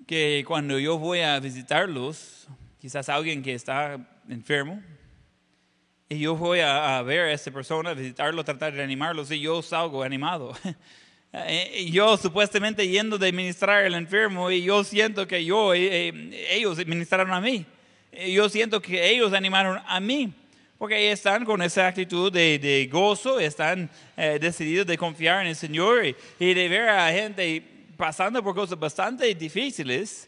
que 0.06 0.42
cuando 0.46 0.78
yo 0.78 0.98
voy 0.98 1.20
a 1.20 1.38
visitarlos, 1.38 2.48
quizás 2.80 3.08
alguien 3.08 3.42
que 3.42 3.54
está 3.54 4.17
enfermo, 4.28 4.82
y 6.10 6.20
yo 6.20 6.36
voy 6.36 6.60
a, 6.60 7.02
ver 7.02 7.20
a 7.20 7.32
esa 7.32 7.50
persona, 7.50 7.92
visitarlo, 7.92 8.42
tratar 8.42 8.72
de 8.72 8.82
animarlo, 8.82 9.24
y 9.28 9.40
yo 9.40 9.62
salgo 9.62 10.02
animado. 10.02 10.54
Eh, 11.30 11.90
yo 11.92 12.16
supuestamente 12.16 12.88
yendo 12.88 13.18
de 13.18 13.30
ministrar 13.32 13.84
al 13.84 13.92
enfermo 13.92 14.50
y 14.50 14.62
yo 14.62 14.82
siento 14.82 15.28
que 15.28 15.44
yo, 15.44 15.74
eh, 15.74 16.08
eh, 16.08 16.46
ellos 16.52 16.78
ministraron 16.86 17.30
a 17.30 17.38
mí. 17.38 17.66
Yo 18.30 18.48
siento 18.48 18.80
que 18.80 19.10
ellos 19.10 19.34
animaron 19.34 19.78
a 19.86 20.00
mí. 20.00 20.32
Porque 20.78 21.12
están 21.12 21.44
con 21.44 21.60
esa 21.60 21.86
actitud 21.86 22.32
de, 22.32 22.88
gozo, 22.90 23.38
están 23.38 23.90
decididos 24.16 24.86
de 24.86 24.96
confiar 24.96 25.42
en 25.42 25.48
el 25.48 25.56
Señor 25.56 26.06
y, 26.06 26.16
y, 26.38 26.54
de 26.54 26.66
ver 26.66 26.88
a 26.88 27.12
gente 27.12 27.62
pasando 27.98 28.42
por 28.42 28.54
cosas 28.54 28.78
bastante 28.78 29.34
difíciles 29.34 30.27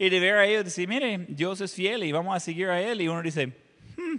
y 0.00 0.08
de 0.08 0.18
ver 0.18 0.36
a 0.36 0.46
ellos 0.46 0.64
decir, 0.64 0.88
mire, 0.88 1.26
Dios 1.28 1.60
es 1.60 1.74
fiel 1.74 2.02
y 2.04 2.10
vamos 2.10 2.34
a 2.34 2.40
seguir 2.40 2.68
a 2.68 2.80
Él. 2.80 3.02
Y 3.02 3.08
uno 3.08 3.20
dice, 3.20 3.48
hmm, 3.48 4.16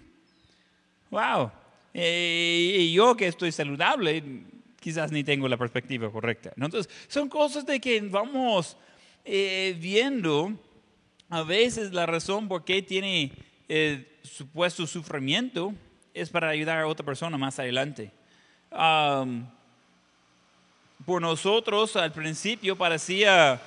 wow, 1.10 1.50
eh, 1.92 2.78
y 2.82 2.94
yo 2.94 3.18
que 3.18 3.26
estoy 3.26 3.52
saludable, 3.52 4.24
quizás 4.80 5.12
ni 5.12 5.24
tengo 5.24 5.48
la 5.48 5.58
perspectiva 5.58 6.12
correcta. 6.12 6.54
Entonces, 6.56 6.88
son 7.08 7.28
cosas 7.28 7.66
de 7.66 7.80
que 7.80 8.00
vamos 8.00 8.78
eh, 9.26 9.76
viendo 9.80 10.54
a 11.30 11.42
veces 11.42 11.92
la 11.92 12.06
razón 12.06 12.48
por 12.48 12.64
qué 12.64 12.84
tiene 12.84 13.32
eh, 13.68 14.20
supuesto 14.22 14.86
sufrimiento 14.86 15.74
es 16.14 16.30
para 16.30 16.50
ayudar 16.50 16.78
a 16.78 16.86
otra 16.86 17.04
persona 17.04 17.40
más 17.40 17.58
adelante. 17.58 18.12
por 21.08 21.20
nosotros 21.20 21.96
al 21.96 22.12
principio 22.12 22.76
parecía 22.76 23.60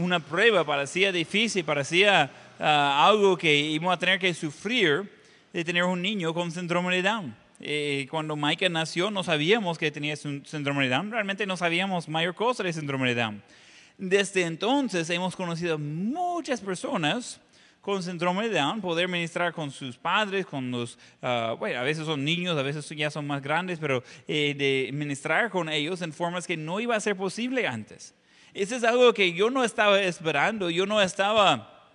una 0.00 0.20
prueba, 0.20 0.64
parecía 0.64 1.12
difícil, 1.12 1.64
parecía 1.64 2.30
ah, 2.58 3.06
algo 3.06 3.36
que 3.36 3.54
íbamos 3.54 3.94
a 3.94 3.98
tener 3.98 4.18
que 4.18 4.32
sufrir 4.34 5.10
de 5.52 5.64
tener 5.64 5.84
un 5.84 6.00
niño 6.00 6.32
con 6.32 6.50
síndrome 6.50 6.94
de 6.96 7.02
Down. 7.02 7.36
Eh, 7.62 8.06
cuando 8.10 8.36
Michael 8.36 8.72
nació 8.72 9.10
no 9.10 9.22
sabíamos 9.22 9.76
que 9.76 9.90
tenía 9.90 10.16
síndrome 10.16 10.84
de 10.84 10.90
Down, 10.90 11.10
realmente 11.10 11.46
no 11.46 11.56
sabíamos 11.56 12.08
mayor 12.08 12.34
cosa 12.34 12.62
de 12.62 12.72
síndrome 12.72 13.08
de 13.08 13.20
Down. 13.20 13.42
Desde 13.98 14.42
entonces 14.42 15.10
hemos 15.10 15.36
conocido 15.36 15.78
muchas 15.78 16.60
personas 16.60 17.40
con 17.80 18.02
síndrome 18.02 18.48
de 18.48 18.58
Down, 18.58 18.80
poder 18.80 19.08
ministrar 19.08 19.52
con 19.52 19.70
sus 19.70 19.96
padres, 19.96 20.46
con 20.46 20.70
los, 20.70 20.98
ah, 21.22 21.54
bueno, 21.58 21.80
a 21.80 21.82
veces 21.82 22.06
son 22.06 22.24
niños, 22.24 22.56
a 22.58 22.62
veces 22.62 22.88
ya 22.90 23.10
son 23.10 23.26
más 23.26 23.42
grandes, 23.42 23.78
pero 23.78 24.02
eh, 24.28 24.54
de 24.54 24.90
ministrar 24.92 25.50
con 25.50 25.68
ellos 25.68 26.02
en 26.02 26.12
formas 26.12 26.46
que 26.46 26.56
no 26.56 26.80
iba 26.80 26.96
a 26.96 27.00
ser 27.00 27.16
posible 27.16 27.66
antes. 27.66 28.14
Eso 28.52 28.76
es 28.76 28.84
algo 28.84 29.12
que 29.14 29.32
yo 29.32 29.50
no 29.50 29.64
estaba 29.64 30.00
esperando, 30.00 30.70
yo 30.70 30.86
no 30.86 31.00
estaba 31.00 31.88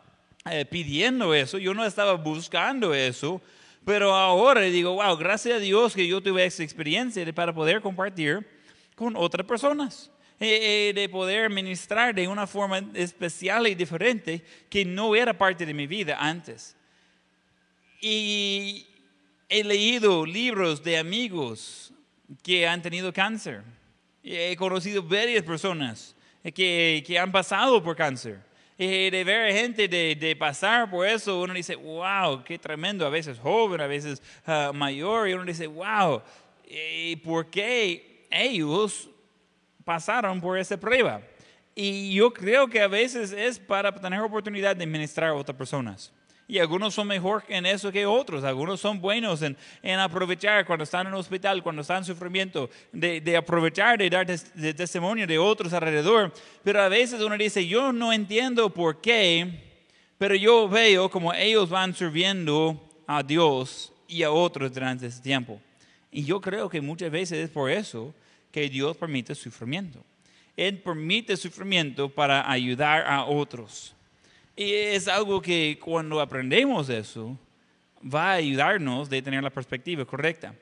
eh, 0.50 0.66
pidiendo 0.66 1.34
eso, 1.34 1.58
yo 1.58 1.74
no 1.74 1.86
estaba 1.86 2.14
buscando 2.14 2.94
eso, 2.94 3.42
pero 3.84 4.14
ahora 4.14 4.62
digo, 4.62 4.94
wow, 4.94 5.18
gracias 5.18 5.56
a 5.56 5.60
Dios 5.60 5.94
que 5.94 6.08
yo 6.08 6.22
tuve 6.22 6.46
esa 6.46 6.64
experiencia 6.64 7.26
para 7.34 7.54
poder 7.54 7.82
compartir 7.82 8.46
con 8.96 9.16
otras 9.16 9.46
personas. 9.46 10.12
Eh, 10.38 10.90
eh, 10.90 10.94
de 10.94 11.08
poder 11.08 11.50
ministrar 11.50 12.14
de 12.14 12.28
una 12.28 12.46
forma 12.46 12.80
especial 12.94 13.68
y 13.68 13.76
diferente 13.76 14.44
que 14.70 14.84
no 14.84 15.16
era 15.16 15.38
parte 15.38 15.66
de 15.66 15.74
mi 15.74 15.88
vida 15.88 16.18
antes. 16.20 16.76
Y 18.02 18.86
he 19.48 19.64
leído 19.64 20.26
libros 20.26 20.84
de 20.84 20.98
amigos 20.98 21.94
que 22.44 22.68
han 22.68 22.82
tenido 22.82 23.14
cáncer. 23.14 23.64
He 24.22 24.58
conocido 24.58 25.02
varias 25.02 25.44
personas 25.44 26.15
que, 26.54 27.04
que 27.06 27.20
han 27.20 27.32
pasado 27.32 27.82
por 27.84 27.96
cáncer. 27.96 28.40
Y 28.78 29.10
de 29.10 29.24
ver 29.24 29.54
gente 29.54 29.88
de, 29.88 30.16
de, 30.16 30.36
pasar 30.36 30.90
por 30.90 31.08
eso, 31.08 31.42
uno 31.42 31.54
dice, 31.54 31.76
wow, 31.76 32.44
qué 32.44 32.60
tremendo, 32.60 33.06
a 33.06 33.10
veces 33.10 33.40
joven, 33.40 33.80
a 33.80 33.88
veces 33.88 34.22
uh, 34.48 34.74
mayor, 34.74 35.30
y 35.30 35.34
uno 35.34 35.46
dice, 35.46 35.66
wow, 35.66 36.22
¿y 36.68 37.16
por 37.18 37.50
qué 37.50 38.28
ellos 38.30 39.10
pasaron 39.86 40.42
por 40.42 40.58
esa 40.58 40.78
prueba? 40.78 41.22
Y 41.74 42.14
yo 42.14 42.34
creo 42.34 42.68
que 42.68 42.82
a 42.82 42.88
veces 42.88 43.32
es 43.32 43.60
para 43.60 43.94
tener 43.94 44.20
oportunidad 44.20 44.76
de 44.76 44.86
ministrar 44.86 45.30
a 45.30 45.36
otras 45.36 45.58
personas. 45.58 46.12
Y 46.48 46.60
algunos 46.60 46.94
son 46.94 47.08
mejor 47.08 47.44
en 47.48 47.66
eso 47.66 47.92
que 47.92 48.06
otros. 48.06 48.44
Algunos 48.44 48.80
son 48.80 49.02
buenos 49.02 49.42
en, 49.42 49.58
en 49.82 50.00
aprovechar 50.00 50.66
cuando 50.66 50.84
están 50.84 51.08
en 51.08 51.14
el 51.14 51.20
hospital, 51.20 51.64
cuando 51.64 51.82
están 51.82 51.98
en 52.00 52.06
sufrimiento, 52.06 52.70
de, 52.92 53.20
de 53.20 53.36
aprovechar, 53.36 53.98
de 53.98 54.10
dar 54.10 54.28
de 54.28 54.74
testimonio 54.74 55.26
de 55.26 55.40
otros 55.40 55.74
alrededor. 55.74 56.32
Pero 56.64 56.82
a 56.82 56.90
veces 56.90 57.20
uno 57.22 57.36
dice, 57.36 57.66
yo 57.68 57.92
no 57.92 58.14
entiendo 58.14 58.70
por 58.70 59.02
qué, 59.02 59.64
pero 60.20 60.36
yo 60.36 60.70
veo 60.70 61.10
como 61.10 61.34
ellos 61.34 61.70
van 61.70 61.96
sirviendo 61.96 62.80
a 63.08 63.24
Dios 63.24 63.92
y 64.08 64.22
a 64.22 64.32
otros 64.32 64.72
durante 64.72 65.08
ese 65.08 65.22
tiempo. 65.22 65.60
Y 66.12 66.24
yo 66.24 66.40
creo 66.40 66.70
que 66.70 66.80
muchas 66.80 67.10
veces 67.10 67.40
es 67.40 67.50
por 67.50 67.72
eso 67.72 68.14
que 68.52 68.70
Dios 68.70 68.96
permite 68.96 69.34
sufrimiento. 69.34 70.00
Él 70.56 70.78
permite 70.78 71.36
sufrimiento 71.36 72.08
para 72.08 72.50
ayudar 72.50 73.04
a 73.08 73.26
otros. 73.26 73.95
Y 74.56 74.72
es 74.72 75.08
algo 75.08 75.42
que 75.42 75.78
cuando 75.82 76.22
aprendemos 76.22 76.90
eso, 76.90 77.38
va 78.02 78.32
a 78.32 78.36
ayudarnos 78.36 79.10
de 79.10 79.22
tener 79.22 79.44
la 79.44 79.50
perspectiva 79.50 80.06
correcta. 80.06 80.56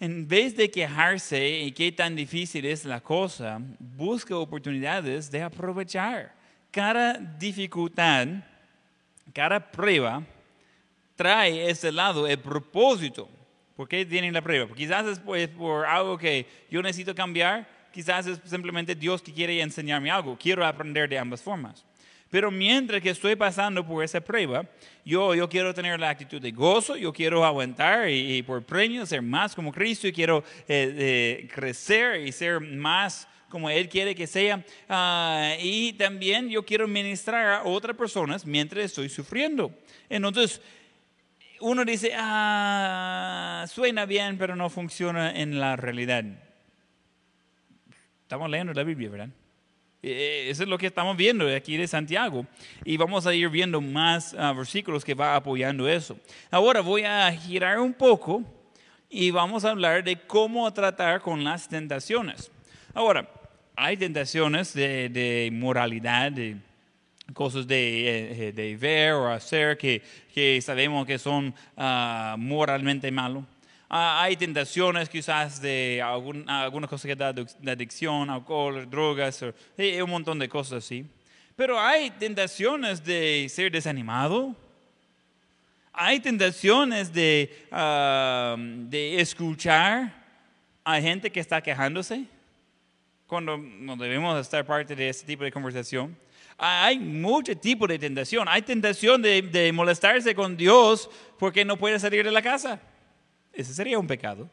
En 0.00 0.26
vez 0.26 0.56
de 0.56 0.70
quejarse 0.70 1.60
y 1.60 1.72
qué 1.72 1.92
tan 1.92 2.16
difícil 2.16 2.64
es 2.64 2.84
la 2.84 3.00
cosa, 3.00 3.60
busca 3.78 4.36
oportunidades 4.36 5.30
de 5.30 5.42
aprovechar. 5.42 6.32
Cada 6.70 7.14
dificultad, 7.14 8.28
cada 9.32 9.70
prueba 9.70 10.22
trae 11.16 11.68
ese 11.68 11.90
lado, 11.90 12.26
el 12.26 12.38
propósito. 12.38 13.28
¿Por 13.76 13.88
qué 13.88 14.04
tienen 14.04 14.32
la 14.32 14.42
prueba? 14.42 14.72
Quizás 14.74 15.06
es 15.06 15.18
por, 15.18 15.36
es 15.36 15.48
por 15.48 15.86
algo 15.86 16.18
que 16.18 16.46
yo 16.70 16.82
necesito 16.82 17.14
cambiar, 17.14 17.68
quizás 17.92 18.26
es 18.26 18.40
simplemente 18.44 18.94
Dios 18.94 19.22
que 19.22 19.32
quiere 19.32 19.60
enseñarme 19.60 20.10
algo. 20.10 20.36
Quiero 20.36 20.64
aprender 20.66 21.08
de 21.08 21.18
ambas 21.18 21.42
formas. 21.42 21.84
Pero 22.30 22.50
mientras 22.50 23.00
que 23.00 23.10
estoy 23.10 23.36
pasando 23.36 23.86
por 23.86 24.04
esa 24.04 24.20
prueba, 24.20 24.66
yo, 25.04 25.34
yo 25.34 25.48
quiero 25.48 25.72
tener 25.72 25.98
la 25.98 26.10
actitud 26.10 26.40
de 26.40 26.50
gozo, 26.50 26.96
yo 26.96 27.12
quiero 27.12 27.44
aguantar 27.44 28.10
y, 28.10 28.42
por 28.42 28.62
premio 28.62 29.06
ser 29.06 29.22
más 29.22 29.54
como 29.54 29.72
Cristo 29.72 30.06
y 30.06 30.12
quiero 30.12 30.44
eh, 30.68 30.94
eh, 30.98 31.48
crecer 31.54 32.20
y 32.20 32.32
ser 32.32 32.60
más 32.60 33.26
como 33.48 33.70
Él 33.70 33.88
quiere 33.88 34.14
que 34.14 34.26
sea. 34.26 34.62
Uh, 34.88 35.58
y 35.62 35.94
también 35.94 36.50
yo 36.50 36.64
quiero 36.64 36.86
ministrar 36.86 37.46
a 37.46 37.64
otras 37.64 37.96
personas 37.96 38.44
mientras 38.44 38.84
estoy 38.84 39.08
sufriendo. 39.08 39.72
Entonces, 40.08 40.60
uno 41.60 41.84
dice, 41.84 42.12
ah, 42.14 43.64
suena 43.68 44.06
bien, 44.06 44.38
pero 44.38 44.54
no 44.54 44.68
funciona 44.70 45.34
en 45.34 45.58
la 45.58 45.76
realidad. 45.76 46.24
Estamos 48.22 48.50
leyendo 48.50 48.74
la 48.74 48.84
Biblia, 48.84 49.08
¿verdad? 49.08 49.30
Eh, 50.02 50.46
eso 50.48 50.62
es 50.62 50.68
lo 50.68 50.78
que 50.78 50.86
estamos 50.86 51.16
viendo 51.16 51.48
aquí 51.54 51.76
de 51.76 51.88
Santiago. 51.88 52.46
Y 52.84 52.96
vamos 52.96 53.26
a 53.26 53.34
ir 53.34 53.48
viendo 53.48 53.80
más 53.80 54.34
uh, 54.34 54.54
versículos 54.54 55.04
que 55.04 55.14
va 55.14 55.34
apoyando 55.34 55.88
eso. 55.88 56.16
Ahora 56.50 56.80
voy 56.80 57.02
a 57.02 57.32
girar 57.32 57.80
un 57.80 57.92
poco 57.92 58.42
y 59.10 59.30
vamos 59.30 59.64
a 59.64 59.70
hablar 59.70 60.04
de 60.04 60.16
cómo 60.16 60.72
tratar 60.72 61.20
con 61.20 61.42
las 61.42 61.68
tentaciones. 61.68 62.50
Ahora, 62.94 63.28
hay 63.74 63.96
tentaciones 63.96 64.72
de, 64.74 65.08
de 65.08 65.50
moralidad, 65.52 66.32
de 66.32 66.56
cosas 67.34 67.66
de, 67.66 68.48
eh, 68.48 68.52
de, 68.52 68.76
ver 68.76 69.12
o 69.12 69.28
hacer 69.28 69.76
que, 69.76 70.02
que 70.32 70.60
sabemos 70.62 71.06
que 71.06 71.18
son 71.18 71.54
uh, 71.76 72.36
moralmente 72.38 73.10
malos. 73.10 73.44
Ah, 73.90 74.22
hay 74.22 74.36
tentaciones 74.36 75.08
quizás 75.08 75.62
de 75.62 76.02
algunas 76.02 76.90
cosas 76.90 77.06
que 77.06 77.16
da 77.16 77.32
de 77.32 77.70
adicción, 77.70 78.28
alcohol, 78.28 78.88
drogas, 78.88 79.42
y 79.78 79.98
un 80.00 80.10
montón 80.10 80.38
de 80.38 80.46
cosas 80.46 80.84
así. 80.84 81.06
Pero 81.56 81.80
hay 81.80 82.10
tentaciones 82.10 83.02
de 83.02 83.46
ser 83.48 83.72
desanimado. 83.72 84.54
Hay 85.92 86.20
tentaciones 86.20 87.12
de, 87.12 87.66
de 88.90 89.20
escuchar 89.20 90.14
a 90.84 91.00
gente 91.00 91.32
que 91.32 91.40
está 91.40 91.62
quejándose 91.62 92.26
cuando 93.26 93.56
no 93.56 93.96
debemos 93.96 94.38
estar 94.38 94.64
parte 94.66 94.94
de 94.94 95.08
ese 95.08 95.24
tipo 95.24 95.44
de 95.44 95.50
conversación. 95.50 96.14
Hay 96.58 96.98
mucho 96.98 97.56
tipo 97.56 97.86
de 97.86 97.98
tentación. 97.98 98.48
Hay 98.48 98.62
tentación 98.62 99.22
de, 99.22 99.42
de 99.42 99.72
molestarse 99.72 100.34
con 100.34 100.56
Dios 100.56 101.08
porque 101.38 101.64
no 101.64 101.76
puede 101.78 101.98
salir 101.98 102.24
de 102.24 102.32
la 102.32 102.42
casa. 102.42 102.80
Ese 103.58 103.74
sería 103.74 103.98
un 103.98 104.06
pecado. 104.06 104.48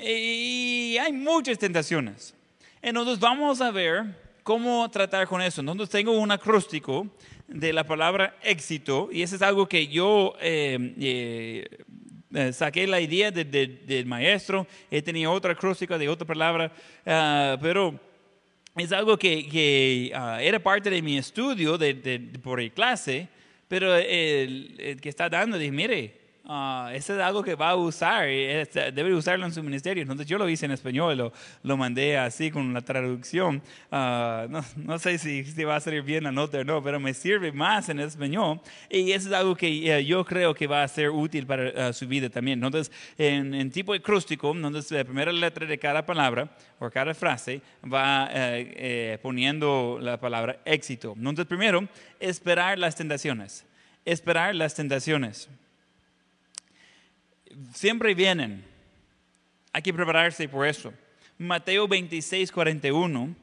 Y 0.00 0.96
hay 1.00 1.12
muchas 1.12 1.58
tentaciones. 1.58 2.32
Entonces 2.80 3.18
vamos 3.18 3.60
a 3.60 3.72
ver 3.72 4.04
cómo 4.44 4.88
tratar 4.88 5.26
con 5.26 5.42
eso. 5.42 5.60
Entonces 5.60 5.90
tengo 5.90 6.12
un 6.12 6.30
acróstico 6.30 7.08
de 7.48 7.72
la 7.72 7.82
palabra 7.82 8.36
éxito 8.40 9.08
y 9.10 9.22
eso 9.22 9.34
es 9.34 9.42
algo 9.42 9.68
que 9.68 9.88
yo 9.88 10.36
eh, 10.40 10.94
eh, 11.00 11.68
eh, 12.32 12.52
saqué 12.52 12.86
la 12.86 13.00
idea 13.00 13.32
del 13.32 14.06
maestro. 14.06 14.68
He 14.92 15.02
tenido 15.02 15.32
otro 15.32 15.50
acróstico 15.50 15.98
de 15.98 16.08
otra 16.08 16.24
palabra, 16.24 16.70
uh, 17.06 17.60
pero 17.60 17.98
es 18.76 18.92
algo 18.92 19.18
que, 19.18 19.48
que 19.48 20.12
uh, 20.14 20.38
era 20.38 20.60
parte 20.60 20.88
de 20.88 21.02
mi 21.02 21.18
estudio 21.18 21.76
de, 21.76 22.30
por 22.40 22.62
clase, 22.70 23.26
pero 23.66 23.96
el, 23.96 24.76
el, 24.78 25.00
que 25.00 25.08
está 25.08 25.28
dando, 25.28 25.58
dije, 25.58 25.72
mire, 25.72 26.23
Uh, 26.46 26.88
eso 26.92 27.14
es 27.14 27.20
algo 27.20 27.42
que 27.42 27.54
va 27.54 27.70
a 27.70 27.76
usar, 27.76 28.28
y 28.28 28.44
debe 28.92 29.14
usarlo 29.14 29.46
en 29.46 29.52
su 29.52 29.62
ministerio. 29.62 30.02
Entonces 30.02 30.26
yo 30.26 30.36
lo 30.36 30.46
hice 30.46 30.66
en 30.66 30.72
español, 30.72 31.16
lo, 31.16 31.32
lo 31.62 31.76
mandé 31.78 32.18
así 32.18 32.50
con 32.50 32.74
la 32.74 32.82
traducción. 32.82 33.62
Uh, 33.90 34.46
no, 34.50 34.62
no, 34.76 34.98
sé 34.98 35.16
si, 35.16 35.42
si, 35.44 35.64
va 35.64 35.76
a 35.76 35.80
salir 35.80 36.02
bien 36.02 36.24
la 36.24 36.32
nota 36.32 36.58
o 36.58 36.64
no, 36.64 36.82
pero 36.82 37.00
me 37.00 37.14
sirve 37.14 37.50
más 37.50 37.88
en 37.88 37.98
español. 38.00 38.60
Y 38.90 39.12
eso 39.12 39.28
es 39.28 39.34
algo 39.34 39.56
que 39.56 39.68
uh, 39.68 40.00
yo 40.00 40.22
creo 40.26 40.54
que 40.54 40.66
va 40.66 40.82
a 40.82 40.88
ser 40.88 41.08
útil 41.08 41.46
para 41.46 41.88
uh, 41.88 41.92
su 41.94 42.06
vida 42.06 42.28
también. 42.28 42.62
Entonces, 42.62 42.92
en, 43.16 43.54
en 43.54 43.70
tipo 43.70 43.94
acróstico, 43.94 44.52
entonces 44.52 44.90
la 44.90 45.04
primera 45.04 45.32
letra 45.32 45.64
de 45.64 45.78
cada 45.78 46.04
palabra 46.04 46.54
o 46.78 46.90
cada 46.90 47.14
frase 47.14 47.62
va 47.82 48.28
eh, 48.30 48.74
eh, 48.76 49.18
poniendo 49.22 49.98
la 49.98 50.20
palabra 50.20 50.58
éxito. 50.66 51.14
Entonces, 51.16 51.46
primero, 51.46 51.88
esperar 52.20 52.78
las 52.78 52.96
tentaciones. 52.96 53.64
Esperar 54.04 54.54
las 54.54 54.74
tentaciones 54.74 55.48
siempre 57.72 58.14
vienen. 58.14 58.64
Hay 59.72 59.82
que 59.82 59.92
prepararse 59.92 60.48
por 60.48 60.66
eso. 60.66 60.92
Mateo 61.38 61.88
26, 61.88 62.52
41, 62.52 63.34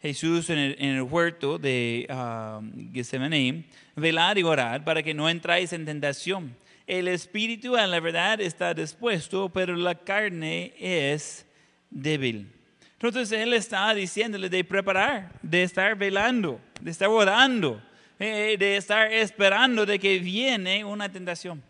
Jesús 0.00 0.50
en 0.50 0.58
el, 0.58 1.02
huerto 1.02 1.58
de 1.58 2.06
uh, 2.10 2.92
Getsemaní, 2.92 3.64
velad 3.96 4.36
y 4.36 4.42
orad 4.42 4.82
para 4.82 5.02
que 5.02 5.14
no 5.14 5.28
entráis 5.28 5.72
en 5.72 5.84
tentación. 5.84 6.56
El 6.86 7.08
espíritu 7.08 7.76
a 7.76 7.86
la 7.86 8.00
verdad 8.00 8.40
está 8.40 8.74
dispuesto, 8.74 9.48
pero 9.48 9.74
la 9.76 9.94
carne 9.94 10.74
es 10.78 11.46
débil. 11.90 12.50
Entonces 12.94 13.32
Él 13.32 13.52
está 13.52 13.94
diciéndole 13.94 14.48
de 14.48 14.64
preparar, 14.64 15.32
de 15.42 15.62
estar 15.62 15.96
velando, 15.96 16.60
de 16.80 16.90
estar 16.90 17.08
orando, 17.08 17.82
eh, 18.18 18.56
de 18.58 18.76
estar 18.76 19.12
esperando 19.12 19.84
de 19.84 19.98
que 19.98 20.18
viene 20.18 20.84
una 20.84 21.10
tentación. 21.10 21.62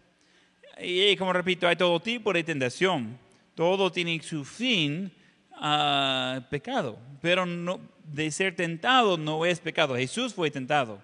Y 0.80 1.16
como 1.16 1.32
repito, 1.32 1.68
hay 1.68 1.76
todo 1.76 2.00
tipo 2.00 2.32
de 2.32 2.44
tentación. 2.44 3.18
Todo 3.54 3.90
tiene 3.92 4.20
su 4.22 4.44
fin 4.44 5.12
uh, 5.52 6.40
pecado. 6.50 6.98
Pero 7.20 7.46
no, 7.46 7.80
de 8.04 8.30
ser 8.30 8.56
tentado 8.56 9.16
no 9.16 9.46
es 9.46 9.60
pecado. 9.60 9.96
Jesús 9.96 10.34
fue 10.34 10.50
tentado. 10.50 11.00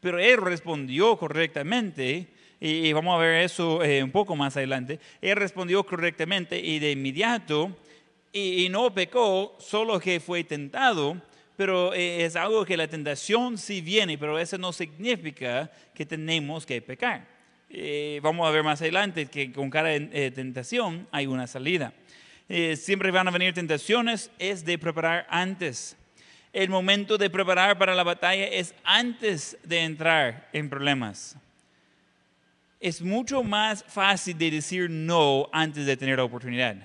Pero 0.00 0.18
él 0.18 0.36
respondió 0.38 1.16
correctamente. 1.16 2.28
Y, 2.60 2.92
vamos 2.92 3.16
a 3.16 3.18
ver 3.18 3.42
eso 3.42 3.82
eh, 3.82 4.02
un 4.02 4.12
poco 4.12 4.36
más 4.36 4.56
adelante. 4.56 5.00
Él 5.20 5.36
respondió 5.36 5.84
correctamente 5.84 6.58
y 6.60 6.78
de 6.78 6.92
inmediato. 6.92 7.76
Y, 8.32 8.64
y 8.64 8.68
no 8.68 8.94
pecó, 8.94 9.56
solo 9.58 9.98
que 9.98 10.20
fue 10.20 10.44
tentado 10.44 11.20
pero 11.56 11.92
eh, 11.94 12.24
es 12.24 12.36
algo 12.36 12.64
que 12.64 12.76
la 12.76 12.88
tentación 12.88 13.58
sí 13.58 13.80
viene, 13.80 14.18
pero 14.18 14.38
eso 14.38 14.58
no 14.58 14.72
significa 14.72 15.70
que 15.94 16.06
tenemos 16.06 16.66
que 16.66 16.80
pecar. 16.82 17.26
Eh, 17.74 18.20
vamos 18.22 18.46
a 18.46 18.50
ver 18.50 18.62
más 18.62 18.82
adelante 18.82 19.26
que 19.26 19.50
con 19.50 19.70
cada 19.70 19.94
eh, 19.94 20.30
tentación 20.34 21.08
hay 21.10 21.26
una 21.26 21.46
salida. 21.46 21.94
siempre 22.76 23.10
van 23.10 23.28
a 23.28 23.30
venir 23.30 23.54
tentaciones, 23.54 24.30
es 24.38 24.64
de 24.64 24.76
preparar 24.78 25.26
antes. 25.30 25.96
El 26.52 26.68
momento 26.68 27.16
de 27.16 27.30
preparar 27.30 27.78
para 27.78 27.94
la 27.94 28.02
batalla 28.02 28.46
es 28.46 28.74
antes 28.84 29.56
de 29.64 29.80
entrar 29.80 30.50
en 30.52 30.68
problemas. 30.68 31.36
Es 32.78 33.00
mucho 33.00 33.42
más 33.42 33.82
fácil 33.84 34.36
de 34.36 34.50
decir 34.50 34.90
no 34.90 35.48
antes 35.50 35.86
de 35.86 35.96
tener 35.96 36.18
la 36.18 36.24
oportunidad. 36.24 36.76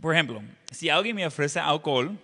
Por 0.00 0.14
ejemplo, 0.14 0.40
si 0.70 0.88
alguien 0.88 1.16
me 1.16 1.26
ofrece 1.26 1.58
alcohol, 1.58 2.16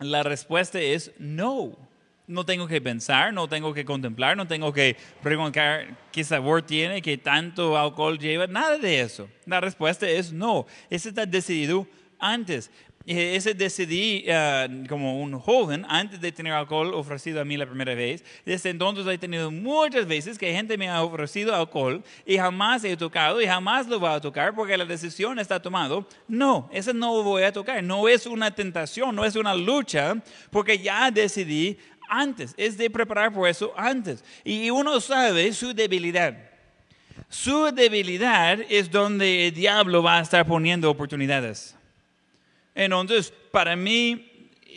la 0.00 0.22
respuesta 0.22 0.78
es 0.78 1.12
no. 1.18 1.87
No 2.28 2.44
tengo 2.44 2.68
que 2.68 2.80
pensar, 2.80 3.32
no 3.32 3.48
tengo 3.48 3.72
que 3.72 3.84
contemplar, 3.84 4.36
no 4.36 4.46
tengo 4.46 4.72
que 4.72 4.96
preguntar 5.22 5.96
qué 6.12 6.22
sabor 6.22 6.62
tiene, 6.62 7.02
qué 7.02 7.16
tanto 7.16 7.76
alcohol 7.76 8.18
lleva, 8.18 8.46
nada 8.46 8.78
de 8.78 9.00
eso. 9.00 9.28
La 9.46 9.60
respuesta 9.60 10.06
es 10.06 10.30
no. 10.30 10.66
Eso 10.90 11.08
está 11.08 11.24
decidido 11.24 11.86
antes. 12.18 12.70
Ese 13.06 13.54
decidí 13.54 14.26
uh, 14.28 14.86
como 14.86 15.22
un 15.22 15.40
joven, 15.40 15.86
antes 15.88 16.20
de 16.20 16.30
tener 16.30 16.52
alcohol 16.52 16.92
ofrecido 16.92 17.40
a 17.40 17.44
mí 17.46 17.56
la 17.56 17.64
primera 17.64 17.94
vez. 17.94 18.22
Desde 18.44 18.68
entonces 18.68 19.06
he 19.06 19.16
tenido 19.16 19.50
muchas 19.50 20.06
veces 20.06 20.36
que 20.36 20.52
gente 20.52 20.76
me 20.76 20.90
ha 20.90 21.02
ofrecido 21.02 21.54
alcohol 21.54 22.04
y 22.26 22.36
jamás 22.36 22.84
he 22.84 22.94
tocado 22.98 23.40
y 23.40 23.46
jamás 23.46 23.88
lo 23.88 23.98
voy 23.98 24.10
a 24.10 24.20
tocar 24.20 24.54
porque 24.54 24.76
la 24.76 24.84
decisión 24.84 25.38
está 25.38 25.62
tomada. 25.62 26.04
No, 26.28 26.68
eso 26.70 26.92
no 26.92 27.22
voy 27.22 27.44
a 27.44 27.52
tocar. 27.52 27.82
No 27.82 28.06
es 28.10 28.26
una 28.26 28.54
tentación, 28.54 29.16
no 29.16 29.24
es 29.24 29.36
una 29.36 29.54
lucha 29.54 30.22
porque 30.50 30.78
ya 30.78 31.10
decidí 31.10 31.78
antes. 32.08 32.54
Es 32.56 32.76
de 32.76 32.90
preparar 32.90 33.32
por 33.32 33.48
eso 33.48 33.72
antes. 33.76 34.24
Y 34.44 34.70
uno 34.70 35.00
sabe 35.00 35.52
su 35.52 35.72
debilidad. 35.74 36.36
Su 37.28 37.70
debilidad 37.72 38.60
es 38.68 38.90
donde 38.90 39.48
el 39.48 39.54
diablo 39.54 40.02
va 40.02 40.18
a 40.18 40.22
estar 40.22 40.46
poniendo 40.46 40.90
oportunidades. 40.90 41.76
Entonces, 42.74 43.32
para 43.50 43.76
mí 43.76 44.24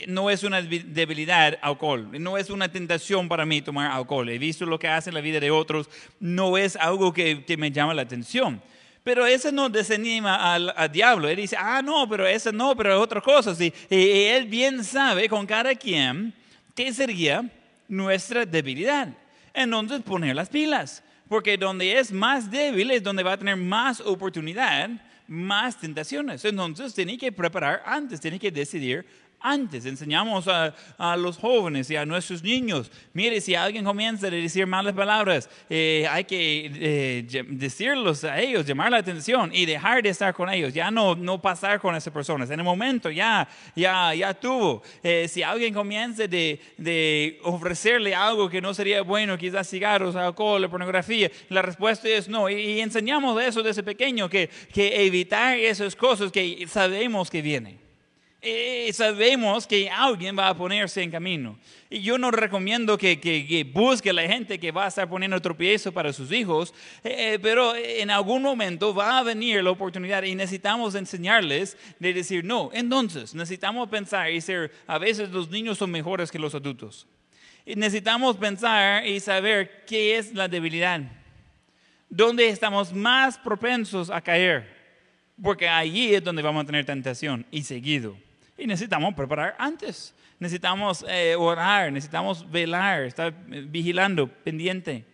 no 0.07 0.29
es 0.29 0.43
una 0.43 0.61
debilidad 0.61 1.57
alcohol, 1.61 2.09
no 2.19 2.37
es 2.37 2.49
una 2.49 2.71
tentación 2.71 3.29
para 3.29 3.45
mí 3.45 3.61
tomar 3.61 3.91
alcohol. 3.91 4.27
He 4.29 4.37
visto 4.37 4.65
lo 4.65 4.79
que 4.79 4.87
hace 4.87 5.11
en 5.11 5.13
la 5.13 5.21
vida 5.21 5.39
de 5.39 5.51
otros, 5.51 5.89
no 6.19 6.57
es 6.57 6.75
algo 6.75 7.13
que, 7.13 7.43
me 7.57 7.71
llama 7.71 7.93
la 7.93 8.01
atención. 8.01 8.61
Pero 9.03 9.25
eso 9.25 9.51
no 9.51 9.69
desanima 9.69 10.53
al, 10.53 10.91
diablo. 10.91 11.27
Él 11.27 11.37
dice, 11.37 11.55
ah, 11.57 11.81
no, 11.81 12.07
pero 12.07 12.27
eso 12.27 12.51
no, 12.51 12.75
pero 12.75 12.99
otras 12.99 13.23
cosas. 13.23 13.59
Y, 13.59 13.73
y 13.89 14.23
él 14.25 14.45
bien 14.45 14.83
sabe 14.83 15.27
con 15.27 15.45
cada 15.45 15.73
quien 15.73 16.33
qué 16.75 16.93
sería 16.93 17.49
nuestra 17.87 18.45
debilidad. 18.45 19.09
Entonces, 19.53 20.01
poner 20.01 20.35
las 20.35 20.49
pilas. 20.49 21.03
Porque 21.27 21.57
donde 21.57 21.97
es 21.97 22.11
más 22.11 22.51
débil 22.51 22.91
es 22.91 23.03
donde 23.03 23.23
va 23.23 23.33
a 23.33 23.37
tener 23.37 23.55
más 23.55 24.01
oportunidad 24.01 24.89
más 25.31 25.79
tentaciones. 25.79 26.43
Entonces 26.43 26.93
tiene 26.93 27.17
que 27.17 27.31
preparar 27.31 27.81
antes, 27.85 28.19
tiene 28.19 28.37
que 28.37 28.51
decidir 28.51 29.05
antes. 29.41 29.85
Enseñamos 29.85 30.47
a, 30.47 30.73
los 31.17 31.37
jóvenes 31.37 31.89
y 31.89 31.95
a 31.95 32.05
nuestros 32.05 32.43
niños, 32.43 32.91
mire, 33.13 33.41
si 33.41 33.55
alguien 33.55 33.83
comienza 33.83 34.27
a 34.27 34.29
decir 34.29 34.65
malas 34.65 34.93
palabras, 34.93 35.49
eh, 35.69 36.07
hay 36.09 36.23
que 36.23 36.71
eh, 36.73 37.45
decirlos 37.49 38.23
a 38.23 38.39
ellos, 38.39 38.65
llamar 38.65 38.91
la 38.91 38.97
atención 38.97 39.51
y 39.53 39.65
dejar 39.65 40.03
de 40.03 40.09
estar 40.09 40.33
con 40.33 40.49
ellos, 40.49 40.73
ya 40.73 40.91
no, 40.91 41.15
no 41.15 41.41
pasar 41.41 41.79
con 41.79 41.95
esas 41.95 42.13
personas. 42.13 42.49
En 42.49 42.59
el 42.59 42.65
momento 42.65 43.09
ya, 43.09 43.47
ya, 43.75 44.13
ya 44.13 44.33
tuvo. 44.33 44.83
Eh, 45.03 45.27
si 45.27 45.43
alguien 45.43 45.73
comienza 45.73 46.27
de, 46.27 46.59
de, 46.77 47.39
ofrecerle 47.43 48.15
algo 48.15 48.49
que 48.49 48.61
no 48.61 48.73
sería 48.73 49.01
bueno, 49.01 49.37
quizás 49.37 49.69
cigarros, 49.69 50.15
alcohol, 50.15 50.69
pornografía, 50.69 51.29
la 51.49 51.61
respuesta 51.61 52.07
es 52.07 52.29
no. 52.29 52.49
Y, 52.49 52.55
y 52.55 52.79
enseñamos 52.79 53.41
eso 53.41 53.63
desde 53.63 53.83
pequeño, 53.83 54.29
que, 54.29 54.49
que 54.73 55.05
evitar 55.05 55.57
esas 55.57 55.95
cosas 55.95 56.31
que 56.31 56.65
sabemos 56.67 57.29
que 57.29 57.41
vienen. 57.41 57.90
Eh, 58.43 58.91
sabemos 58.91 59.67
que 59.67 59.87
alguien 59.87 60.35
va 60.35 60.49
a 60.49 60.57
ponerse 60.57 61.03
en 61.03 61.11
camino. 61.11 61.59
Y 61.91 62.01
yo 62.01 62.17
no 62.17 62.31
recomiendo 62.31 62.97
que, 62.97 63.19
que, 63.19 63.63
busque 63.71 64.11
la 64.11 64.23
gente 64.23 64.59
que 64.59 64.71
va 64.71 64.85
a 64.85 64.87
estar 64.87 65.07
poniendo 65.07 65.39
tropiezo 65.39 65.91
para 65.91 66.11
sus 66.11 66.31
hijos, 66.31 66.73
eh, 67.03 67.37
pero 67.39 67.75
en 67.75 68.09
algún 68.09 68.41
momento 68.41 68.95
va 68.95 69.19
a 69.19 69.23
venir 69.23 69.63
la 69.63 69.69
oportunidad 69.69 70.23
y 70.23 70.33
necesitamos 70.33 70.95
enseñarles 70.95 71.77
de 71.99 72.13
decir 72.13 72.43
no. 72.43 72.71
Entonces, 72.73 73.35
necesitamos 73.35 73.87
pensar 73.89 74.31
y 74.31 74.41
ser, 74.41 74.71
a 74.87 74.97
veces 74.97 75.29
los 75.29 75.51
niños 75.51 75.77
son 75.77 75.91
mejores 75.91 76.31
que 76.31 76.39
los 76.39 76.55
adultos. 76.55 77.05
Y 77.63 77.75
necesitamos 77.75 78.37
pensar 78.37 79.05
y 79.05 79.19
saber 79.19 79.85
qué 79.85 80.17
es 80.17 80.33
la 80.33 80.47
debilidad, 80.47 80.99
dónde 82.09 82.49
estamos 82.49 82.91
más 82.91 83.37
propensos 83.37 84.09
a 84.09 84.19
caer, 84.19 84.67
porque 85.43 85.69
allí 85.69 86.15
es 86.15 86.23
donde 86.23 86.41
vamos 86.41 86.63
a 86.63 86.65
tener 86.65 86.85
tentación 86.85 87.45
y 87.51 87.61
seguido. 87.61 88.17
Y 88.57 88.67
necesitamos 88.67 89.13
preparar 89.13 89.55
antes. 89.57 90.13
Necesitamos 90.39 91.05
eh, 91.07 91.35
orar, 91.37 91.91
necesitamos 91.91 92.49
velar, 92.49 93.03
estar 93.03 93.33
eh, 93.51 93.63
vigilando, 93.67 94.27
pendiente. 94.27 95.05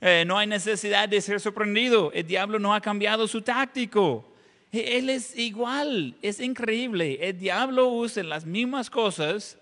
Eh, 0.00 0.24
no 0.26 0.38
hay 0.38 0.46
necesidad 0.46 1.08
de 1.08 1.20
ser 1.20 1.40
sorprendido. 1.40 2.12
El 2.12 2.26
diablo 2.26 2.60
no 2.60 2.74
ha 2.74 2.80
cambiado 2.80 3.26
su 3.26 3.42
táctico. 3.42 4.32
E, 4.70 4.98
él 4.98 5.10
es 5.10 5.36
igual, 5.36 6.14
es 6.22 6.38
increíble. 6.38 7.18
El 7.20 7.38
diablo 7.38 7.88
usa 7.88 8.22
las 8.22 8.44
mismas 8.44 8.88
cosas 8.88 9.58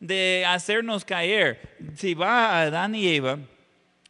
de 0.00 0.44
hacernos 0.46 1.04
caer. 1.04 1.76
Si 1.94 2.12
va 2.14 2.48
a 2.48 2.62
Adán 2.62 2.94
y 2.94 3.08
Eva 3.08 3.38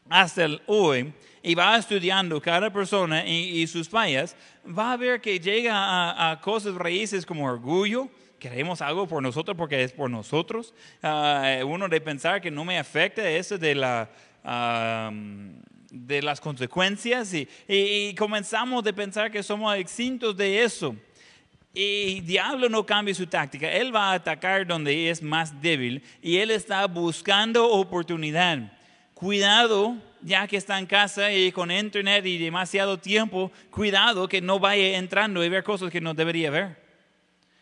hasta 0.09 0.45
el 0.45 0.61
hoy 0.67 1.13
y 1.43 1.55
va 1.55 1.77
estudiando 1.77 2.41
cada 2.41 2.73
persona 2.73 3.25
y, 3.25 3.65
sus 3.69 3.89
fallas, 3.89 4.35
va 4.67 4.93
a 4.93 4.97
ver 4.97 5.21
que 5.21 5.39
llega 5.39 5.77
a, 5.77 6.33
a 6.33 6.41
cosas 6.41 6.75
raíces 6.75 7.25
como 7.25 7.47
orgullo, 7.47 8.09
queremos 8.39 8.83
algo 8.83 9.07
por 9.07 9.23
nosotros 9.23 9.57
porque 9.57 9.83
es 9.83 9.93
por 9.93 10.11
nosotros. 10.11 10.75
Ah, 11.03 11.59
uno 11.65 11.89
de 11.89 12.01
pensar 12.01 12.41
que 12.41 12.51
no 12.51 12.65
me 12.65 12.79
afecta 12.79 13.29
eso 13.29 13.59
de, 13.59 13.75
la, 13.75 14.11
de 15.91 16.23
las 16.23 16.41
consecuencias 16.41 17.33
y, 17.69 18.15
comenzamos 18.15 18.85
de 18.85 18.93
pensar 18.93 19.31
que 19.31 19.43
somos 19.43 19.77
exentos 19.77 20.37
de 20.37 20.63
eso. 20.63 20.97
Y 21.75 22.21
diablo 22.21 22.71
no 22.71 22.87
cambia 22.87 23.15
su 23.15 23.27
táctica, 23.27 23.71
él 23.71 23.95
va 23.95 24.13
a 24.13 24.15
atacar 24.15 24.67
donde 24.67 25.11
es 25.11 25.23
más 25.23 25.61
débil 25.61 26.03
y 26.23 26.39
él 26.39 26.51
está 26.51 26.87
buscando 26.87 27.69
oportunidad. 27.69 28.73
Cuidado, 29.13 29.97
ya 30.23 30.47
que 30.47 30.57
está 30.57 30.79
en 30.79 30.87
casa 30.87 31.33
y 31.33 31.53
con 31.53 31.71
internet 31.71 32.25
y 32.25 32.39
demasiado 32.39 32.99
tiempo, 32.99 33.53
cuidado 33.71 34.27
que 34.27 34.41
no 34.41 34.59
vaya 34.59 34.97
entrando 34.97 35.45
y 35.45 35.49
ver 35.51 35.65
cosas 35.65 35.91
que 35.91 36.01
no 36.01 36.15
debería 36.15 36.51
ver. 36.51 36.86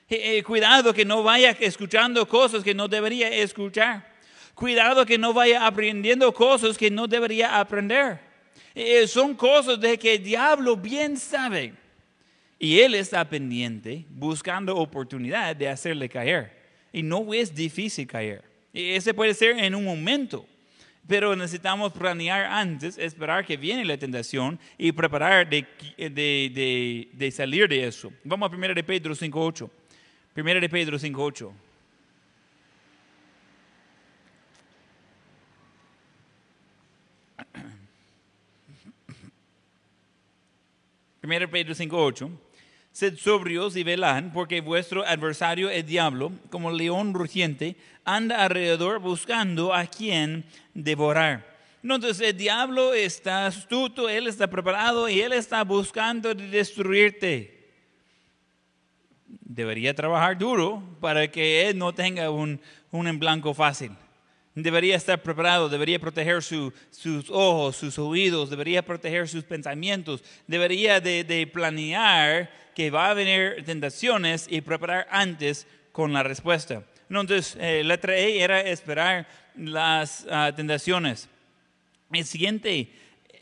Eh, 0.09 0.39
eh, 0.39 0.43
cuidado 0.43 0.93
que 0.93 1.05
no 1.05 1.23
vaya 1.23 1.51
escuchando 1.61 2.27
cosas 2.29 2.63
que 2.63 2.75
no 2.75 2.89
debería 2.89 3.29
escuchar. 3.29 4.13
Cuidado 4.55 5.05
que 5.07 5.19
no 5.19 5.33
vaya 5.33 5.67
aprendiendo 5.67 6.33
cosas 6.33 6.77
que 6.77 6.91
no 6.91 7.07
debería 7.07 7.59
aprender. 7.59 8.21
Eh, 8.75 9.07
son 9.07 9.35
cosas 9.35 9.81
de 9.81 9.99
que 9.99 10.15
el 10.15 10.23
diablo 10.23 10.77
bien 10.77 11.17
sabe. 11.17 11.75
Y 12.59 12.81
él 12.81 12.95
está 12.95 13.29
pendiente, 13.29 14.05
buscando 14.11 14.77
oportunidad 14.77 15.57
de 15.57 15.69
hacerle 15.69 16.09
caer. 16.09 16.53
Y 16.93 17.03
no 17.03 17.33
es 17.35 17.55
difícil 17.55 18.07
caer. 18.07 18.45
Ese 18.73 19.15
puede 19.15 19.35
ser 19.35 19.59
en 19.59 19.75
un 19.75 19.85
momento. 19.85 20.47
Pero 21.07 21.37
necesitamos 21.37 21.93
planear 21.93 22.45
antes, 22.45 22.97
esperar 22.97 23.45
que 23.45 23.57
viene 23.57 23.85
la 23.85 23.99
tentación 23.99 24.59
y 24.79 24.91
preparar 24.93 25.49
de, 25.49 25.67
de, 25.99 27.09
de, 27.13 27.31
salir 27.31 27.69
de 27.69 27.87
eso. 27.87 28.11
Vamos 28.25 28.51
a 28.51 28.57
1 28.57 28.75
de 28.75 28.83
Pedro 28.83 29.15
5.8. 29.15 29.69
Primera 30.35 30.59
de 30.59 30.69
Pedro 30.69 30.99
5.8. 30.99 31.53
Primera 41.21 41.47
de 41.47 41.53
Pedro 41.53 41.73
5.8. 41.73 42.31
Sed 42.91 43.17
sobrios 43.17 43.77
y 43.77 43.85
velad, 43.85 44.25
porque 44.33 44.61
vuestro 44.61 45.07
adversario, 45.07 45.71
el 45.71 45.87
diablo, 45.87 46.33
como 46.51 46.73
león 46.73 47.15
rugiente, 47.15 47.77
anda 48.05 48.43
alrededor 48.43 48.99
buscando 48.99 49.73
a 49.73 49.87
quien 49.87 50.45
devorar. 50.75 51.55
Entonces 51.81 52.21
el 52.21 52.37
diablo 52.37 52.93
está 52.93 53.47
astuto, 53.47 54.09
él 54.09 54.27
está 54.27 54.49
preparado 54.49 55.09
y 55.09 55.21
él 55.21 55.33
está 55.33 55.63
buscando 55.63 56.35
destruirte 56.35 57.54
debería 59.41 59.95
trabajar 59.95 60.39
duro 60.39 60.83
para 61.01 61.31
que 61.31 61.69
él 61.69 61.79
no 61.79 61.95
tenga 61.95 62.31
un, 62.31 62.61
un 62.91 63.09
en 63.09 63.19
blanco 63.19 63.55
fácil. 63.55 63.93
Debería 64.55 64.95
estar 64.95 65.21
preparado, 65.21 65.69
debería 65.69 65.99
proteger 65.99 66.41
sus 66.43 66.73
ojos, 67.29 67.77
sus 67.77 67.99
oídos, 67.99 68.51
debería 68.51 68.85
proteger 68.85 69.29
sus 69.29 69.43
pensamientos, 69.43 70.23
debería 70.47 71.01
de, 71.01 71.25
de 71.25 71.47
planear 71.47 72.51
que 72.75 72.91
va 72.91 73.11
a 73.11 73.15
venir 73.15 73.65
tentaciones 73.65 74.47
y 74.49 74.61
preparar 74.61 75.09
antes 75.11 75.67
con 75.91 76.13
la 76.13 76.23
respuesta. 76.23 76.85
Entonces, 77.09 77.57
eh, 77.61 77.83
letra 77.85 78.17
E 78.17 78.41
era 78.41 78.61
esperar 78.61 79.27
las 79.57 80.27
ah, 80.31 80.53
tentaciones. 80.55 81.29
El 82.13 82.25
siguiente, 82.25 82.91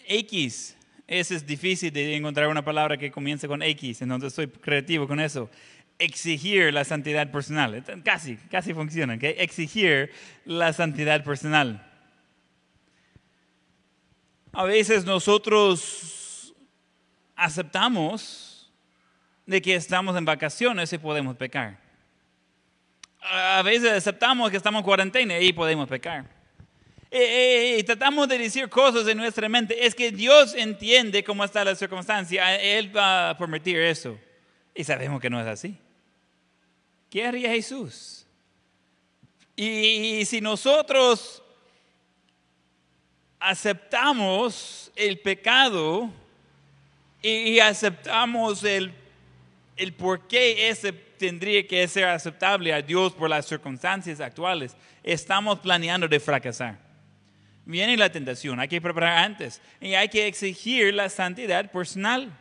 X. 0.07 0.77
Ese 1.07 1.35
es 1.35 1.47
difícil 1.47 1.93
de 1.93 2.17
encontrar 2.17 2.49
una 2.49 2.65
palabra 2.65 2.97
que 2.97 3.11
comience 3.11 3.47
con 3.47 3.63
X, 3.63 4.01
entonces 4.01 4.33
soy 4.33 4.47
creativo 4.47 5.07
con 5.07 5.21
eso. 5.21 5.51
Exigir 5.99 6.73
la 6.73 6.85
santidad 6.85 7.31
personal. 7.31 7.85
Casi, 8.05 8.37
casi 8.51 8.75
funciona. 8.75 9.15
¿okay? 9.15 9.35
Exigir 9.39 10.11
la 10.45 10.73
santidad 10.73 11.23
personal. 11.23 11.89
A 14.53 14.65
veces 14.65 15.05
nosotros 15.05 16.55
aceptamos 17.37 18.71
de 19.47 19.63
que 19.63 19.75
estamos 19.75 20.17
en 20.17 20.25
vacaciones 20.25 20.93
y 20.93 20.99
podemos 20.99 21.37
pecar. 21.37 21.79
A 23.21 23.63
veces 23.63 23.93
aceptamos 23.93 24.51
que 24.51 24.57
estamos 24.57 24.81
en 24.81 24.85
cuarentena 24.85 25.39
y 25.39 25.53
podemos 25.53 25.89
pecar. 25.89 26.27
Y, 27.15 27.83
tratamos 27.83 28.27
de 28.27 28.39
decir 28.39 28.69
cosas 28.71 29.07
en 29.07 29.19
nuestra 29.19 29.49
mente. 29.49 29.87
Es 29.87 29.95
que 29.95 30.11
Dios 30.11 30.55
entiende 30.55 31.23
cómo 31.23 31.45
está 31.45 31.63
la 31.65 31.75
circunstancia. 31.75 32.57
Él 32.57 32.95
va 32.97 33.31
a 33.31 33.39
permitir 33.39 33.79
eso. 33.79 34.19
Y 34.75 34.85
sabemos 34.85 35.21
que 35.21 35.31
no 35.31 35.41
es 35.41 35.47
así. 35.47 35.77
¿Qué 37.11 37.27
haría 37.27 37.51
Jesús? 37.51 38.27
Y 39.55 40.25
si 40.25 40.41
nosotros 40.41 41.43
aceptamos 43.39 44.91
el 44.97 45.19
pecado 45.21 46.11
y 47.21 47.59
aceptamos 47.59 48.65
el, 48.65 48.95
el 49.77 49.93
por 49.93 50.27
qué 50.27 50.69
ese 50.69 50.93
tendría 50.93 51.67
que 51.67 51.87
ser 51.87 52.05
aceptable 52.05 52.73
a 52.73 52.83
Dios 52.83 53.13
por 53.13 53.31
las 53.31 53.47
circunstancias 53.47 54.21
actuales, 54.21 54.77
estamos 55.05 55.61
planeando 55.61 56.09
de 56.09 56.19
fracasar. 56.19 56.79
Viene 57.65 57.97
la 57.97 58.11
tentación, 58.11 58.59
hay 58.59 58.67
que 58.67 58.81
preparar 58.81 59.19
antes 59.19 59.61
y 59.81 59.95
hay 59.95 60.09
que 60.09 60.27
exigir 60.27 60.93
la 60.95 61.09
santidad 61.09 61.71
personal. 61.71 62.37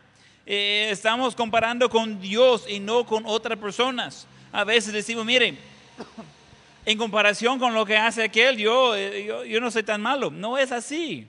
Eh, 0.46 0.90
estamos 0.92 1.36
comparando 1.36 1.90
con 1.90 2.20
Dios 2.20 2.66
y 2.68 2.80
no 2.80 3.06
con 3.06 3.24
otras 3.26 3.58
personas. 3.60 4.28
A 4.52 4.64
veces 4.64 4.92
decimos, 4.92 5.26
miren, 5.26 5.58
en 6.86 6.98
comparación 6.98 7.60
con 7.60 7.74
lo 7.74 7.86
que 7.86 7.96
hace 7.96 8.24
aquel, 8.24 8.58
yo, 8.58 8.96
eh, 8.96 9.26
yo, 9.48 9.62
no 9.62 9.70
soy 9.70 9.84
tan 9.84 10.02
malo. 10.02 10.32
No 10.32 10.58
es 10.58 10.72
así. 10.72 11.28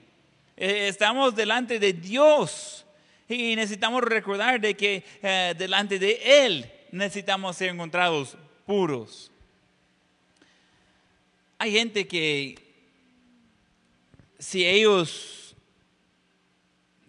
Eh, 0.57 0.87
estamos 0.87 1.35
delante 1.35 1.79
de 1.79 1.93
Dios 1.93 2.85
y 3.29 3.55
necesitamos 3.55 4.03
recordar 4.03 4.59
de 4.59 4.75
que 4.75 5.03
delante 5.57 5.97
de 5.97 6.45
Él 6.45 6.71
necesitamos 6.91 7.55
ser 7.55 7.69
encontrados 7.69 8.37
puros. 8.65 9.31
Hay 11.57 11.71
gente 11.71 12.07
que 12.07 12.55
si 14.37 14.65
ellos, 14.65 15.55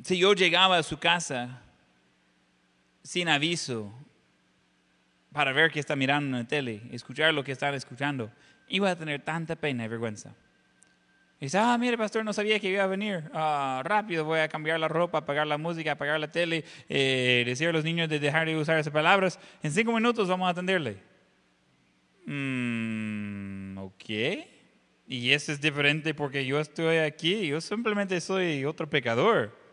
si 0.05 0.17
yo 0.17 0.33
llegaba 0.33 0.79
a 0.79 0.83
su 0.83 0.97
casa 0.97 1.64
sin 3.05 3.29
aviso 3.29 3.95
para 5.33 5.53
ver 5.53 5.71
qué 5.71 5.79
está 5.79 5.95
mirando 5.95 6.37
en 6.37 6.43
la 6.43 6.49
tele, 6.49 6.83
escuchar 6.91 7.33
lo 7.35 7.45
que 7.45 7.53
están 7.53 7.75
escuchando, 7.75 8.33
iba 8.69 8.91
a 8.91 8.97
tener 8.97 9.23
tanta 9.23 9.55
pena 9.57 9.85
y 9.85 9.89
vergüenza. 9.89 10.35
Y 11.41 11.47
dice, 11.47 11.59
ah, 11.59 11.77
mire, 11.77 11.99
pastor, 11.99 12.25
no 12.25 12.33
sabía 12.33 12.59
que 12.59 12.71
iba 12.71 12.83
a 12.83 12.87
venir. 12.87 13.25
Ah, 13.35 13.83
rápido 13.85 14.25
voy 14.25 14.39
a 14.41 14.49
cambiar 14.49 14.81
la 14.81 14.89
ropa, 14.89 15.19
apagar 15.19 15.47
la 15.47 15.59
música, 15.59 15.93
apagar 15.93 16.19
la 16.19 16.31
tele, 16.31 16.65
eh, 16.89 17.43
decir 17.45 17.69
a 17.69 17.73
los 17.73 17.85
niños 17.85 18.09
de 18.09 18.19
dejar 18.19 18.47
de 18.47 18.57
usar 18.57 18.79
esas 18.79 18.93
palabras. 18.93 19.39
En 19.63 19.73
cinco 19.73 19.93
minutos 19.93 20.29
vamos 20.29 20.47
a 20.47 20.51
atenderle. 20.51 21.03
Mm, 22.27 23.77
ok. 23.79 24.11
Y 25.07 25.33
eso 25.33 25.53
es 25.53 25.61
diferente 25.61 26.15
porque 26.15 26.47
yo 26.47 26.61
estoy 26.61 26.99
aquí, 26.99 27.49
yo 27.49 27.61
simplemente 27.61 28.21
soy 28.21 28.65
otro 28.65 28.89
pecador. 28.89 29.64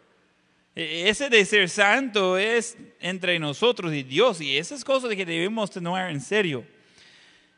E, 0.75 1.09
ese 1.09 1.29
de 1.29 1.43
ser 1.45 1.69
santo 1.69 2.37
es 2.37 2.77
entre 2.99 3.37
nosotros 3.39 3.93
y 3.93 4.03
Dios 4.03 4.39
y 4.41 4.57
esas 4.57 4.83
cosas 4.83 5.13
que 5.15 5.25
debemos 5.25 5.69
tener 5.71 6.09
en 6.09 6.21
serio. 6.21 6.65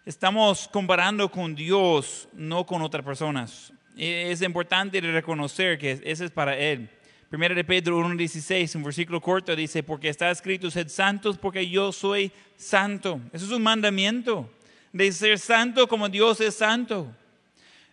Estamos 0.06 0.68
comparando 0.68 1.30
con 1.30 1.56
Dios, 1.56 2.28
no 2.34 2.66
con 2.66 2.82
otras 2.82 3.06
personas. 3.06 3.72
Es 3.96 4.42
importante 4.42 5.00
reconocer 5.00 5.78
que 5.78 6.02
ese 6.04 6.26
es 6.26 6.32
para 6.32 6.58
Él. 6.58 6.90
Primero 7.30 7.56
de 7.56 7.64
Pedro 7.64 8.00
1.16, 8.00 8.76
un 8.76 8.84
versículo 8.84 9.22
corto, 9.22 9.56
dice, 9.56 9.82
porque 9.82 10.10
está 10.10 10.30
escrito, 10.30 10.70
sed 10.70 10.88
santos 10.88 11.38
porque 11.38 11.68
yo 11.68 11.92
soy 11.92 12.32
santo. 12.58 13.20
Eso 13.32 13.46
es 13.46 13.52
un 13.52 13.64
mandamiento 13.64 14.50
de 14.92 15.12
ser 15.12 15.40
santo 15.40 15.88
como 15.88 16.10
Dios 16.10 16.42
es 16.42 16.56
santo. 16.56 17.08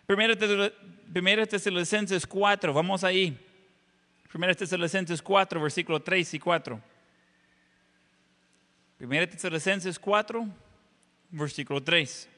Primera 0.05 1.45
Tesalonicenses 1.45 2.27
4, 2.27 2.73
vamos 2.73 3.03
ahí. 3.03 3.37
Primera 4.31 4.55
Tesalonicenses 4.55 5.21
4, 5.21 5.61
versículo 5.61 6.01
3 6.01 6.33
y 6.33 6.39
4. 6.39 6.81
Primera 8.97 9.27
Tesalonicenses 9.29 9.99
4, 9.99 10.47
versículo 11.31 11.83
3. 11.83 12.29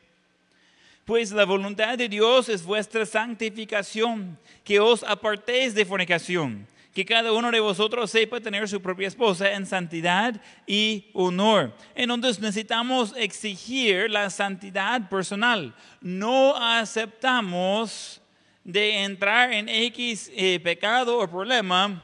Pues 1.06 1.32
la 1.32 1.46
voluntad 1.46 1.96
de 1.96 2.10
Dios 2.10 2.50
es 2.50 2.64
vuestra 2.64 3.06
santificación, 3.06 4.40
que 4.64 4.80
os 4.80 5.04
apartéis 5.04 5.76
de 5.76 5.86
fornicación 5.86 6.68
que 6.94 7.06
cada 7.06 7.32
uno 7.32 7.50
de 7.52 7.60
vosotros 7.60 8.12
sepa 8.12 8.40
tener 8.40 8.70
su 8.70 8.80
propia 8.80 9.08
esposa 9.08 9.52
en 9.54 9.66
santidad 9.66 10.40
y 10.68 11.10
honor. 11.14 11.76
Entonces 11.96 12.40
necesitamos 12.40 13.14
exigir 13.18 14.12
la 14.12 14.30
santidad 14.30 15.10
personal. 15.10 15.74
No 16.02 16.56
aceptamos 16.56 18.22
de 18.64 19.04
entrar 19.04 19.52
en 19.52 19.68
X 19.68 20.32
eh, 20.34 20.60
pecado 20.60 21.20
o 21.20 21.28
problema 21.28 22.02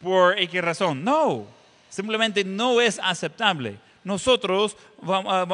por 0.00 0.38
X 0.38 0.62
razón. 0.62 1.04
No, 1.04 1.46
simplemente 1.88 2.44
no 2.44 2.80
es 2.80 2.98
aceptable. 3.02 3.78
Nosotros, 4.02 4.76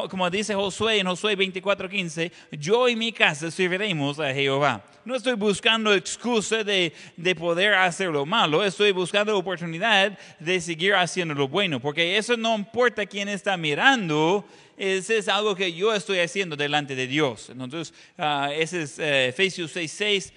como 0.08 0.30
dice 0.30 0.54
Josué 0.54 1.00
en 1.00 1.06
Josué 1.06 1.36
24:15, 1.36 2.30
yo 2.52 2.88
y 2.88 2.94
mi 2.94 3.12
casa 3.12 3.50
serviremos 3.50 4.20
a 4.20 4.32
Jehová. 4.32 4.84
No 5.04 5.14
estoy 5.16 5.34
buscando 5.34 5.92
excusa 5.92 6.62
de, 6.62 6.92
de 7.16 7.34
poder 7.34 7.74
hacer 7.74 8.08
lo 8.08 8.24
malo, 8.24 8.64
estoy 8.64 8.92
buscando 8.92 9.36
oportunidad 9.36 10.18
de 10.38 10.60
seguir 10.60 10.94
haciendo 10.94 11.34
lo 11.34 11.48
bueno, 11.48 11.80
porque 11.80 12.16
eso 12.16 12.36
no 12.36 12.56
importa 12.56 13.06
quién 13.06 13.28
está 13.28 13.56
mirando, 13.56 14.44
eso 14.76 15.12
es 15.12 15.28
algo 15.28 15.54
que 15.54 15.72
yo 15.72 15.94
estoy 15.94 16.18
haciendo 16.18 16.56
delante 16.56 16.94
de 16.94 17.06
Dios. 17.06 17.50
Entonces, 17.50 17.94
uh, 18.18 18.50
ese 18.52 18.82
es 18.82 18.98
eh, 18.98 19.28
Efesios 19.28 19.74
6:6 19.74 20.32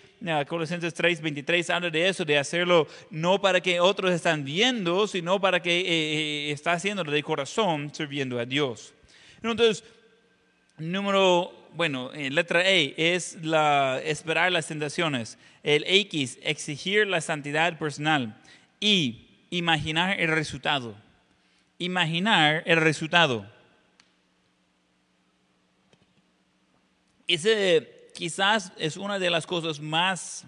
Colosenses 0.48 0.94
3, 0.94 1.22
23 1.22 1.70
habla 1.70 1.90
de 1.90 2.10
eso, 2.10 2.26
de 2.26 2.38
hacerlo 2.38 2.88
no 3.10 3.40
para 3.40 3.62
que 3.62 3.80
otros 3.80 4.12
están 4.12 4.44
viendo, 4.44 5.08
sino 5.08 5.40
para 5.40 5.62
que 5.62 5.80
eh, 5.80 5.84
eh, 5.88 6.52
está 6.52 6.74
haciéndolo 6.74 7.12
de 7.12 7.24
corazón, 7.24 7.94
sirviendo 7.94 8.38
a 8.38 8.46
Dios. 8.46 8.94
Entonces, 9.42 9.84
número, 10.78 11.54
bueno, 11.74 12.12
eh, 12.14 12.30
letra 12.30 12.70
E 12.70 12.94
es 12.98 13.38
la, 13.44 14.02
esperar 14.04 14.52
las 14.52 14.68
tentaciones. 14.68 15.38
El 15.64 15.86
X, 15.88 16.38
exigir 16.42 17.08
la 17.08 17.22
santidad 17.22 17.78
personal. 17.80 18.38
Y 18.82 19.28
imaginar 19.52 20.20
el 20.20 20.30
resultado. 20.30 20.96
Imaginar 21.78 22.64
el 22.66 22.82
resultado. 22.82 23.50
Ese 27.26 27.99
quizás 28.20 28.74
es 28.76 28.98
una 28.98 29.18
de 29.18 29.30
las 29.30 29.48
cosas 29.48 29.80
más 29.80 30.44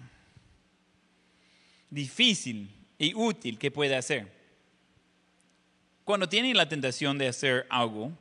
difícil 1.88 2.70
y 2.98 3.14
útil 3.14 3.58
que 3.58 3.70
puede 3.70 3.96
hacer. 3.96 4.30
Cuando 6.04 6.28
tiene 6.28 6.52
la 6.52 6.68
tentación 6.68 7.16
de 7.16 7.28
hacer 7.28 7.66
algo, 7.70 8.12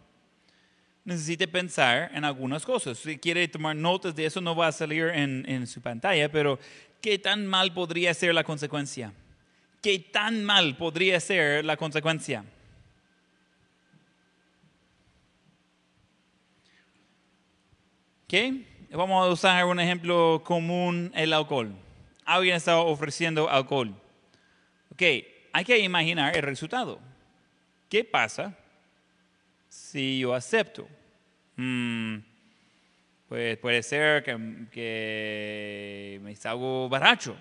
necesita 1.03 1.47
pensar 1.47 2.09
en 2.13 2.23
algunas 2.23 2.63
cosas. 2.63 2.97
Si 2.97 3.17
quiere 3.17 3.45
tomar 3.49 3.75
notas 3.75 4.15
de 4.15 4.25
eso, 4.25 4.39
no 4.39 4.55
va 4.55 4.67
a 4.67 4.71
salir 4.71 5.07
en, 5.07 5.43
en 5.45 5.67
su 5.67 5.81
pantalla, 5.81 6.31
pero 6.31 6.57
¿qué 7.01 7.19
tan 7.19 7.45
mal 7.45 7.73
podría 7.73 8.13
ser 8.13 8.33
la 8.33 8.45
consecuencia? 8.45 9.11
¿Qué 9.81 9.99
tan 9.99 10.45
mal 10.45 10.77
podría 10.77 11.19
ser 11.19 11.65
la 11.65 11.75
consecuencia? 11.75 12.45
¿Qué? 18.29 18.70
Vamos 18.97 19.25
a 19.25 19.29
usar 19.31 19.65
un 19.65 19.79
ejemplo 19.79 20.41
común, 20.43 21.11
el 21.15 21.33
alcohol. 21.33 21.73
Alguien 22.25 22.55
está 22.55 22.77
ofreciendo 22.79 23.49
alcohol. 23.49 23.95
Ok, 24.91 25.01
hay 25.53 25.65
que 25.65 25.79
imaginar 25.79 26.35
el 26.35 26.43
resultado. 26.43 26.99
¿Qué 27.89 28.03
pasa 28.03 28.57
si 29.69 30.19
yo 30.19 30.33
acepto? 30.33 30.87
Hmm, 31.55 32.17
pues 33.27 33.57
puede 33.57 33.81
ser 33.83 34.23
que, 34.23 36.19
me 36.21 36.35
salgo 36.35 36.89
baracho. 36.89 37.35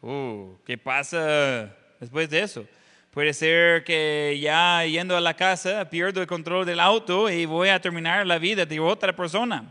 Uh, 0.00 0.54
¿Qué 0.64 0.78
pasa 0.78 1.74
después 2.00 2.28
de 2.30 2.40
eso? 2.40 2.66
Puede 3.10 3.34
ser 3.34 3.84
que 3.84 4.38
ya 4.40 4.84
yendo 4.84 5.16
a 5.16 5.20
la 5.20 5.34
casa 5.34 5.90
pierdo 5.90 6.20
el 6.20 6.26
control 6.26 6.64
del 6.64 6.80
auto 6.80 7.28
y 7.28 7.46
voy 7.46 7.68
a 7.68 7.80
terminar 7.80 8.26
la 8.26 8.38
vida 8.38 8.64
de 8.64 8.80
otra 8.80 9.14
persona. 9.14 9.70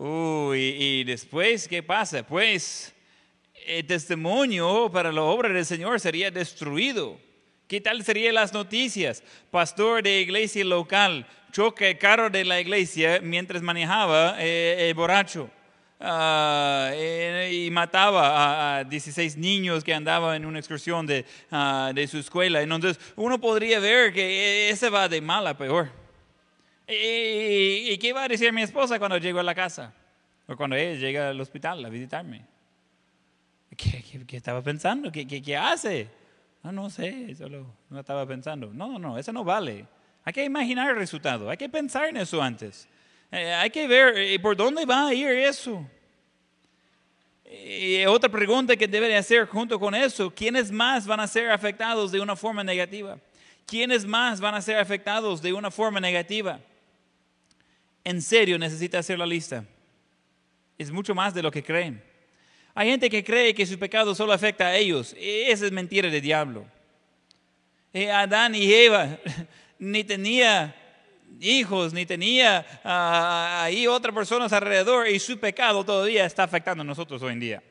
Y 0.00 1.04
después, 1.04 1.66
¿qué 1.66 1.82
pasa? 1.82 2.22
Pues 2.22 2.94
el 3.66 3.86
testimonio 3.86 4.90
para 4.92 5.12
la 5.12 5.22
obra 5.22 5.48
del 5.48 5.66
Señor 5.66 5.98
sería 6.00 6.30
destruido. 6.30 7.18
¿Qué 7.66 7.80
tal 7.80 8.02
serían 8.02 8.34
las 8.34 8.52
noticias? 8.52 9.22
Pastor 9.50 10.02
de 10.02 10.20
iglesia 10.20 10.64
local 10.64 11.26
choca 11.52 11.86
el 11.86 11.98
carro 11.98 12.30
de 12.30 12.44
la 12.44 12.60
iglesia 12.60 13.20
mientras 13.22 13.62
manejaba 13.62 14.36
eh, 14.38 14.88
el 14.88 14.94
borracho. 14.94 15.50
Ah, 16.00 16.90
eh, 16.92 17.64
y 17.66 17.70
mataba 17.70 18.78
a, 18.78 18.84
16 18.84 19.36
niños 19.36 19.82
que 19.82 19.92
andaban 19.92 20.36
en 20.36 20.46
una 20.46 20.60
excursión 20.60 21.04
de, 21.06 21.24
ah, 21.50 21.90
de, 21.92 22.06
su 22.06 22.18
escuela. 22.18 22.62
Entonces 22.62 22.98
uno 23.16 23.40
podría 23.40 23.80
ver 23.80 24.12
que 24.12 24.70
ese 24.70 24.90
va 24.90 25.08
de 25.08 25.20
mal 25.20 25.46
a 25.46 25.58
peor. 25.58 25.90
¿Y, 26.88 27.98
qué 27.98 28.12
va 28.14 28.24
a 28.24 28.28
decir 28.28 28.50
mi 28.50 28.62
esposa 28.62 28.98
cuando 28.98 29.18
llego 29.18 29.38
a 29.38 29.42
la 29.42 29.54
casa? 29.54 29.92
O 30.46 30.56
cuando 30.56 30.74
ella 30.74 30.98
llega 30.98 31.28
al 31.28 31.40
hospital 31.40 31.84
a 31.84 31.88
visitarme. 31.90 32.46
¿Qué, 33.76 34.02
qué, 34.26 34.36
estaba 34.38 34.62
pensando? 34.62 35.12
¿Qué, 35.12 35.26
¿Qué, 35.26 35.56
hace? 35.56 36.08
No, 36.62 36.72
no 36.72 36.88
sé, 36.88 37.34
solo 37.34 37.66
no 37.90 38.00
estaba 38.00 38.26
pensando. 38.26 38.72
No, 38.72 38.98
no, 38.98 39.18
eso 39.18 39.32
no 39.32 39.44
vale. 39.44 39.84
Hay 40.24 40.32
que 40.32 40.44
imaginar 40.44 40.90
el 40.90 40.96
resultado, 40.96 41.50
hay 41.50 41.58
que 41.58 41.68
pensar 41.68 42.06
en 42.06 42.16
eso 42.16 42.42
antes. 42.42 42.88
Eh, 43.30 43.52
hay 43.52 43.68
que 43.68 43.86
ver 43.86 44.16
eh, 44.16 44.38
por 44.40 44.56
dónde 44.56 44.86
va 44.86 45.08
a 45.08 45.14
ir 45.14 45.28
eso. 45.28 45.86
Y 47.44 48.04
otra 48.06 48.30
pregunta 48.30 48.76
que 48.76 48.88
debe 48.88 49.14
hacer 49.14 49.46
junto 49.46 49.78
con 49.78 49.94
eso, 49.94 50.30
¿quiénes 50.34 50.70
más 50.70 51.06
van 51.06 51.20
a 51.20 51.26
ser 51.26 51.50
afectados 51.50 52.10
de 52.12 52.20
una 52.20 52.34
forma 52.34 52.64
negativa? 52.64 53.18
¿Quiénes 53.66 54.06
más 54.06 54.40
van 54.40 54.54
a 54.54 54.62
ser 54.62 54.78
afectados 54.78 55.42
de 55.42 55.52
una 55.52 55.70
forma 55.70 56.00
negativa? 56.00 56.58
En 58.08 58.22
serio 58.22 58.58
necesita 58.58 59.00
hacer 59.00 59.18
la 59.18 59.26
lista. 59.26 59.66
Es 60.78 60.90
mucho 60.90 61.14
más 61.14 61.34
de 61.34 61.42
lo 61.42 61.50
que 61.50 61.62
creen. 61.62 62.02
Hay 62.74 62.88
gente 62.88 63.10
que 63.10 63.22
cree 63.22 63.52
que 63.52 63.66
su 63.66 63.78
pecado 63.78 64.14
solo 64.14 64.32
afecta 64.32 64.68
a 64.68 64.76
ellos. 64.76 65.14
Esa 65.18 65.66
es 65.66 65.72
mentira 65.72 66.08
de 66.08 66.18
diablo. 66.18 66.64
Eh, 67.92 68.10
Adán 68.10 68.54
y 68.54 68.72
Eva 68.72 69.18
ni 69.78 70.04
tenía 70.04 70.74
hijos, 71.38 71.92
ni 71.92 72.06
tenía 72.06 72.64
ah, 72.82 73.64
ahí 73.64 73.86
otras 73.86 74.14
personas 74.14 74.54
alrededor 74.54 75.06
y 75.06 75.18
su 75.18 75.38
pecado 75.38 75.84
todavía 75.84 76.24
está 76.24 76.44
afectando 76.44 76.80
a 76.80 76.86
nosotros 76.86 77.20
hoy 77.20 77.34
en 77.34 77.40
día. 77.40 77.62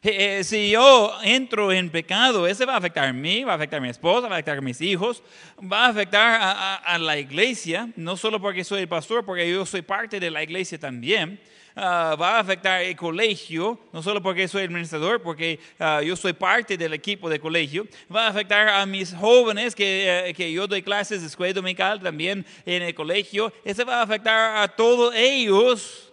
Eh, 0.00 0.38
eh, 0.38 0.44
si 0.44 0.70
yo 0.70 1.12
entro 1.22 1.72
en 1.72 1.90
pecado, 1.90 2.46
ese 2.46 2.64
va 2.64 2.74
a 2.74 2.78
afectar 2.78 3.08
a 3.08 3.12
mí, 3.12 3.42
va 3.42 3.52
a 3.52 3.56
afectar 3.56 3.78
a 3.78 3.82
mi 3.82 3.88
esposa, 3.88 4.28
va 4.28 4.36
a 4.36 4.38
afectar 4.38 4.58
a 4.58 4.60
mis 4.60 4.80
hijos, 4.80 5.22
va 5.60 5.86
a 5.86 5.88
afectar 5.88 6.80
a 6.84 6.98
la 6.98 7.18
iglesia, 7.18 7.90
no 7.96 8.16
solo 8.16 8.40
porque 8.40 8.62
soy 8.62 8.82
el 8.82 8.88
pastor, 8.88 9.24
porque 9.24 9.50
yo 9.50 9.66
soy 9.66 9.82
parte 9.82 10.20
de 10.20 10.30
la 10.30 10.42
iglesia 10.42 10.78
también. 10.78 11.40
Ah, 11.80 12.16
va 12.20 12.38
a 12.38 12.40
afectar 12.40 12.82
el 12.82 12.96
colegio, 12.96 13.78
no 13.92 14.02
solo 14.02 14.20
porque 14.20 14.48
soy 14.48 14.64
administrador, 14.64 15.22
porque 15.22 15.60
ah, 15.78 16.02
yo 16.02 16.16
soy 16.16 16.32
parte 16.32 16.76
del 16.76 16.92
equipo 16.92 17.30
de 17.30 17.38
colegio, 17.38 17.86
va 18.12 18.26
a 18.26 18.30
afectar 18.30 18.68
a 18.68 18.84
mis 18.84 19.14
jóvenes 19.14 19.76
que, 19.76 20.28
eh, 20.28 20.34
que 20.34 20.50
yo 20.52 20.66
doy 20.66 20.82
clases 20.82 21.20
de 21.20 21.28
escuela 21.28 21.54
dominical 21.54 22.00
también 22.00 22.44
en 22.66 22.82
el 22.82 22.96
colegio, 22.96 23.52
eso 23.64 23.86
va 23.86 24.00
a 24.00 24.02
afectar 24.02 24.56
a 24.56 24.66
todos 24.66 25.14
ellos, 25.14 26.12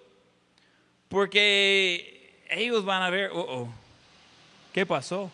porque 1.07 2.14
ellos 2.50 2.86
van 2.86 3.02
a 3.02 3.10
ver, 3.10 3.32
oh, 3.34 3.39
oh, 3.39 3.70
¿qué 4.74 4.86
pasó? 4.86 5.32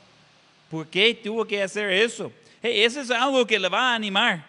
¿Por 0.69 0.87
qué 0.87 1.13
tuvo 1.13 1.45
que 1.45 1.61
hacer 1.61 1.89
eso? 1.91 2.31
eso 2.61 3.01
es 3.01 3.11
algo 3.11 3.45
que 3.45 3.59
le 3.59 3.67
va 3.69 3.91
a 3.91 3.95
animar. 3.95 4.45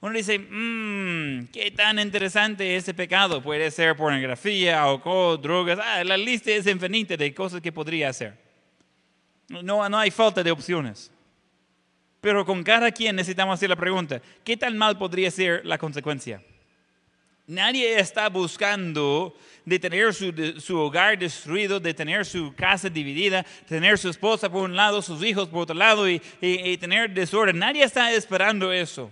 Uno 0.00 0.14
dice, 0.14 0.38
mmm, 0.38 1.46
qué 1.52 1.70
tan 1.72 1.98
interesante 1.98 2.76
ese 2.76 2.94
pecado. 2.94 3.42
Puede 3.42 3.70
ser 3.70 3.96
pornografía, 3.96 4.82
alcohol, 4.82 5.40
drogas. 5.40 5.78
Ah, 5.82 6.04
la 6.04 6.16
lista 6.16 6.50
es 6.52 6.66
infinita 6.66 7.16
de 7.16 7.34
cosas 7.34 7.60
que 7.60 7.72
podría 7.72 8.08
hacer. 8.08 8.34
No, 9.48 9.88
no 9.88 9.98
hay 9.98 10.10
falta 10.10 10.42
de 10.42 10.50
opciones. 10.50 11.10
Pero 12.20 12.44
con 12.44 12.62
cada 12.62 12.90
quien 12.92 13.16
necesitamos 13.16 13.54
hacer 13.54 13.68
la 13.68 13.76
pregunta, 13.76 14.20
¿qué 14.44 14.56
tan 14.56 14.76
mal 14.76 14.98
podría 14.98 15.30
ser 15.30 15.64
la 15.64 15.78
consecuencia? 15.78 16.42
Nadie 17.48 17.98
está 17.98 18.28
buscando 18.28 19.34
de 19.64 19.78
tener 19.78 20.14
su, 20.14 20.78
hogar 20.78 21.18
destruido, 21.18 21.80
de 21.80 21.92
tener 21.92 22.24
su 22.24 22.54
casa 22.54 22.88
dividida, 22.88 23.44
tener 23.66 23.98
su 23.98 24.08
esposa 24.08 24.48
por 24.48 24.62
un 24.62 24.76
lado, 24.76 25.02
sus 25.02 25.24
hijos 25.24 25.48
por 25.48 25.62
otro 25.62 25.74
lado 25.74 26.08
y 26.08 26.20
tener 26.78 27.10
desorden. 27.10 27.58
Nadie 27.58 27.82
está 27.82 28.12
esperando 28.12 28.72
eso. 28.72 29.10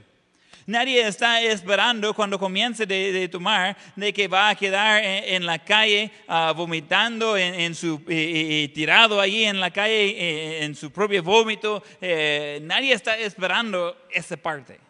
Nadie 0.68 1.06
está 1.06 1.40
esperando 1.42 2.12
cuando 2.12 2.40
comience 2.40 2.86
de, 2.86 3.28
tomar 3.28 3.76
de 3.94 4.12
que 4.12 4.26
va 4.26 4.48
a 4.48 4.54
quedar 4.56 5.00
en, 5.04 5.46
la 5.46 5.60
calle 5.60 6.10
ah, 6.26 6.52
vomitando 6.56 7.36
en, 7.36 7.72
su, 7.72 8.00
tirado 8.74 9.20
allí 9.20 9.44
en 9.44 9.60
la 9.60 9.70
calle 9.70 10.64
en 10.64 10.74
su 10.74 10.90
propio 10.90 11.22
vómito. 11.22 11.84
Eh, 12.00 12.58
nadie 12.62 12.92
está 12.94 13.16
esperando 13.16 13.96
esa 14.10 14.36
parte. 14.36 14.85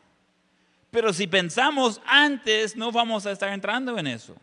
Pero 0.96 1.12
si 1.12 1.26
pensamos 1.26 2.00
antes, 2.06 2.74
no 2.74 2.90
vamos 2.90 3.26
a 3.26 3.32
estar 3.32 3.52
entrando 3.52 3.98
en 3.98 4.06
eso. 4.06 4.34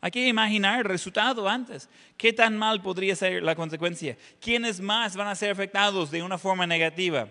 Hay 0.00 0.10
que 0.10 0.26
imaginar 0.26 0.78
el 0.78 0.86
resultado 0.86 1.46
antes. 1.46 1.86
¿Qué 2.16 2.32
tan 2.32 2.56
mal 2.56 2.80
podría 2.80 3.14
ser 3.14 3.42
la 3.42 3.54
consecuencia? 3.54 4.16
¿Quiénes 4.40 4.80
más 4.80 5.14
van 5.16 5.28
a 5.28 5.34
ser 5.34 5.50
afectados 5.50 6.10
de 6.10 6.22
una 6.22 6.38
forma 6.38 6.66
negativa? 6.66 7.28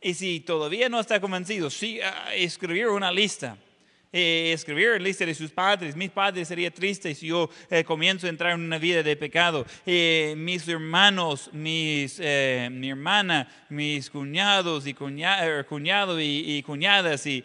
Y 0.00 0.14
si 0.14 0.38
todavía 0.38 0.88
no 0.88 1.00
está 1.00 1.18
convencido, 1.20 1.68
sí, 1.68 1.98
ah, 2.00 2.32
escribir 2.32 2.86
una 2.86 3.10
lista. 3.10 3.56
Eh, 4.18 4.54
escribir 4.54 4.92
la 4.92 4.98
lista 4.98 5.26
de 5.26 5.34
sus 5.34 5.50
padres. 5.50 5.94
Mis 5.94 6.08
padres 6.08 6.48
sería 6.48 6.70
triste 6.70 7.14
si 7.14 7.26
yo 7.26 7.50
eh, 7.68 7.84
comienzo 7.84 8.26
a 8.26 8.30
entrar 8.30 8.52
en 8.54 8.62
una 8.62 8.78
vida 8.78 9.02
de 9.02 9.14
pecado. 9.14 9.66
Eh, 9.84 10.32
mis 10.38 10.66
hermanos, 10.66 11.50
mis, 11.52 12.18
mi 12.18 12.88
hermana, 12.88 13.46
mis 13.68 14.08
cuñados 14.08 14.86
y 14.86 14.94
cuñado 14.94 16.18
y, 16.18 16.62
cuñadas 16.62 17.26
y, 17.26 17.44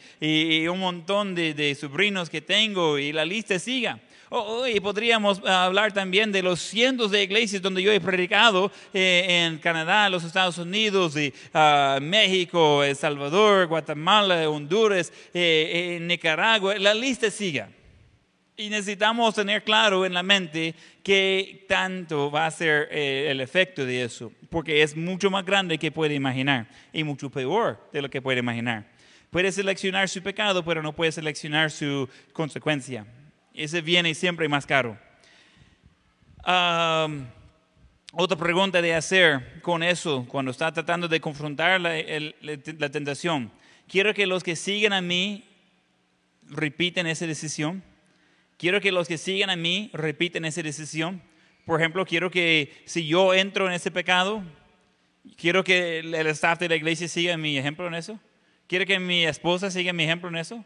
un 0.70 0.80
montón 0.80 1.36
de, 1.36 1.54
de 1.54 1.76
sobrinos 1.76 2.30
que 2.30 2.40
tengo 2.40 2.98
y 2.98 3.12
la 3.12 3.26
lista 3.26 3.60
siga. 3.60 4.00
Oh, 4.34 4.66
y 4.66 4.80
podríamos 4.80 5.42
ah, 5.46 5.66
hablar 5.66 5.92
también 5.92 6.32
de 6.32 6.42
los 6.42 6.62
cientos 6.62 7.12
de 7.12 7.22
iglesias 7.22 7.62
donde 7.62 7.84
yo 7.84 7.92
he 7.92 8.00
predicado 8.00 8.72
eh, 8.94 9.26
en 9.28 9.58
Canadá, 9.58 10.10
los 10.10 10.24
Estados 10.24 10.58
Unidos, 10.58 11.18
y, 11.18 11.34
ah, 11.54 12.00
México, 12.02 12.82
El 12.82 12.96
Salvador, 12.96 13.68
Guatemala, 13.68 14.50
Honduras, 14.50 15.12
eh, 15.34 16.00
Nicaragua. 16.02 16.78
La 16.78 16.94
lista 16.94 17.30
siga. 17.30 17.68
Y 18.56 18.70
necesitamos 18.70 19.36
tener 19.36 19.66
claro 19.66 20.06
en 20.06 20.14
la 20.14 20.24
mente 20.24 20.76
qué 21.04 21.66
tanto 21.68 22.32
va 22.32 22.46
a 22.46 22.52
ser 22.52 22.88
eh, 22.90 23.28
el 23.30 23.42
efecto 23.42 23.86
de 23.86 24.04
eso, 24.04 24.32
porque 24.50 24.82
es 24.82 24.96
mucho 24.96 25.30
más 25.30 25.44
grande 25.44 25.78
que 25.78 25.92
puede 25.92 26.14
imaginar 26.14 26.70
y 26.94 27.04
mucho 27.04 27.30
peor 27.30 27.86
de 27.92 28.02
lo 28.02 28.10
que 28.10 28.22
puede 28.22 28.40
imaginar. 28.40 28.86
Puede 29.30 29.52
seleccionar 29.52 30.08
su 30.08 30.24
pecado, 30.24 30.64
pero 30.64 30.82
no 30.82 30.94
puede 30.94 31.12
seleccionar 31.12 31.70
su 31.70 32.08
consecuencia. 32.32 33.06
Ese 33.54 33.82
viene 33.82 34.14
siempre 34.16 34.48
más 34.48 34.66
caro. 34.66 34.98
otra 38.14 38.38
pregunta 38.38 38.82
de 38.82 38.96
hacer 38.96 39.62
con 39.62 39.84
eso, 39.84 40.26
cuando 40.28 40.52
está 40.52 40.72
tratando 40.72 41.08
de 41.08 41.20
confrontar 41.20 41.82
la, 41.82 41.96
la, 42.42 42.90
tentación. 42.90 43.52
Quiero 43.88 44.14
que 44.14 44.26
los 44.26 44.44
que 44.44 44.56
siguen 44.56 44.94
a 44.94 45.02
mí 45.02 45.44
repiten 46.50 47.08
esa 47.08 47.28
decisión. 47.28 47.84
Quiero 48.58 48.80
que 48.80 48.92
los 48.92 49.08
que 49.08 49.18
siguen 49.18 49.50
a 49.50 49.56
mí 49.56 49.90
repiten 49.94 50.46
esa 50.46 50.62
decisión. 50.62 51.22
Por 51.66 51.80
ejemplo, 51.80 52.06
quiero 52.06 52.32
que 52.32 52.84
si 52.86 53.06
yo 53.06 53.34
entro 53.34 53.68
en 53.68 53.74
ese 53.74 53.92
pecado, 53.92 54.44
quiero 55.36 55.64
que 55.64 56.00
el 56.00 56.16
staff 56.28 56.60
de 56.60 56.70
la 56.70 56.76
iglesia 56.76 57.08
siga 57.08 57.36
mi 57.38 57.58
ejemplo 57.58 57.88
en 57.88 57.96
eso. 57.96 58.20
Quiero 58.68 58.86
que 58.86 59.00
mi 59.00 59.26
esposa 59.26 59.70
siga 59.70 59.92
mi 59.92 60.04
ejemplo 60.04 60.30
en 60.30 60.38
eso. 60.38 60.64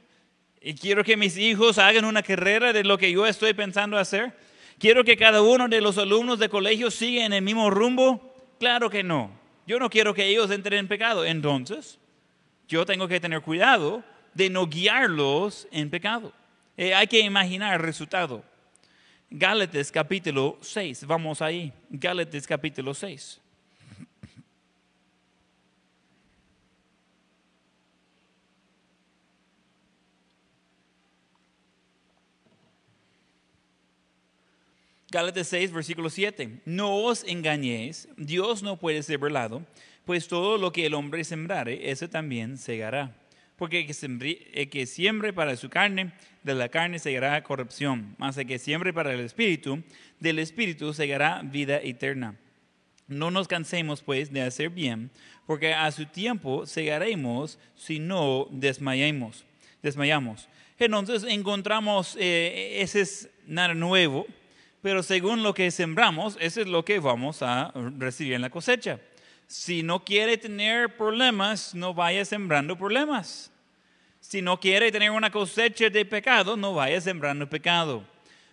Y 0.68 0.74
quiero 0.74 1.04
que 1.04 1.16
mis 1.16 1.38
hijos 1.38 1.78
hagan 1.78 2.06
una 2.06 2.24
carrera 2.24 2.74
de 2.74 2.84
lo 2.84 2.98
que 2.98 3.12
yo 3.12 3.28
estoy 3.28 3.54
pensando 3.54 4.00
hacer. 4.00 4.34
Quiero 4.80 5.04
que 5.04 5.16
cada 5.16 5.44
uno 5.44 5.68
de 5.68 5.80
los 5.80 6.00
alumnos 6.00 6.40
de 6.40 6.50
colegio 6.50 6.90
siga 6.90 7.24
en 7.24 7.34
el 7.34 7.44
mismo 7.44 7.70
rumbo. 7.70 8.34
Claro 8.58 8.90
que 8.90 9.04
no. 9.04 9.30
Yo 9.68 9.78
no 9.78 9.92
quiero 9.92 10.16
que 10.16 10.26
ellos 10.26 10.50
entren 10.50 10.80
en 10.80 10.88
pecado. 10.88 11.24
Entonces, 11.24 12.00
yo 12.68 12.84
tengo 12.84 13.08
que 13.08 13.20
tener 13.20 13.44
cuidado 13.44 14.04
de 14.34 14.50
no 14.50 14.66
guiarlos 14.66 15.68
en 15.70 15.92
pecado. 15.92 16.34
Eh, 16.78 16.96
hay 16.96 17.06
que 17.06 17.20
imaginar 17.20 17.76
el 17.76 17.82
resultado. 17.82 18.44
Gálatas 19.30 19.92
capítulo 19.92 20.58
6, 20.62 21.06
vamos 21.06 21.44
ahí. 21.44 21.72
Gálatas 21.92 22.48
capítulo 22.48 22.96
6. 22.96 23.40
Gálatas 35.12 35.48
6, 35.48 35.72
versículo 35.72 36.10
7. 36.10 36.62
No 36.66 36.96
os 36.96 37.24
engañéis, 37.26 38.08
Dios 38.18 38.64
no 38.64 38.78
puede 38.78 39.04
ser 39.04 39.20
burlado, 39.20 39.64
pues 40.04 40.28
todo 40.28 40.58
lo 40.58 40.72
que 40.72 40.86
el 40.86 40.96
hombre 40.96 41.24
sembrare, 41.24 41.92
eso 41.92 42.10
también 42.10 42.58
segará. 42.58 43.16
Porque 43.56 43.80
el 43.80 44.70
que, 44.70 44.86
siembre, 44.86 45.32
para 45.32 45.56
su 45.56 45.70
carne, 45.70 46.12
de 46.44 46.56
la 46.56 46.70
carne 46.70 47.00
segará 47.00 47.42
corrupción, 47.44 48.16
mas 48.18 48.38
el 48.38 48.48
que 48.48 48.60
siembre 48.60 48.94
para 48.94 49.14
el 49.14 49.22
espíritu, 49.22 49.84
del 50.20 50.40
espíritu 50.40 50.94
segará 50.94 51.42
vida 51.44 51.78
eterna. 51.78 52.38
No 53.08 53.32
nos 53.32 53.48
cansemos 53.48 54.02
pues 54.02 54.34
de 54.34 54.42
hacer 54.42 54.70
bien, 54.72 55.12
porque 55.46 55.74
a 55.74 55.90
su 55.92 56.08
tiempo 56.08 56.66
segaremos 56.66 57.60
si 57.76 58.00
no 58.00 58.48
desmayemos. 58.52 59.46
desmayamos. 59.82 60.50
Entonces 60.80 61.24
encontramos, 61.24 62.18
eh, 62.20 62.82
ese 62.82 63.02
es 63.02 63.30
nada 63.46 63.74
nuevo, 63.76 64.26
pero 64.86 65.02
según 65.02 65.42
lo 65.42 65.52
que 65.52 65.72
sembramos, 65.72 66.38
eso 66.40 66.62
es 66.62 66.68
lo 66.68 66.86
que 66.86 67.00
vamos 67.00 67.42
a 67.42 67.74
recibir 67.98 68.34
en 68.34 68.42
la 68.44 68.52
cosecha. 68.52 69.00
Si 69.48 69.82
no 69.82 70.06
quiere 70.06 70.38
tener 70.38 70.96
problemas, 70.96 71.74
no 71.74 71.96
vaya 71.96 72.24
sembrando 72.24 72.78
problemas. 72.78 73.52
Si 74.20 74.44
no 74.44 74.60
quiere 74.60 74.92
tener 74.92 75.10
una 75.10 75.32
cosecha 75.32 75.90
de 75.90 76.06
pecado, 76.06 76.56
no 76.56 76.76
vaya 76.76 77.02
sembrando 77.02 77.50
pecado. 77.50 78.04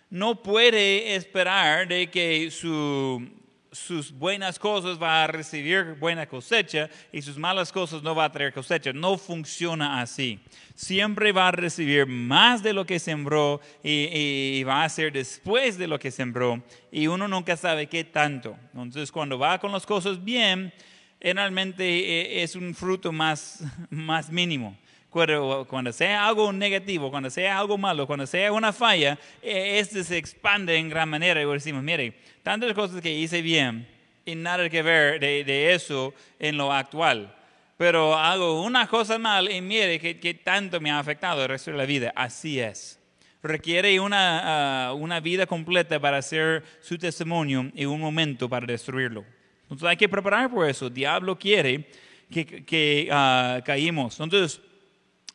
No 0.09 0.41
puede 0.41 1.13
esperar 1.13 1.87
de 1.87 2.09
que 2.09 2.49
su, 2.49 3.29
sus 3.73 4.11
buenas 4.11 4.59
cosas 4.59 5.01
va 5.01 5.23
a 5.23 5.27
recibir 5.27 5.95
buena 5.99 6.27
cosecha 6.27 6.89
y 7.11 7.21
sus 7.21 7.37
malas 7.37 7.71
cosas 7.71 8.03
no 8.03 8.15
va 8.15 8.25
a 8.25 8.31
traer 8.31 8.53
cosecha. 8.53 8.93
No 8.93 9.17
funciona 9.17 9.99
así. 9.99 10.39
Siempre 10.75 11.31
va 11.31 11.47
a 11.49 11.51
recibir 11.51 12.05
más 12.05 12.63
de 12.63 12.73
lo 12.73 12.85
que 12.85 12.99
sembró 12.99 13.59
y, 13.83 14.63
va 14.63 14.83
a 14.83 14.89
ser 14.89 15.11
después 15.11 15.77
de 15.77 15.87
lo 15.87 15.99
que 15.99 16.11
sembró 16.11 16.63
y 16.91 17.07
uno 17.07 17.27
nunca 17.27 17.57
sabe 17.57 17.87
qué 17.87 18.03
tanto. 18.03 18.55
Entonces 18.73 19.11
cuando 19.11 19.37
va 19.37 19.59
con 19.59 19.71
las 19.71 19.85
cosas 19.85 20.23
bien, 20.23 20.71
generalmente 21.19 21.83
eh, 21.83 22.43
es 22.43 22.55
un 22.55 22.73
fruto 22.75 23.11
más, 23.11 23.63
más 23.89 24.29
mínimo. 24.29 24.77
Cuando, 25.09 25.67
cuando, 25.69 25.93
sea 25.93 26.25
algo 26.25 26.51
negativo, 26.51 27.11
cuando 27.11 27.29
sea 27.29 27.59
algo 27.59 27.77
malo, 27.77 28.07
cuando 28.07 28.25
sea 28.25 28.51
una 28.51 28.73
falla, 28.73 29.19
eh, 29.43 29.77
este 29.77 30.03
se 30.03 30.17
expande 30.17 30.75
en 30.75 30.89
gran 30.89 31.07
manera 31.07 31.39
y 31.39 31.45
decimos, 31.45 31.83
mire, 31.83 32.15
tantas 32.43 32.73
cosas 32.73 33.01
que 33.01 33.11
hice 33.11 33.41
bien 33.41 33.87
y 34.25 34.35
nada 34.35 34.69
que 34.69 34.81
ver 34.81 35.19
de, 35.19 35.43
de 35.43 35.73
eso 35.73 36.13
en 36.39 36.57
lo 36.57 36.71
actual. 36.71 37.35
Pero 37.77 38.15
hago 38.15 38.61
una 38.61 38.87
cosa 38.87 39.17
mal 39.17 39.51
y 39.51 39.59
mire 39.61 39.99
que, 39.99 40.19
que, 40.19 40.33
tanto 40.33 40.79
me 40.79 40.91
ha 40.91 40.99
afectado 40.99 41.41
el 41.41 41.49
resto 41.49 41.71
de 41.71 41.77
la 41.77 41.85
vida. 41.85 42.13
Así 42.15 42.59
es. 42.59 42.99
Requiere 43.41 43.99
una, 43.99 44.91
uh, 44.91 44.95
una 44.95 45.19
vida 45.19 45.45
completa 45.45 45.99
para 45.99 46.17
hacer 46.17 46.63
su 46.81 46.97
testimonio 46.97 47.71
y 47.73 47.85
un 47.85 47.99
momento 47.99 48.47
para 48.47 48.65
destruirlo. 48.65 49.25
Entonces 49.63 49.87
hay 49.87 49.97
que 49.97 50.07
preparar 50.07 50.49
por 50.49 50.69
eso. 50.69 50.87
El 50.87 50.93
diablo 50.93 51.37
quiere 51.37 51.89
que, 52.31 52.63
que 52.63 53.09
uh, 53.11 53.61
caímos. 53.63 54.19
Entonces 54.19 54.61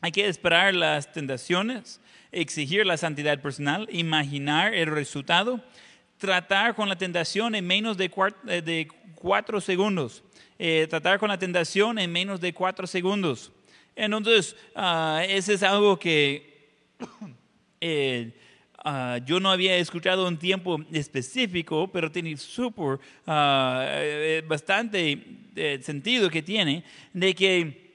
hay 0.01 0.13
que 0.13 0.27
esperar 0.29 0.75
las 0.75 1.13
tentaciones, 1.13 2.01
exigir 2.31 2.87
la 2.87 2.97
santidad 2.97 3.41
personal, 3.41 3.89
imaginar 3.91 4.73
el 4.75 4.87
resultado, 4.87 5.63
tratar 6.19 6.75
con 6.75 6.89
la 6.89 6.97
tentación 6.97 7.55
en 7.55 7.67
menos 7.67 7.97
de, 7.97 8.11
cuatro, 8.11 8.39
eh, 8.51 8.61
de 8.61 8.89
cuatro 9.15 9.61
segundos. 9.61 10.23
Eh, 10.59 10.87
tratar 10.91 11.19
con 11.19 11.29
la 11.29 11.39
tentación 11.39 11.99
en 11.99 12.11
menos 12.11 12.41
de 12.41 12.53
cuatro 12.53 12.87
segundos. 12.87 13.53
Entonces, 13.95 14.57
uh, 14.77 15.19
ese 15.21 15.55
es 15.55 15.63
algo 15.63 15.99
que 15.99 16.69
eh, 17.81 18.33
uh, 18.85 19.25
yo 19.25 19.41
no 19.41 19.51
había 19.51 19.77
escuchado 19.77 20.27
un 20.27 20.37
tiempo 20.37 20.81
específico, 20.93 21.89
pero 21.93 22.11
tiene 22.11 22.37
súper, 22.37 22.99
uh, 23.27 24.49
bastante 24.49 25.21
sentido 25.83 26.31
que 26.31 26.43
tiene, 26.43 26.85
de 27.13 27.35
que 27.35 27.89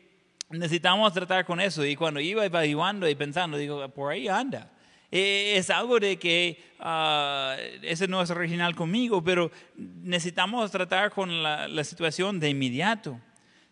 necesitamos 0.49 1.13
tratar 1.13 1.45
con 1.45 1.59
eso. 1.59 1.85
Y 1.85 1.95
cuando 1.95 2.19
iba 2.19 2.45
evaluando 2.45 3.07
y 3.07 3.15
pensando, 3.15 3.57
digo, 3.57 3.87
por 3.89 4.11
ahí 4.11 4.27
anda. 4.27 4.72
Es 5.15 5.69
algo 5.69 5.99
de 5.99 6.17
que 6.17 6.57
uh, 6.79 7.53
ese 7.83 8.07
no 8.07 8.19
es 8.19 8.31
original 8.31 8.73
conmigo, 8.73 9.23
pero 9.23 9.51
necesitamos 9.77 10.71
tratar 10.71 11.11
con 11.11 11.43
la, 11.43 11.83
situación 11.83 12.39
de 12.39 12.49
inmediato. 12.49 13.21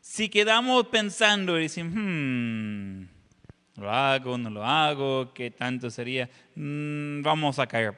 Si 0.02 0.30
quedamos 0.30 0.86
pensando 0.89 1.58
y 1.58 1.64
decimos, 1.64 1.94
hmm, 1.96 3.04
lo 3.78 3.89
hago, 3.89 4.38
no 4.38 4.52
lo 4.52 4.64
hago, 4.64 5.34
qué 5.34 5.50
tanto 5.50 5.89
sería, 5.89 6.30
mm, 6.54 7.24
vamos 7.24 7.58
a 7.58 7.66
caer. 7.66 7.98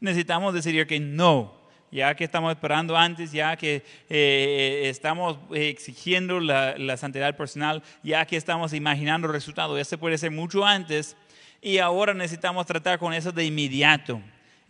Necesitamos 0.00 0.54
decidir 0.54 0.86
que 0.86 0.98
no, 0.98 1.60
ya 1.92 2.14
que 2.14 2.24
estamos 2.24 2.52
esperando 2.52 2.96
antes, 2.96 3.32
ya 3.32 3.54
que 3.54 3.84
eh, 4.08 4.84
estamos 4.86 5.36
exigiendo 5.52 6.40
la, 6.40 6.78
la, 6.78 6.96
santidad 6.96 7.36
personal, 7.36 7.82
ya 8.02 8.24
que 8.24 8.38
estamos 8.38 8.72
imaginando 8.72 9.26
el 9.26 9.34
resultado, 9.34 9.76
ese 9.76 9.98
puede 9.98 10.16
ser 10.16 10.30
mucho 10.30 10.64
antes, 10.64 11.14
y 11.60 11.78
ahora 11.78 12.14
necesitamos 12.14 12.66
tratar 12.66 12.98
con 12.98 13.12
eso 13.12 13.32
de 13.32 13.44
inmediato. 13.44 14.20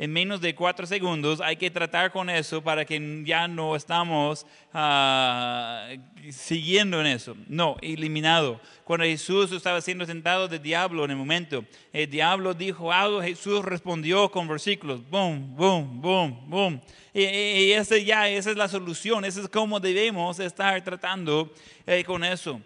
En 0.01 0.12
menos 0.12 0.41
de 0.41 0.55
cuatro 0.55 0.86
segundos 0.86 1.41
hay 1.41 1.57
que 1.57 1.72
tratar 1.72 2.12
con 2.12 2.30
eso 2.30 2.62
para 2.62 2.84
que 2.84 3.24
ya 3.26 3.49
no 3.49 3.74
estamos 3.74 4.47
uh, 4.72 6.30
siguiendo 6.30 7.01
en 7.01 7.09
eso. 7.09 7.36
No, 7.49 7.76
eliminado. 7.82 8.61
Cuando 8.84 9.05
Jesús 9.05 9.51
estaba 9.51 9.80
siendo 9.80 10.07
tentado 10.07 10.47
del 10.47 10.62
diablo 10.62 11.05
en 11.05 11.11
el 11.11 11.16
momento, 11.16 11.64
el 11.93 12.09
diablo 12.09 12.55
dijo 12.55 12.93
algo, 12.93 13.20
Jesús 13.20 13.64
respondió 13.64 14.30
con 14.30 14.47
versículos, 14.47 15.01
boom, 15.11 15.57
boom, 15.57 16.01
boom, 16.01 16.49
boom. 16.49 16.80
Y, 17.12 17.24
y 17.24 17.72
ese 17.72 18.05
ya, 18.05 18.28
esa 18.28 18.53
es 18.53 18.57
la 18.57 18.68
solución, 18.68 19.24
esa 19.24 19.41
es 19.41 19.49
cómo 19.49 19.80
debemos 19.80 20.39
estar 20.39 20.80
tratando 20.84 21.53
eh, 21.84 22.05
con 22.05 22.22
eso. 22.22 22.61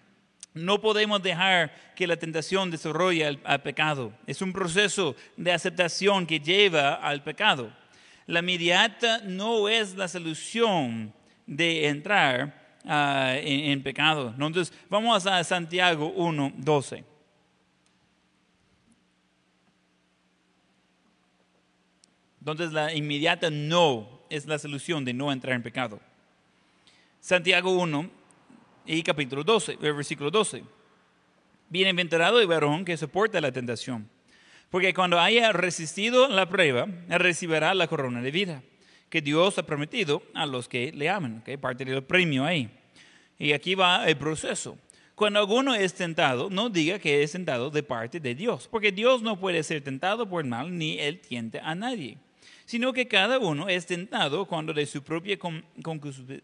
No 0.59 0.81
podemos 0.81 1.21
dejar 1.21 1.73
que 1.95 2.07
la 2.07 2.17
tentación 2.17 2.69
desarrolle 2.69 3.25
al, 3.25 3.61
pecado. 3.61 4.13
Es 4.27 4.41
un 4.41 4.53
proceso 4.53 5.15
de 5.37 5.51
aceptación 5.51 6.25
que 6.25 6.39
lleva 6.39 6.95
al 6.95 7.23
pecado. 7.23 7.71
La 8.25 8.39
inmediata 8.39 9.21
no 9.23 9.69
es 9.69 9.95
la 9.95 10.07
solución 10.07 11.13
de 11.47 11.87
entrar 11.87 12.77
uh, 12.85 13.39
en, 13.39 13.71
en, 13.71 13.83
pecado. 13.83 14.29
Entonces, 14.29 14.71
vamos 14.89 15.25
a 15.25 15.43
Santiago 15.43 16.13
1, 16.15 16.53
12. 16.57 17.03
Entonces, 22.39 22.71
la 22.71 22.93
inmediata 22.93 23.49
no 23.49 24.21
es 24.29 24.45
la 24.45 24.59
solución 24.59 25.03
de 25.05 25.13
no 25.13 25.31
entrar 25.31 25.55
en 25.55 25.63
pecado. 25.63 25.99
Santiago 27.19 27.71
1, 27.71 28.09
y 28.89 29.03
capítulo 29.03 29.43
12, 29.43 29.75
versículo 29.75 30.31
12. 30.31 30.63
Bienaventurado 31.69 32.41
el 32.41 32.47
varón 32.47 32.83
que 32.83 32.97
soporta 32.97 33.39
la 33.39 33.51
tentación, 33.51 34.09
porque 34.71 34.95
cuando 34.95 35.19
haya 35.19 35.51
resistido 35.51 36.27
la 36.27 36.49
prueba, 36.49 36.87
recibirá 37.07 37.75
la 37.75 37.87
corona 37.87 38.19
de 38.21 38.31
vida 38.31 38.63
que 39.09 39.21
Dios 39.21 39.59
ha 39.59 39.63
prometido 39.63 40.23
a 40.33 40.47
los 40.47 40.67
que 40.67 40.91
le 40.91 41.07
aman. 41.07 41.39
¿okay? 41.41 41.57
Parte 41.57 41.85
del 41.85 42.03
premio 42.03 42.45
ahí. 42.45 42.69
Y 43.37 43.53
aquí 43.53 43.75
va 43.75 44.07
el 44.07 44.17
proceso. 44.17 44.77
Cuando 45.13 45.39
alguno 45.39 45.75
es 45.75 45.93
tentado, 45.93 46.49
no 46.49 46.69
diga 46.69 46.97
que 46.97 47.21
es 47.21 47.31
tentado 47.31 47.69
de 47.69 47.83
parte 47.83 48.19
de 48.19 48.33
Dios, 48.33 48.67
porque 48.71 48.91
Dios 48.91 49.21
no 49.21 49.39
puede 49.39 49.61
ser 49.61 49.83
tentado 49.83 50.27
por 50.27 50.43
el 50.43 50.49
mal, 50.49 50.75
ni 50.75 50.97
él 50.97 51.19
tiente 51.19 51.59
a 51.59 51.75
nadie 51.75 52.17
sino 52.69 52.93
que 52.93 53.07
cada 53.07 53.39
uno 53.39 53.67
es 53.67 53.87
tentado 53.87 54.45
cuando 54.45 54.73
de 54.73 54.85
su 54.85 55.01
propia 55.01 55.39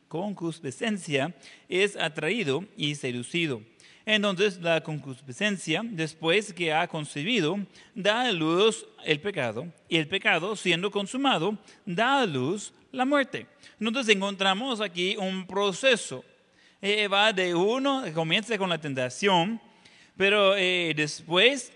concupiscencia 0.08 1.36
es 1.70 1.96
atraído 1.96 2.66
y 2.76 2.96
seducido. 2.96 3.62
Entonces 4.08 4.60
la 4.60 4.82
concupiscencia, 4.82 5.84
después 5.86 6.52
que 6.52 6.74
ha 6.74 6.88
concebido, 6.88 7.60
da 7.94 8.24
a 8.24 8.32
luz 8.32 8.88
el 9.04 9.20
pecado, 9.20 9.72
y 9.88 9.98
el 9.98 10.08
pecado, 10.08 10.56
siendo 10.56 10.90
consumado, 10.90 11.60
da 11.86 12.22
a 12.22 12.26
luz 12.26 12.74
la 12.92 13.06
muerte. 13.06 13.46
Entonces 13.80 14.16
encontramos 14.16 14.82
aquí 14.82 15.16
un 15.18 15.46
proceso. 15.46 16.26
Eh, 16.82 17.08
va 17.08 17.34
de 17.34 17.54
uno, 17.54 18.04
comienza 18.16 18.58
con 18.58 18.72
la 18.72 18.82
tentación, 18.82 19.62
pero 20.18 20.56
eh, 20.58 20.92
después, 20.96 21.72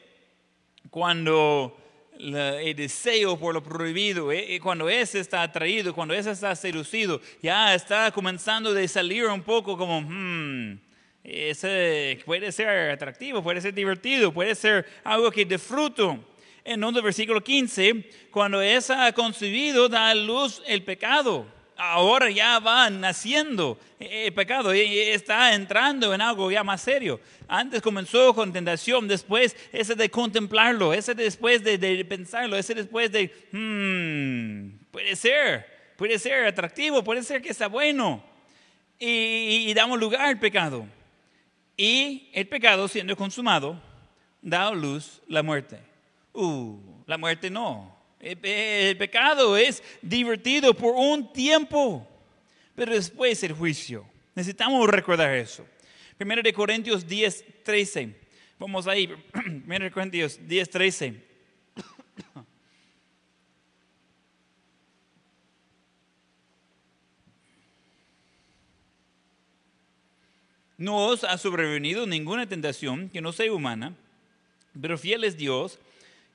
cuando 0.89 1.79
el 2.19 2.75
deseo 2.75 3.39
por 3.39 3.53
lo 3.53 3.63
prohibido, 3.63 4.31
eh, 4.31 4.55
eh, 4.55 4.59
cuando 4.59 4.89
ese 4.89 5.19
está 5.19 5.41
atraído, 5.41 5.93
cuando 5.93 6.13
ese 6.13 6.31
está 6.31 6.53
seducido, 6.55 7.21
ya 7.41 7.73
está 7.73 8.11
comenzando 8.11 8.77
a 8.77 8.87
salir 8.87 9.25
un 9.25 9.41
poco 9.41 9.77
como, 9.77 10.01
hmm, 10.01 10.77
ese 11.23 12.19
puede 12.25 12.51
ser 12.51 12.91
atractivo, 12.91 13.41
puede 13.41 13.61
ser 13.61 13.73
divertido, 13.73 14.33
puede 14.33 14.53
ser 14.55 14.85
algo 15.03 15.31
que 15.31 15.45
disfruto. 15.45 16.19
En 16.65 16.83
el 16.83 17.01
versículo 17.01 17.41
15, 17.41 18.09
cuando 18.31 18.61
ese 18.61 18.93
ha 18.93 19.11
concebido, 19.13 19.87
da 19.87 20.09
a 20.09 20.15
luz 20.15 20.61
el 20.67 20.83
pecado. 20.83 21.58
Ahora 21.79 22.29
ya 22.29 22.59
va 22.59 22.89
naciendo 22.89 23.79
el 23.99 24.33
pecado, 24.33 24.75
y 24.75 24.99
está 24.99 25.55
entrando 25.55 26.13
en 26.13 26.21
algo 26.21 26.51
ya 26.51 26.63
más 26.63 26.81
serio. 26.81 27.19
Antes 27.47 27.81
comenzó 27.81 28.35
con 28.35 28.51
tentación, 28.51 29.07
después 29.07 29.55
ese 29.71 29.95
de 29.95 30.09
contemplarlo, 30.11 30.93
ese 30.93 31.15
después 31.15 31.63
de, 31.63 32.05
pensarlo, 32.05 32.57
ese 32.57 32.75
después 32.75 33.11
de, 33.11 33.33
hmm, 33.51 34.87
puede 34.91 35.15
ser, 35.15 35.65
puede 35.95 36.19
ser 36.19 36.45
atractivo, 36.45 37.03
puede 37.03 37.23
ser 37.23 37.41
que 37.41 37.49
está 37.49 37.67
bueno. 37.67 38.23
Y, 38.99 39.73
damos 39.73 39.97
lugar 39.97 40.21
al 40.21 40.39
pecado. 40.39 40.85
Y 41.77 42.29
el 42.33 42.45
pecado 42.47 42.89
siendo 42.89 43.15
consumado, 43.15 43.81
da 44.41 44.69
luz 44.71 45.21
la 45.27 45.41
muerte. 45.41 45.79
Uh, 46.33 46.77
la 47.05 47.17
muerte 47.17 47.49
no. 47.49 47.98
El, 48.19 48.97
pecado 48.97 49.55
es 49.55 49.81
divertido 50.01 50.73
por 50.73 50.93
un 50.95 51.31
tiempo, 51.31 52.05
pero 52.75 52.93
después 52.93 53.41
el 53.43 53.53
juicio. 53.53 54.05
Necesitamos 54.35 54.89
recordar 54.89 55.33
eso. 55.33 55.65
Primero 56.17 56.41
de 56.41 56.51
Corintios 56.51 57.07
10, 57.07 57.63
13. 57.63 58.15
Vamos 58.57 58.87
ahí. 58.87 59.07
Primero 59.31 59.85
de 59.85 59.91
Corintios 59.91 60.39
10, 60.45 60.69
13. 60.69 61.29
No 70.77 71.07
os 71.07 71.25
ha 71.25 71.37
sobrevenido 71.37 72.07
ninguna 72.07 72.47
tentación 72.47 73.09
que 73.09 73.19
no 73.19 73.33
sea 73.33 73.51
humana, 73.51 73.93
pero 74.79 74.97
fiel 74.97 75.25
es 75.25 75.35
Dios, 75.35 75.77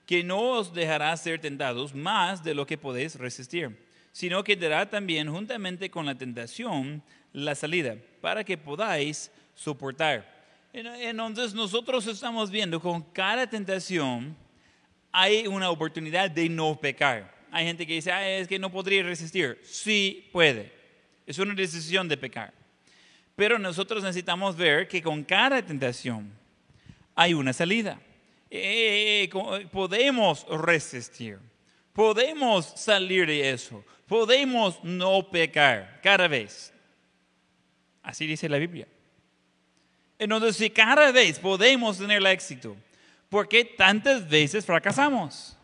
que 0.06 0.22
no 0.22 0.50
os 0.50 0.72
dejará 0.72 1.16
ser 1.16 1.40
tentados 1.40 1.94
más 1.94 2.44
de 2.44 2.54
lo 2.54 2.66
que 2.66 2.78
podéis 2.78 3.16
resistir, 3.16 3.76
sino 4.12 4.44
que 4.44 4.56
dará 4.56 4.88
también 4.88 5.30
juntamente 5.30 5.90
con 5.90 6.06
la 6.06 6.14
tentación 6.14 7.02
la 7.32 7.54
salida, 7.54 7.96
para 8.20 8.44
que 8.44 8.56
podáis 8.56 9.30
soportar. 9.54 10.32
Entonces 10.72 11.54
nosotros 11.54 12.06
estamos 12.06 12.50
viendo 12.50 12.80
con 12.80 13.02
cada 13.02 13.46
tentación 13.46 14.36
hay 15.16 15.46
una 15.46 15.70
oportunidad 15.70 16.28
de 16.28 16.48
no 16.48 16.74
pecar. 16.80 17.32
Hay 17.52 17.64
gente 17.64 17.86
que 17.86 17.92
dice, 17.94 18.10
ah, 18.10 18.28
es 18.28 18.48
que 18.48 18.58
no 18.58 18.72
podría 18.72 19.04
resistir. 19.04 19.60
Sí 19.62 20.28
puede. 20.32 20.72
Es 21.24 21.38
una 21.38 21.54
decisión 21.54 22.08
de 22.08 22.16
pecar. 22.16 22.52
Pero 23.36 23.56
nosotros 23.56 24.02
necesitamos 24.02 24.56
ver 24.56 24.88
que 24.88 25.00
con 25.00 25.22
cada 25.22 25.62
tentación 25.62 26.32
hay 27.14 27.32
una 27.32 27.52
salida. 27.52 28.00
Eh, 28.50 29.24
eh, 29.24 29.68
podemos 29.72 30.46
resistir, 30.48 31.38
podemos 31.92 32.66
salir 32.76 33.26
de 33.26 33.50
eso, 33.50 33.84
podemos 34.06 34.82
no 34.84 35.28
pecar 35.28 36.00
cada 36.02 36.28
vez. 36.28 36.72
Así 38.02 38.26
dice 38.26 38.48
la 38.48 38.58
Biblia. 38.58 38.86
Entonces, 40.18 40.56
si 40.56 40.70
cada 40.70 41.10
vez 41.10 41.38
podemos 41.38 41.98
tener 41.98 42.24
éxito, 42.26 42.76
¿por 43.28 43.48
qué 43.48 43.64
tantas 43.64 44.28
veces 44.28 44.64
fracasamos? 44.64 45.56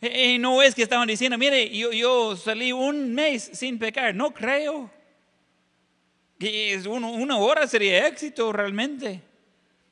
Eh, 0.00 0.38
no 0.38 0.62
es 0.62 0.74
que 0.74 0.82
estaban 0.82 1.08
diciendo, 1.08 1.38
mire, 1.38 1.70
yo 1.70 2.36
salí 2.36 2.72
un 2.72 3.14
mes 3.14 3.50
sin 3.52 3.78
pecar, 3.78 4.14
no 4.14 4.32
creo. 4.32 4.90
Que 6.38 6.78
una 6.86 7.38
hora 7.38 7.66
sería 7.66 8.06
éxito 8.06 8.52
realmente. 8.52 9.22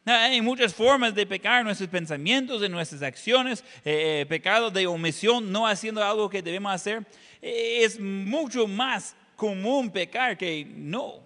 Hay 0.05 0.41
muchas 0.43 0.75
formas 0.75 1.15
de 1.15 1.27
pecar 1.27 1.65
nuestros 1.65 1.89
pensamientos, 1.89 2.63
en 2.63 2.73
nuestras 2.73 3.03
acciones, 3.03 3.65
eh, 3.85 4.27
eh, 4.29 4.71
de 4.73 4.87
omisión, 4.87 5.51
no 5.51 5.67
haciendo 5.67 6.05
algo 6.05 6.29
que 6.29 6.43
debemos 6.43 6.73
hacer. 6.73 7.07
es 7.41 7.99
mucho 7.99 8.67
más 8.67 9.17
común 9.37 9.91
pecar 9.91 10.37
que 10.37 10.67
no. 10.77 11.25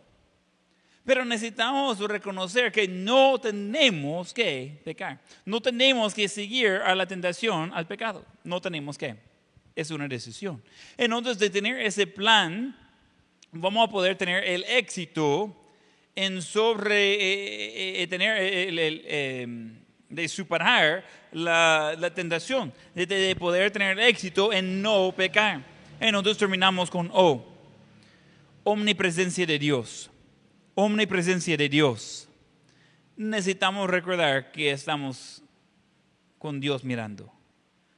Pero 1.09 1.25
necesitamos 1.25 1.99
reconocer 2.01 2.71
que 2.71 2.87
no 2.87 3.39
tenemos 3.41 4.35
que 4.35 4.79
pecar. 4.85 5.19
No 5.47 5.59
tenemos 5.59 6.13
que 6.13 6.29
seguir 6.29 6.83
a 6.85 6.95
la 6.95 7.07
tentación, 7.07 7.73
al 7.75 7.87
pecado. 7.87 8.27
No 8.45 8.61
tenemos 8.61 8.99
que. 8.99 9.17
Es 9.75 9.91
una 9.91 10.07
decisión. 10.07 10.63
Entonces, 10.99 11.39
de 11.39 11.49
tener 11.49 11.81
ese 11.81 12.07
plan, 12.07 12.77
vamos 13.53 13.89
a 13.89 13.91
poder 13.91 14.17
tener 14.17 14.45
el 14.45 14.65
éxito 14.65 15.57
en 16.19 16.43
sobre 16.43 17.15
eh, 17.15 18.01
eh, 18.01 18.03
eh, 18.03 18.07
tener 18.09 19.79
de 20.09 20.29
superar 20.29 21.05
la, 21.31 21.95
la 21.97 22.13
tentación, 22.13 22.73
de, 22.95 23.37
poder 23.39 23.71
tener 23.71 24.01
éxito 24.01 24.53
en 24.53 24.83
no 24.83 25.15
pecar. 25.17 25.63
Entonces 26.01 26.37
terminamos 26.37 26.91
con 26.91 27.09
O, 27.13 27.47
omnipresencia 28.65 29.47
de 29.47 29.61
Dios. 29.61 30.11
Omnipresencia 30.75 31.57
de 31.57 31.69
Dios. 31.69 32.29
Necesitamos 33.17 33.89
recordar 33.89 34.51
que 34.51 34.73
estamos 34.73 35.43
con 36.39 36.59
Dios 36.59 36.83
mirando. 36.83 37.33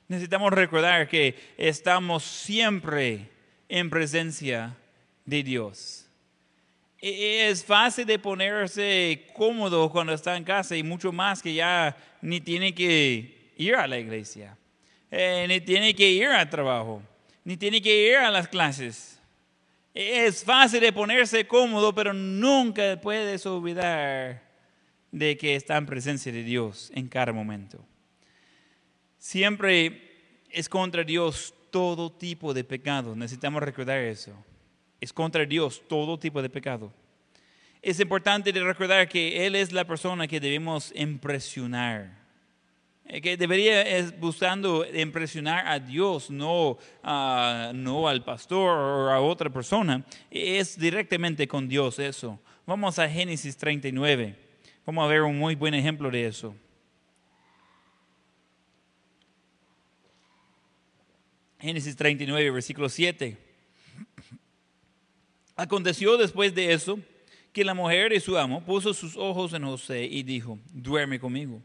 Necesitamos 0.08 0.52
recordar 0.52 1.08
que 1.08 1.36
estamos 1.56 2.22
siempre 2.24 3.30
en 3.68 3.88
presencia 3.88 4.76
de 5.24 5.42
Dios. 5.42 5.99
E, 7.00 7.48
es 7.48 7.64
fácil 7.64 8.04
de 8.04 8.18
ponerse 8.18 9.26
cómodo 9.32 9.90
cuando 9.90 10.12
está 10.12 10.36
en 10.36 10.44
casa 10.44 10.76
y 10.76 10.82
mucho 10.82 11.12
más 11.12 11.40
que 11.40 11.54
ya 11.54 11.96
ni 12.20 12.40
tiene 12.40 12.74
que 12.74 13.52
ir 13.56 13.74
a 13.74 13.86
la 13.86 13.98
iglesia, 13.98 14.56
eh, 15.10 15.46
ni 15.48 15.60
tiene 15.60 15.94
que 15.94 16.10
ir 16.10 16.26
al 16.26 16.50
trabajo, 16.50 17.02
ni 17.42 17.56
tiene 17.56 17.80
que 17.80 18.08
ir 18.08 18.16
a 18.16 18.30
las 18.30 18.48
clases. 18.48 19.18
Es 19.94 20.44
fácil 20.44 20.80
de 20.80 20.92
ponerse 20.92 21.46
cómodo, 21.46 21.94
pero 21.94 22.12
nunca 22.12 23.00
puedes 23.00 23.44
olvidar 23.46 24.42
de 25.10 25.36
que 25.36 25.56
está 25.56 25.78
en 25.78 25.86
presencia 25.86 26.30
de 26.30 26.44
Dios 26.44 26.92
en 26.94 27.08
cada 27.08 27.32
momento. 27.32 27.84
Siempre 29.18 30.02
es 30.50 30.68
contra 30.68 31.02
Dios 31.02 31.54
todo 31.70 32.12
tipo 32.12 32.54
de 32.54 32.62
pecado. 32.62 33.16
Necesitamos 33.16 33.62
recordar 33.62 33.98
eso 33.98 34.32
es 35.00 35.12
contra 35.12 35.44
Dios 35.46 35.82
todo 35.88 36.18
tipo 36.18 36.42
de 36.42 36.50
pecado. 36.50 36.92
Es 37.82 37.98
importante 37.98 38.52
recordar 38.52 39.08
que 39.08 39.46
Él 39.46 39.56
es 39.56 39.72
la 39.72 39.86
persona 39.86 40.28
que 40.28 40.38
debemos 40.38 40.92
impresionar. 40.94 42.20
Eh, 43.06 43.20
que 43.22 43.36
debería 43.36 43.80
es 43.82 44.18
buscando 44.20 44.86
impresionar 44.94 45.66
a 45.66 45.78
Dios, 45.78 46.30
no, 46.30 46.76
no 47.02 48.08
al 48.08 48.22
pastor 48.22 48.78
o 48.78 49.10
a 49.10 49.20
otra 49.20 49.48
persona. 49.48 50.04
Es 50.30 50.78
directamente 50.78 51.48
con 51.48 51.66
Dios 51.66 51.98
eso. 51.98 52.38
Vamos 52.66 52.98
a 52.98 53.08
Génesis 53.08 53.56
39. 53.56 54.36
Vamos 54.84 55.04
a 55.04 55.08
ver 55.08 55.22
un 55.22 55.38
muy 55.38 55.54
buen 55.54 55.72
ejemplo 55.74 56.10
de 56.10 56.26
eso. 56.26 56.54
Génesis 61.58 61.96
39, 61.96 62.50
versículo 62.50 62.88
7. 62.88 63.49
Aconteció 65.60 66.16
después 66.16 66.54
de 66.54 66.72
eso 66.72 66.98
que 67.52 67.64
la 67.64 67.74
mujer 67.74 68.12
de 68.12 68.20
su 68.20 68.38
amo 68.38 68.64
puso 68.64 68.94
sus 68.94 69.14
ojos 69.14 69.52
en 69.52 69.64
José 69.64 70.06
y 70.06 70.22
dijo, 70.22 70.58
duerme 70.72 71.20
conmigo. 71.20 71.60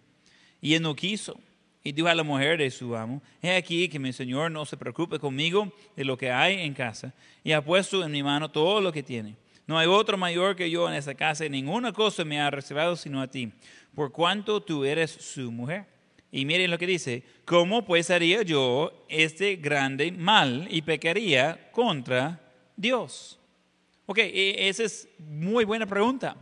Y 0.60 0.74
él 0.74 0.82
no 0.82 0.94
quiso. 0.94 1.40
Y 1.82 1.94
dijo 1.94 2.10
a 2.10 2.14
la 2.14 2.24
mujer 2.24 2.58
de 2.58 2.70
su 2.72 2.94
amo, 2.94 3.22
he 3.42 3.56
aquí 3.56 3.88
que 3.88 3.98
mi 3.98 4.12
señor 4.12 4.52
no 4.52 4.66
se 4.66 4.76
preocupe 4.76 5.18
conmigo 5.18 5.72
de 5.96 6.04
lo 6.04 6.18
que 6.18 6.30
hay 6.30 6.60
en 6.60 6.74
casa, 6.74 7.14
y 7.42 7.54
ha 7.54 7.64
puesto 7.64 8.04
en 8.04 8.12
mi 8.12 8.22
mano 8.22 8.52
todo 8.52 8.82
lo 8.82 8.92
que 8.92 9.02
tiene. 9.02 9.38
No 9.66 9.80
hay 9.80 9.88
otro 9.88 10.18
mayor 10.18 10.58
que 10.58 10.70
yo 10.70 10.90
en 10.90 10.96
esa 10.96 11.16
casa, 11.16 11.46
y 11.46 11.50
ninguna 11.50 11.94
cosa 11.94 12.26
me 12.26 12.42
ha 12.42 12.52
reservado 12.52 12.98
sino 12.98 13.22
a 13.22 13.28
ti, 13.28 13.50
por 13.94 14.12
cuanto 14.12 14.62
tú 14.62 14.84
eres 14.84 15.10
su 15.10 15.50
mujer. 15.54 15.86
Y 16.34 16.44
miren 16.44 16.70
lo 16.70 16.78
que 16.78 16.86
dice, 16.86 17.24
¿cómo 17.46 17.86
pues 17.86 18.10
haría 18.10 18.42
yo 18.42 19.06
este 19.08 19.56
grande 19.56 20.12
mal 20.12 20.68
y 20.70 20.82
pecaría 20.82 21.72
contra 21.72 22.42
Dios? 22.76 23.40
Ok, 24.08 24.20
e, 24.20 24.70
esa 24.70 24.84
es 24.84 25.08
muy 25.18 25.66
buena 25.66 25.86
pregunta. 25.86 26.36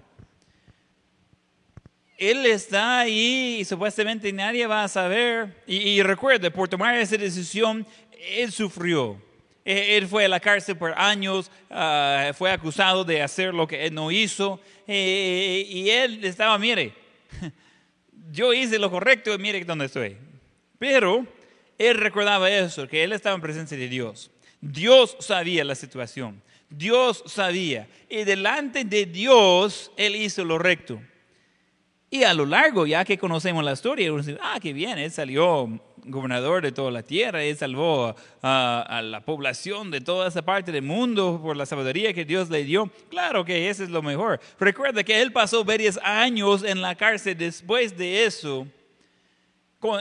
Él 2.17 2.45
está 2.45 2.99
ahí 2.99 3.57
y 3.59 3.65
supuestamente 3.65 4.31
nadie 4.33 4.67
va 4.67 4.83
a 4.83 4.87
saber. 4.87 5.63
Y, 5.65 6.01
recuerde, 6.03 6.51
por 6.51 6.67
tomar 6.67 6.95
esa 6.97 7.17
decisión, 7.17 7.85
él 8.11 8.51
sufrió. 8.51 9.21
E, 9.63 9.97
él 9.97 10.07
fue 10.07 10.25
a 10.25 10.27
la 10.27 10.39
cárcel 10.39 10.75
por 10.75 10.93
años, 10.97 11.49
ah, 11.69 12.31
fue 12.37 12.51
acusado 12.51 13.05
de 13.05 13.21
hacer 13.21 13.53
lo 13.53 13.65
que 13.65 13.85
él 13.85 13.93
no 13.93 14.11
hizo. 14.11 14.59
E, 14.85 15.65
y 15.67 15.89
él 15.89 16.23
estaba, 16.25 16.57
mire, 16.59 16.93
yo 18.31 18.53
hice 18.53 18.77
lo 18.77 18.91
correcto 18.91 19.33
y 19.33 19.37
mire 19.37 19.63
dónde 19.63 19.85
estoy. 19.85 20.17
Pero 20.79 21.25
él 21.77 21.97
recordaba 21.97 22.51
eso, 22.51 22.87
que 22.89 23.03
él 23.03 23.13
estaba 23.13 23.35
en 23.35 23.41
presencia 23.41 23.77
de 23.77 23.87
Dios. 23.87 24.31
Dios 24.59 25.15
sabía 25.19 25.63
la 25.63 25.75
situación. 25.75 26.41
Dios 26.75 27.23
sabía. 27.25 27.87
Y 28.09 28.23
delante 28.23 28.83
de 28.83 29.05
Dios, 29.05 29.91
Él 29.95 30.15
hizo 30.15 30.43
lo 30.43 30.57
recto. 30.57 30.99
Y 32.09 32.23
a 32.23 32.33
lo 32.33 32.45
largo, 32.45 32.85
ya 32.85 33.03
que 33.03 33.17
conocemos 33.17 33.63
la 33.63 33.73
historia, 33.73 34.11
uno 34.11 34.21
dice, 34.21 34.37
ah, 34.41 34.59
qué 34.61 34.71
bien, 34.71 34.99
Él 34.99 35.11
salió 35.11 35.81
gobernador 36.05 36.61
de 36.61 36.71
toda 36.71 36.91
la 36.91 37.01
tierra, 37.01 37.43
Él 37.43 37.57
salvó 37.57 38.15
a, 38.41 39.01
la 39.03 39.21
población 39.21 39.89
de 39.89 40.01
toda 40.01 40.27
esa 40.27 40.43
parte 40.43 40.71
del 40.71 40.83
mundo 40.83 41.39
por 41.41 41.57
la 41.57 41.65
sabiduría 41.65 42.13
que 42.13 42.25
Dios 42.25 42.49
le 42.49 42.63
dio. 42.63 42.91
Claro 43.09 43.43
que 43.45 43.69
ese 43.69 43.85
es 43.85 43.89
lo 43.89 44.01
mejor. 44.01 44.39
Recuerda 44.59 45.03
que 45.03 45.21
Él 45.21 45.31
pasó 45.31 45.63
varios 45.63 45.97
años 46.03 46.63
en 46.63 46.81
la 46.81 46.95
cárcel 46.95 47.37
después 47.37 47.97
de 47.97 48.25
eso 48.25 48.67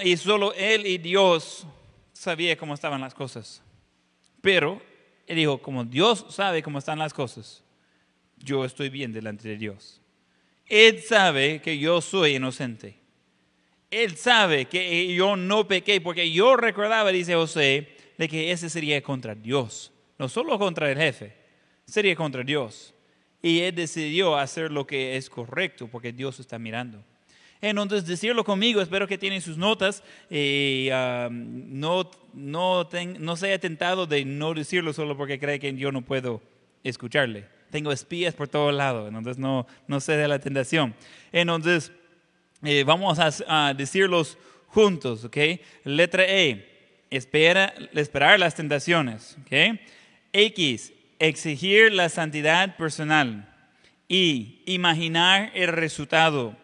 y 0.02 0.16
solo 0.16 0.52
Él 0.54 0.86
y 0.86 0.98
Dios 0.98 1.66
sabía 2.12 2.56
cómo 2.56 2.74
estaban 2.74 3.00
las 3.00 3.14
cosas. 3.14 3.62
Pero 4.40 4.82
Él 5.26 5.36
dijo, 5.36 5.58
como 5.58 5.84
Dios 5.84 6.26
sabe 6.30 6.62
cómo 6.62 6.78
están 6.78 6.98
las 6.98 7.14
cosas, 7.14 7.62
yo 8.38 8.64
estoy 8.64 8.88
bien 8.88 9.12
delante 9.12 9.48
de 9.48 9.56
Dios. 9.56 10.00
Él 10.66 11.02
sabe 11.02 11.60
que 11.60 11.78
yo 11.78 12.00
soy 12.00 12.36
inocente. 12.36 12.96
Él 13.90 14.16
sabe 14.16 14.64
que 14.66 15.14
yo 15.14 15.36
no 15.36 15.68
pequé, 15.68 16.00
porque 16.00 16.30
yo 16.30 16.56
recordaba, 16.56 17.12
dice 17.12 17.34
José, 17.34 17.88
de 18.16 18.28
que 18.28 18.50
ese 18.50 18.70
sería 18.70 19.02
contra 19.02 19.34
Dios, 19.34 19.92
no 20.18 20.28
solo 20.28 20.58
contra 20.58 20.90
el 20.90 20.96
jefe, 20.96 21.34
sería 21.84 22.16
contra 22.16 22.42
Dios. 22.42 22.94
Y 23.42 23.60
él 23.60 23.74
decidió 23.74 24.36
hacer 24.36 24.70
lo 24.70 24.86
que 24.86 25.16
es 25.16 25.28
correcto, 25.28 25.88
porque 25.88 26.12
Dios 26.12 26.40
está 26.40 26.58
mirando. 26.58 27.04
Entonces, 27.62 28.04
decirlo 28.04 28.42
conmigo, 28.44 28.80
espero 28.82 29.06
que 29.06 29.16
tienen 29.16 29.40
sus 29.40 29.56
notas 29.56 30.02
um, 30.28 31.78
no, 31.78 32.10
no, 32.34 32.86
ten- 32.88 33.16
no 33.20 33.36
sea 33.36 33.56
tentado 33.58 34.06
de 34.06 34.24
no 34.24 34.52
decirlo 34.52 34.92
solo 34.92 35.16
porque 35.16 35.38
cree 35.38 35.60
que 35.60 35.72
yo 35.74 35.92
no 35.92 36.02
puedo 36.02 36.42
escucharle. 36.82 37.44
Tengo 37.70 37.92
espías 37.92 38.34
por 38.34 38.48
todos 38.48 38.74
lados, 38.74 39.06
entonces 39.08 39.38
no, 39.38 39.66
no 39.86 40.00
sé 40.00 40.16
de 40.16 40.26
la 40.28 40.38
tentación. 40.40 40.94
Entonces, 41.30 41.92
eh, 42.64 42.82
vamos 42.84 43.18
a, 43.20 43.30
a 43.68 43.74
decirlos 43.74 44.36
juntos, 44.66 45.24
¿ok? 45.24 45.36
Letra 45.84 46.24
E, 46.26 46.68
espera, 47.10 47.72
esperar 47.94 48.40
las 48.40 48.54
tentaciones, 48.56 49.38
¿ok? 49.42 49.78
X, 50.32 50.92
exigir 51.20 51.92
la 51.92 52.08
santidad 52.08 52.76
personal. 52.76 53.48
Y, 54.08 54.62
imaginar 54.66 55.52
el 55.54 55.68
resultado. 55.68 56.56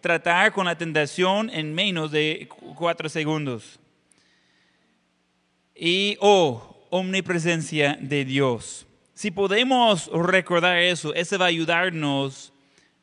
Tratar 0.00 0.52
con 0.52 0.64
la 0.66 0.78
tentación 0.78 1.50
en 1.50 1.74
menos 1.74 2.10
de 2.10 2.48
cu- 2.48 2.74
cuatro 2.74 3.08
segundos. 3.08 3.78
Y 5.74 6.16
O, 6.20 6.86
omnipresencia 6.90 7.98
de 8.00 8.24
Dios. 8.24 8.86
Si 9.14 9.30
podemos 9.30 10.10
recordar 10.12 10.78
eso, 10.78 11.12
eso 11.14 11.38
va 11.38 11.46
a 11.46 11.48
ayudarnos 11.48 12.52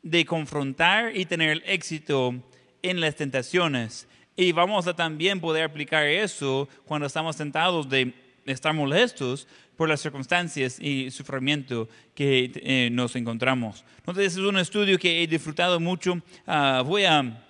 de 0.02 0.24
confrontar 0.24 1.16
y 1.16 1.26
tener 1.26 1.62
éxito 1.66 2.34
en 2.82 3.00
las 3.00 3.14
tentaciones. 3.14 4.08
Y 4.34 4.52
vamos 4.52 4.86
a 4.86 4.94
también 4.96 5.40
poder 5.40 5.64
aplicar 5.64 6.06
eso 6.06 6.68
cuando 6.86 7.06
estamos 7.06 7.36
tentados 7.36 7.88
de 7.88 8.12
estar 8.46 8.72
molestos 8.72 9.46
por 9.76 9.88
las 9.88 10.00
circunstancias 10.00 10.80
y 10.80 11.10
sufrimiento 11.10 11.88
que 12.14 12.50
eh, 12.54 12.88
nos 12.90 13.14
encontramos. 13.16 13.84
Entonces, 13.98 14.32
es 14.32 14.38
un 14.38 14.58
estudio 14.58 14.98
que 14.98 15.22
he 15.22 15.26
disfrutado 15.26 15.78
mucho. 15.80 16.20
Ah, 16.46 16.82
voy 16.84 17.04
a 17.04 17.42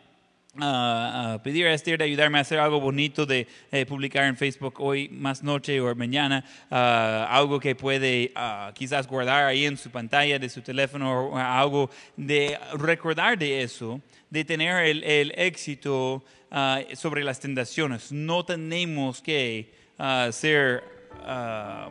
a, 0.61 1.40
pedir 1.42 1.66
a 1.66 1.74
Esther 1.74 1.99
de 1.99 2.05
ayudarme 2.05 2.38
a 2.38 2.40
hacer 2.42 2.59
algo 2.59 2.80
bonito 2.80 3.26
de 3.26 3.47
eh, 3.70 3.86
publicar 3.86 4.24
en 4.24 4.36
Facebook 4.36 4.74
hoy 4.78 5.09
más 5.09 5.42
noche 5.42 5.80
o 5.80 5.94
mañana, 5.94 6.44
ah, 6.70 7.26
algo 7.30 7.61
que 7.61 7.74
puede 7.74 8.32
ah, 8.34 8.72
quizás 8.74 9.07
guardar 9.07 9.44
ahí 9.44 9.64
en 9.64 9.76
su 9.76 9.90
pantalla 9.90 10.38
de 10.38 10.49
su 10.49 10.62
teléfono 10.62 11.28
o 11.28 11.36
algo 11.36 11.90
de 12.16 12.59
recordar 12.74 13.38
de 13.38 13.62
eso, 13.62 14.01
de 14.30 14.44
tener 14.44 14.84
el, 14.84 15.05
el 15.05 15.32
éxito 15.36 16.24
ah, 16.51 16.80
sobre 16.94 17.24
las 17.24 17.40
tentaciones. 17.40 18.12
No 18.12 18.44
tenemos 18.44 19.20
que 19.20 19.86
ah, 19.99 20.28
ser... 20.30 20.84
ah, 21.24 21.90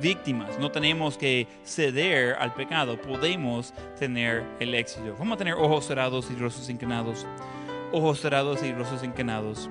víctimas, 0.00 0.58
no 0.58 0.70
tenemos 0.70 1.16
que 1.16 1.46
ceder 1.64 2.34
al 2.34 2.52
pecado, 2.52 3.00
podemos 3.00 3.72
tener 3.98 4.44
el 4.60 4.74
éxito. 4.74 5.14
Vamos 5.18 5.36
a 5.36 5.38
tener 5.38 5.54
ojos 5.54 5.86
cerrados 5.86 6.30
y 6.30 6.34
rostros 6.34 6.68
inclinados, 6.68 7.26
ojos 7.92 8.20
cerrados 8.20 8.62
y 8.62 8.72
rostros 8.72 9.02
inclinados. 9.02 9.70